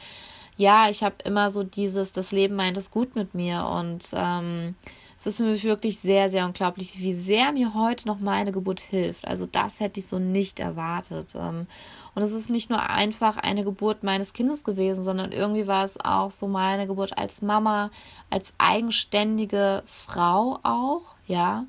ja, 0.56 0.88
ich 0.88 1.02
habe 1.02 1.16
immer 1.24 1.50
so 1.50 1.62
dieses, 1.62 2.12
das 2.12 2.32
Leben 2.32 2.56
meint 2.56 2.78
es 2.78 2.90
gut 2.90 3.16
mit 3.16 3.34
mir 3.34 3.66
und 3.66 4.06
ähm, 4.14 4.76
es 5.18 5.26
ist 5.26 5.40
mich 5.40 5.64
wirklich 5.64 5.98
sehr, 5.98 6.30
sehr 6.30 6.44
unglaublich, 6.44 6.98
wie 7.00 7.14
sehr 7.14 7.52
mir 7.52 7.74
heute 7.74 8.06
noch 8.06 8.18
meine 8.18 8.52
Geburt 8.52 8.80
hilft. 8.80 9.26
Also 9.26 9.46
das 9.46 9.80
hätte 9.80 10.00
ich 10.00 10.06
so 10.06 10.18
nicht 10.18 10.60
erwartet. 10.60 11.34
Ähm, 11.34 11.66
und 12.14 12.22
es 12.22 12.32
ist 12.32 12.50
nicht 12.50 12.70
nur 12.70 12.80
einfach 12.80 13.36
eine 13.36 13.64
Geburt 13.64 14.02
meines 14.02 14.32
Kindes 14.32 14.64
gewesen, 14.64 15.02
sondern 15.02 15.32
irgendwie 15.32 15.66
war 15.66 15.84
es 15.84 15.98
auch 16.02 16.30
so 16.30 16.46
meine 16.46 16.86
Geburt 16.86 17.18
als 17.18 17.42
Mama, 17.42 17.90
als 18.30 18.52
eigenständige 18.58 19.82
Frau 19.86 20.58
auch, 20.62 21.02
ja. 21.26 21.66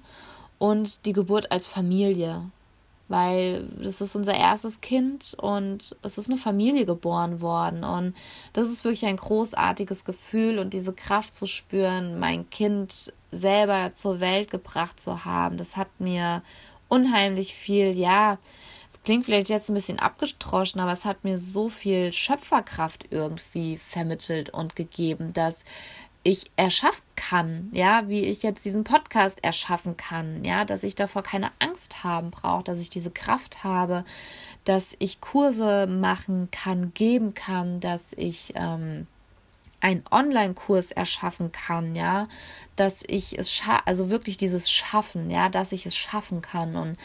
Und 0.58 1.06
die 1.06 1.14
Geburt 1.14 1.52
als 1.52 1.68
Familie, 1.68 2.50
weil 3.08 3.68
das 3.82 4.02
ist 4.02 4.16
unser 4.16 4.36
erstes 4.36 4.82
Kind 4.82 5.36
und 5.40 5.96
es 6.02 6.18
ist 6.18 6.30
eine 6.30 6.38
Familie 6.38 6.86
geboren 6.86 7.42
worden. 7.42 7.84
Und 7.84 8.16
das 8.54 8.70
ist 8.70 8.84
wirklich 8.84 9.06
ein 9.06 9.18
großartiges 9.18 10.06
Gefühl 10.06 10.60
und 10.60 10.74
diese 10.74 10.94
Kraft 10.94 11.34
zu 11.34 11.46
spüren, 11.46 12.20
mein 12.20 12.50
Kind 12.50 13.14
selber 13.36 13.94
zur 13.94 14.20
Welt 14.20 14.50
gebracht 14.50 15.00
zu 15.00 15.26
haben, 15.26 15.58
das 15.58 15.78
hat 15.78 16.00
mir 16.00 16.42
unheimlich 16.88 17.54
viel, 17.54 17.98
ja, 17.98 18.38
klingt 19.04 19.26
vielleicht 19.26 19.50
jetzt 19.50 19.70
ein 19.70 19.76
bisschen 19.76 20.00
abgetroschen, 20.00 20.82
aber 20.82 20.92
es 20.92 21.06
hat 21.06 21.24
mir 21.24 21.38
so 21.38 21.70
viel 21.70 22.12
Schöpferkraft 22.12 23.06
irgendwie 23.12 23.78
vermittelt 23.78 24.50
und 24.50 24.76
gegeben, 24.76 25.32
dass 25.34 25.64
ich 26.24 26.52
erschaffen 26.56 27.04
kann, 27.16 27.70
ja, 27.72 28.10
wie 28.10 28.22
ich 28.22 28.42
jetzt 28.42 28.66
diesen 28.66 28.84
Podcast 28.84 29.44
erschaffen 29.44 29.96
kann, 29.96 30.44
ja, 30.44 30.66
dass 30.66 30.82
ich 30.82 30.96
davor 30.96 31.22
keine 31.22 31.52
Angst 31.60 32.04
haben 32.04 32.32
brauche, 32.32 32.64
dass 32.64 32.82
ich 32.82 32.90
diese 32.90 33.12
Kraft 33.12 33.64
habe, 33.64 34.04
dass 34.64 34.96
ich 34.98 35.22
Kurse 35.22 35.86
machen 35.86 36.50
kann, 36.50 36.96
geben 36.96 37.36
kann, 37.36 37.80
dass 37.80 38.12
ich 38.14 38.54
ähm, 38.56 39.06
einen 39.86 40.04
Online-Kurs 40.10 40.90
erschaffen 40.90 41.52
kann, 41.52 41.96
ja, 41.96 42.28
dass 42.76 43.04
ich 43.06 43.38
es 43.38 43.62
also 43.86 44.10
wirklich 44.10 44.36
dieses 44.36 44.72
Schaffen, 44.72 45.30
ja, 45.30 45.48
dass 45.48 45.72
ich 45.72 45.86
es 45.86 45.96
schaffen 45.96 46.42
kann. 46.42 46.76
Und 46.76 46.98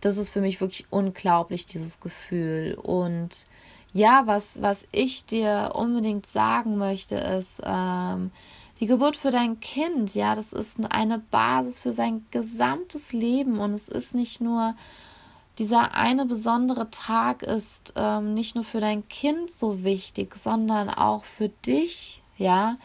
das 0.00 0.16
ist 0.16 0.30
für 0.30 0.40
mich 0.40 0.62
wirklich 0.62 0.86
unglaublich, 0.88 1.66
dieses 1.66 2.00
Gefühl. 2.00 2.74
Und 2.82 3.44
ja, 3.92 4.22
was, 4.24 4.62
was 4.62 4.88
ich 4.92 5.26
dir 5.26 5.72
unbedingt 5.74 6.24
sagen 6.24 6.78
möchte, 6.78 7.16
ist, 7.16 7.60
ähm, 7.66 8.30
die 8.80 8.86
Geburt 8.86 9.18
für 9.18 9.30
dein 9.30 9.60
Kind, 9.60 10.14
ja, 10.14 10.34
das 10.34 10.54
ist 10.54 10.78
eine 10.90 11.18
Basis 11.18 11.82
für 11.82 11.92
sein 11.92 12.24
gesamtes 12.30 13.12
Leben. 13.12 13.58
Und 13.58 13.74
es 13.74 13.88
ist 13.90 14.14
nicht 14.14 14.40
nur 14.40 14.74
dieser 15.58 15.94
eine 15.94 16.26
besondere 16.26 16.90
Tag 16.90 17.42
ist 17.42 17.92
ähm, 17.96 18.34
nicht 18.34 18.54
nur 18.54 18.64
für 18.64 18.80
dein 18.80 19.06
Kind 19.08 19.50
so 19.50 19.84
wichtig, 19.84 20.34
sondern 20.36 20.88
auch 20.88 21.24
für 21.24 21.48
dich, 21.48 22.21
ja? 22.42 22.76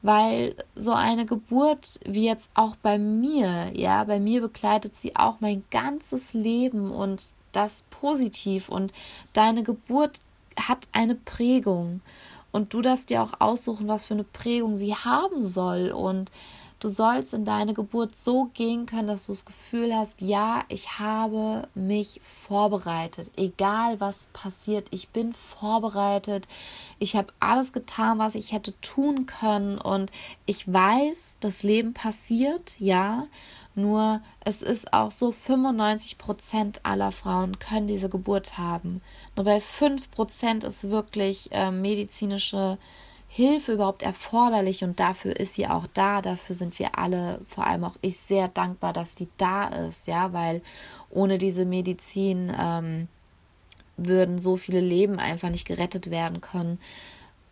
Weil 0.00 0.54
so 0.76 0.92
eine 0.92 1.26
Geburt 1.26 1.98
wie 2.04 2.24
jetzt 2.24 2.50
auch 2.54 2.76
bei 2.76 2.98
mir, 2.98 3.72
ja, 3.74 4.04
bei 4.04 4.20
mir 4.20 4.40
begleitet 4.40 4.94
sie 4.94 5.16
auch 5.16 5.40
mein 5.40 5.64
ganzes 5.70 6.34
Leben 6.34 6.92
und 6.92 7.24
das 7.52 7.84
positiv. 7.90 8.68
Und 8.68 8.92
deine 9.32 9.64
Geburt 9.64 10.20
hat 10.56 10.86
eine 10.92 11.16
Prägung. 11.16 12.00
Und 12.52 12.72
du 12.72 12.80
darfst 12.80 13.10
dir 13.10 13.22
auch 13.22 13.40
aussuchen, 13.40 13.88
was 13.88 14.04
für 14.04 14.14
eine 14.14 14.24
Prägung 14.24 14.76
sie 14.76 14.94
haben 14.94 15.42
soll. 15.42 15.90
Und 15.90 16.30
Du 16.80 16.88
sollst 16.88 17.34
in 17.34 17.44
deine 17.44 17.74
Geburt 17.74 18.14
so 18.14 18.50
gehen 18.54 18.86
können, 18.86 19.08
dass 19.08 19.26
du 19.26 19.32
das 19.32 19.44
Gefühl 19.44 19.92
hast, 19.92 20.20
ja, 20.20 20.62
ich 20.68 21.00
habe 21.00 21.66
mich 21.74 22.20
vorbereitet. 22.22 23.32
Egal 23.36 23.98
was 24.00 24.28
passiert, 24.32 24.86
ich 24.92 25.08
bin 25.08 25.32
vorbereitet. 25.32 26.46
Ich 27.00 27.16
habe 27.16 27.32
alles 27.40 27.72
getan, 27.72 28.18
was 28.20 28.36
ich 28.36 28.52
hätte 28.52 28.80
tun 28.80 29.26
können. 29.26 29.78
Und 29.78 30.12
ich 30.46 30.72
weiß, 30.72 31.38
das 31.40 31.64
Leben 31.64 31.94
passiert, 31.94 32.78
ja. 32.78 33.26
Nur 33.74 34.20
es 34.40 34.62
ist 34.62 34.92
auch 34.92 35.10
so, 35.10 35.32
95 35.32 36.16
Prozent 36.16 36.80
aller 36.84 37.10
Frauen 37.10 37.58
können 37.58 37.88
diese 37.88 38.08
Geburt 38.08 38.56
haben. 38.56 39.02
Nur 39.34 39.44
bei 39.44 39.60
5 39.60 40.10
Prozent 40.12 40.62
ist 40.62 40.90
wirklich 40.90 41.50
äh, 41.50 41.72
medizinische 41.72 42.78
Hilfe 43.28 43.74
überhaupt 43.74 44.02
erforderlich 44.02 44.82
und 44.82 44.98
dafür 44.98 45.38
ist 45.38 45.54
sie 45.54 45.68
auch 45.68 45.86
da. 45.92 46.22
Dafür 46.22 46.56
sind 46.56 46.78
wir 46.78 46.98
alle, 46.98 47.40
vor 47.46 47.66
allem 47.66 47.84
auch 47.84 47.96
ich, 48.00 48.18
sehr 48.18 48.48
dankbar, 48.48 48.92
dass 48.92 49.14
die 49.14 49.28
da 49.36 49.68
ist, 49.68 50.06
ja, 50.06 50.32
weil 50.32 50.62
ohne 51.10 51.36
diese 51.36 51.66
Medizin 51.66 52.52
ähm, 52.58 53.08
würden 53.98 54.38
so 54.38 54.56
viele 54.56 54.80
Leben 54.80 55.18
einfach 55.18 55.50
nicht 55.50 55.66
gerettet 55.66 56.10
werden 56.10 56.40
können. 56.40 56.78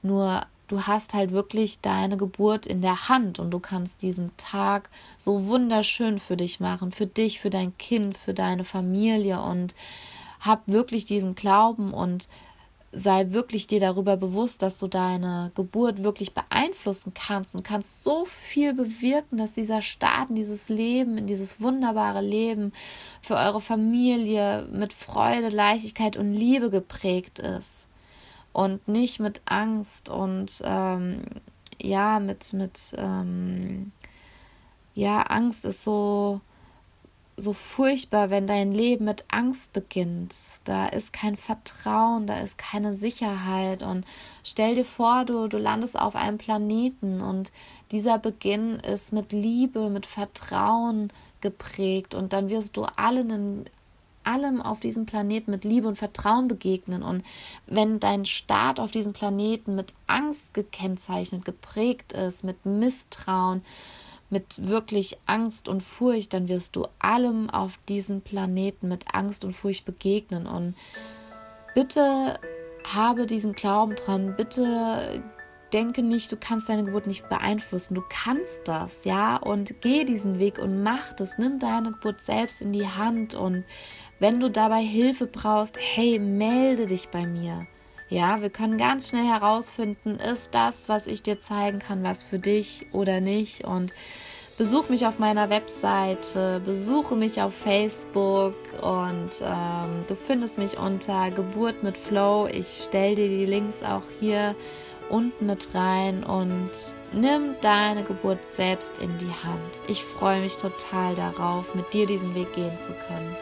Nur 0.02 0.46
du 0.68 0.82
hast 0.82 1.14
halt 1.14 1.30
wirklich 1.30 1.80
deine 1.80 2.16
Geburt 2.16 2.66
in 2.66 2.80
der 2.80 3.08
Hand 3.08 3.38
und 3.38 3.50
du 3.50 3.58
kannst 3.58 4.02
diesen 4.02 4.36
Tag 4.36 4.88
so 5.18 5.46
wunderschön 5.46 6.18
für 6.18 6.36
dich 6.36 6.58
machen, 6.58 6.90
für 6.90 7.06
dich, 7.06 7.40
für 7.40 7.50
dein 7.50 7.76
Kind, 7.76 8.16
für 8.16 8.34
deine 8.34 8.64
Familie 8.64 9.42
und 9.42 9.74
hab 10.40 10.66
wirklich 10.66 11.04
diesen 11.04 11.34
Glauben 11.34 11.92
und 11.92 12.28
sei 12.96 13.32
wirklich 13.32 13.66
dir 13.66 13.78
darüber 13.78 14.16
bewusst, 14.16 14.62
dass 14.62 14.78
du 14.78 14.86
deine 14.88 15.52
Geburt 15.54 16.02
wirklich 16.02 16.32
beeinflussen 16.32 17.12
kannst 17.12 17.54
und 17.54 17.62
kannst 17.62 18.02
so 18.02 18.24
viel 18.24 18.72
bewirken, 18.72 19.36
dass 19.36 19.52
dieser 19.52 19.82
Start 19.82 20.30
in 20.30 20.36
dieses 20.36 20.70
Leben, 20.70 21.18
in 21.18 21.26
dieses 21.26 21.60
wunderbare 21.60 22.22
Leben 22.22 22.72
für 23.20 23.34
eure 23.34 23.60
Familie 23.60 24.66
mit 24.72 24.94
Freude, 24.94 25.50
Leichtigkeit 25.50 26.16
und 26.16 26.32
Liebe 26.32 26.70
geprägt 26.70 27.38
ist. 27.38 27.86
Und 28.54 28.88
nicht 28.88 29.20
mit 29.20 29.42
Angst 29.44 30.08
und 30.08 30.62
ähm, 30.64 31.20
ja, 31.78 32.18
mit, 32.18 32.54
mit 32.54 32.94
ähm, 32.96 33.92
ja, 34.94 35.20
Angst 35.20 35.66
ist 35.66 35.84
so 35.84 36.40
so 37.36 37.52
furchtbar, 37.52 38.30
wenn 38.30 38.46
dein 38.46 38.72
Leben 38.72 39.04
mit 39.04 39.24
Angst 39.28 39.72
beginnt. 39.72 40.34
Da 40.64 40.86
ist 40.86 41.12
kein 41.12 41.36
Vertrauen, 41.36 42.26
da 42.26 42.38
ist 42.38 42.56
keine 42.56 42.94
Sicherheit. 42.94 43.82
Und 43.82 44.06
stell 44.42 44.74
dir 44.74 44.86
vor, 44.86 45.24
du, 45.24 45.46
du 45.46 45.58
landest 45.58 45.98
auf 45.98 46.16
einem 46.16 46.38
Planeten 46.38 47.20
und 47.20 47.52
dieser 47.92 48.18
Beginn 48.18 48.80
ist 48.80 49.12
mit 49.12 49.32
Liebe, 49.32 49.90
mit 49.90 50.06
Vertrauen 50.06 51.12
geprägt. 51.42 52.14
Und 52.14 52.32
dann 52.32 52.48
wirst 52.48 52.76
du 52.76 52.84
allen 52.84 53.30
in, 53.30 53.64
allem 54.24 54.60
auf 54.60 54.80
diesem 54.80 55.06
Planeten 55.06 55.50
mit 55.50 55.64
Liebe 55.64 55.88
und 55.88 55.96
Vertrauen 55.96 56.48
begegnen. 56.48 57.02
Und 57.02 57.22
wenn 57.66 58.00
dein 58.00 58.24
Start 58.24 58.80
auf 58.80 58.90
diesem 58.90 59.12
Planeten 59.12 59.74
mit 59.74 59.92
Angst 60.06 60.54
gekennzeichnet, 60.54 61.44
geprägt 61.44 62.12
ist, 62.12 62.44
mit 62.44 62.64
Misstrauen, 62.66 63.62
mit 64.30 64.68
wirklich 64.68 65.18
Angst 65.26 65.68
und 65.68 65.82
Furcht, 65.82 66.34
dann 66.34 66.48
wirst 66.48 66.76
du 66.76 66.86
allem 66.98 67.50
auf 67.50 67.78
diesem 67.88 68.20
Planeten 68.20 68.88
mit 68.88 69.14
Angst 69.14 69.44
und 69.44 69.52
Furcht 69.52 69.84
begegnen. 69.84 70.46
Und 70.46 70.74
bitte 71.74 72.38
habe 72.84 73.26
diesen 73.26 73.52
Glauben 73.52 73.94
dran, 73.94 74.34
bitte 74.36 75.22
denke 75.72 76.02
nicht, 76.02 76.30
du 76.32 76.36
kannst 76.36 76.68
deine 76.68 76.84
Geburt 76.84 77.06
nicht 77.06 77.28
beeinflussen. 77.28 77.94
Du 77.94 78.02
kannst 78.08 78.66
das, 78.66 79.04
ja, 79.04 79.36
und 79.36 79.80
geh 79.80 80.04
diesen 80.04 80.38
Weg 80.38 80.58
und 80.58 80.82
mach 80.82 81.12
das. 81.12 81.38
Nimm 81.38 81.58
deine 81.58 81.92
Geburt 81.92 82.20
selbst 82.20 82.62
in 82.62 82.72
die 82.72 82.88
Hand 82.88 83.34
und 83.34 83.64
wenn 84.18 84.40
du 84.40 84.50
dabei 84.50 84.80
Hilfe 84.80 85.26
brauchst, 85.26 85.76
hey, 85.78 86.18
melde 86.18 86.86
dich 86.86 87.08
bei 87.10 87.26
mir. 87.26 87.66
Ja, 88.08 88.40
wir 88.40 88.50
können 88.50 88.78
ganz 88.78 89.08
schnell 89.08 89.26
herausfinden, 89.26 90.20
ist 90.20 90.54
das, 90.54 90.88
was 90.88 91.08
ich 91.08 91.24
dir 91.24 91.40
zeigen 91.40 91.80
kann, 91.80 92.04
was 92.04 92.22
für 92.22 92.38
dich 92.38 92.86
oder 92.92 93.20
nicht. 93.20 93.64
Und 93.64 93.92
besuch 94.56 94.88
mich 94.88 95.06
auf 95.06 95.18
meiner 95.18 95.50
Webseite, 95.50 96.60
besuche 96.64 97.16
mich 97.16 97.42
auf 97.42 97.52
Facebook 97.52 98.54
und 98.80 99.30
ähm, 99.42 100.04
du 100.06 100.14
findest 100.14 100.58
mich 100.58 100.78
unter 100.78 101.32
Geburt 101.32 101.82
mit 101.82 101.98
Flow. 101.98 102.46
Ich 102.46 102.84
stelle 102.84 103.16
dir 103.16 103.28
die 103.28 103.46
Links 103.46 103.82
auch 103.82 104.04
hier 104.20 104.54
unten 105.10 105.46
mit 105.46 105.74
rein 105.74 106.22
und 106.22 106.70
nimm 107.12 107.56
deine 107.60 108.04
Geburt 108.04 108.46
selbst 108.46 108.98
in 108.98 109.16
die 109.18 109.26
Hand. 109.26 109.80
Ich 109.88 110.02
freue 110.04 110.42
mich 110.42 110.56
total 110.56 111.16
darauf, 111.16 111.74
mit 111.74 111.92
dir 111.92 112.06
diesen 112.06 112.34
Weg 112.36 112.52
gehen 112.54 112.78
zu 112.78 112.92
können. 112.92 113.36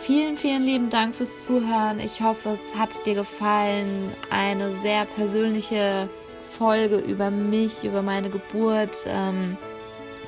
Vielen, 0.00 0.38
vielen 0.38 0.64
lieben 0.64 0.88
Dank 0.88 1.14
fürs 1.14 1.44
Zuhören. 1.44 2.00
Ich 2.00 2.22
hoffe, 2.22 2.48
es 2.48 2.74
hat 2.74 3.04
dir 3.04 3.14
gefallen. 3.14 4.14
Eine 4.30 4.72
sehr 4.72 5.04
persönliche 5.04 6.08
Folge 6.56 6.96
über 6.96 7.30
mich, 7.30 7.84
über 7.84 8.00
meine 8.00 8.30
Geburt. 8.30 8.96
Ähm, 9.06 9.58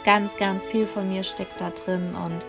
ganz, 0.05 0.37
ganz 0.37 0.67
viel 0.67 0.87
von 0.87 1.09
mir 1.09 1.25
steckt 1.25 1.59
da 1.59 1.71
drin 1.71 2.15
und 2.23 2.45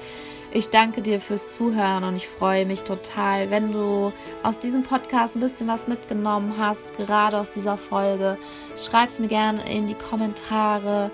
ich 0.52 0.70
danke 0.70 1.02
dir 1.02 1.22
fürs 1.22 1.50
Zuhören 1.50 2.04
und 2.04 2.18
ich 2.18 2.28
freue 2.28 2.66
mich 2.66 2.84
total, 2.84 3.50
wenn 3.50 3.72
du 3.72 4.12
aus 4.44 4.60
diesem 4.60 4.84
Podcast 4.84 5.38
ein 5.38 5.40
bisschen 5.40 5.68
was 5.70 5.88
mitgenommen 5.88 6.56
hast, 6.58 6.96
gerade 6.98 7.40
aus 7.40 7.52
dieser 7.52 7.78
Folge. 7.78 8.38
Schreib 8.78 9.10
es 9.10 9.20
mir 9.20 9.30
gerne 9.30 9.68
in 9.72 9.88
die 9.88 9.96
Kommentare, 9.96 11.10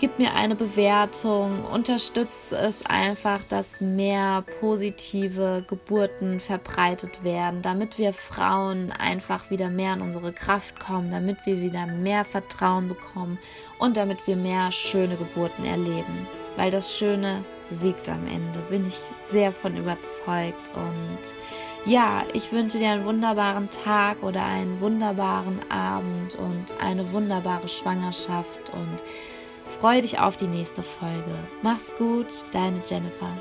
gib 0.00 0.18
mir 0.18 0.34
eine 0.34 0.56
Bewertung, 0.56 1.62
unterstütze 1.66 2.56
es 2.56 2.84
einfach, 2.86 3.44
dass 3.44 3.82
mehr 3.82 4.42
positive 4.58 5.62
Geburten 5.68 6.40
verbreitet 6.40 7.22
werden, 7.22 7.60
damit 7.60 7.98
wir 7.98 8.14
Frauen 8.14 8.92
einfach 8.92 9.50
wieder 9.50 9.68
mehr 9.68 9.92
in 9.92 10.00
unsere 10.00 10.32
Kraft 10.32 10.80
kommen, 10.80 11.10
damit 11.10 11.44
wir 11.44 11.60
wieder 11.60 11.86
mehr 11.86 12.24
Vertrauen 12.24 12.88
bekommen 12.88 13.38
und 13.78 13.98
damit 13.98 14.26
wir 14.26 14.36
mehr 14.36 14.72
schöne 14.72 15.16
Geburten 15.16 15.66
erleben. 15.66 16.26
Weil 16.56 16.70
das 16.70 16.96
Schöne 16.96 17.44
siegt 17.70 18.08
am 18.08 18.26
Ende, 18.26 18.60
bin 18.70 18.86
ich 18.86 18.98
sehr 19.20 19.52
von 19.52 19.76
überzeugt. 19.76 20.70
Und 20.74 21.84
ja, 21.84 22.24
ich 22.32 22.50
wünsche 22.52 22.78
dir 22.78 22.88
einen 22.88 23.04
wunderbaren 23.04 23.68
Tag 23.68 24.22
oder 24.22 24.44
einen 24.44 24.80
wunderbaren 24.80 25.60
Abend 25.70 26.36
und 26.36 26.72
eine 26.82 27.12
wunderbare 27.12 27.68
Schwangerschaft 27.68 28.70
und 28.72 29.02
freue 29.70 30.02
dich 30.02 30.18
auf 30.18 30.36
die 30.36 30.46
nächste 30.46 30.82
Folge. 30.82 31.34
Mach's 31.62 31.94
gut, 31.96 32.28
deine 32.52 32.82
Jennifer. 32.86 33.32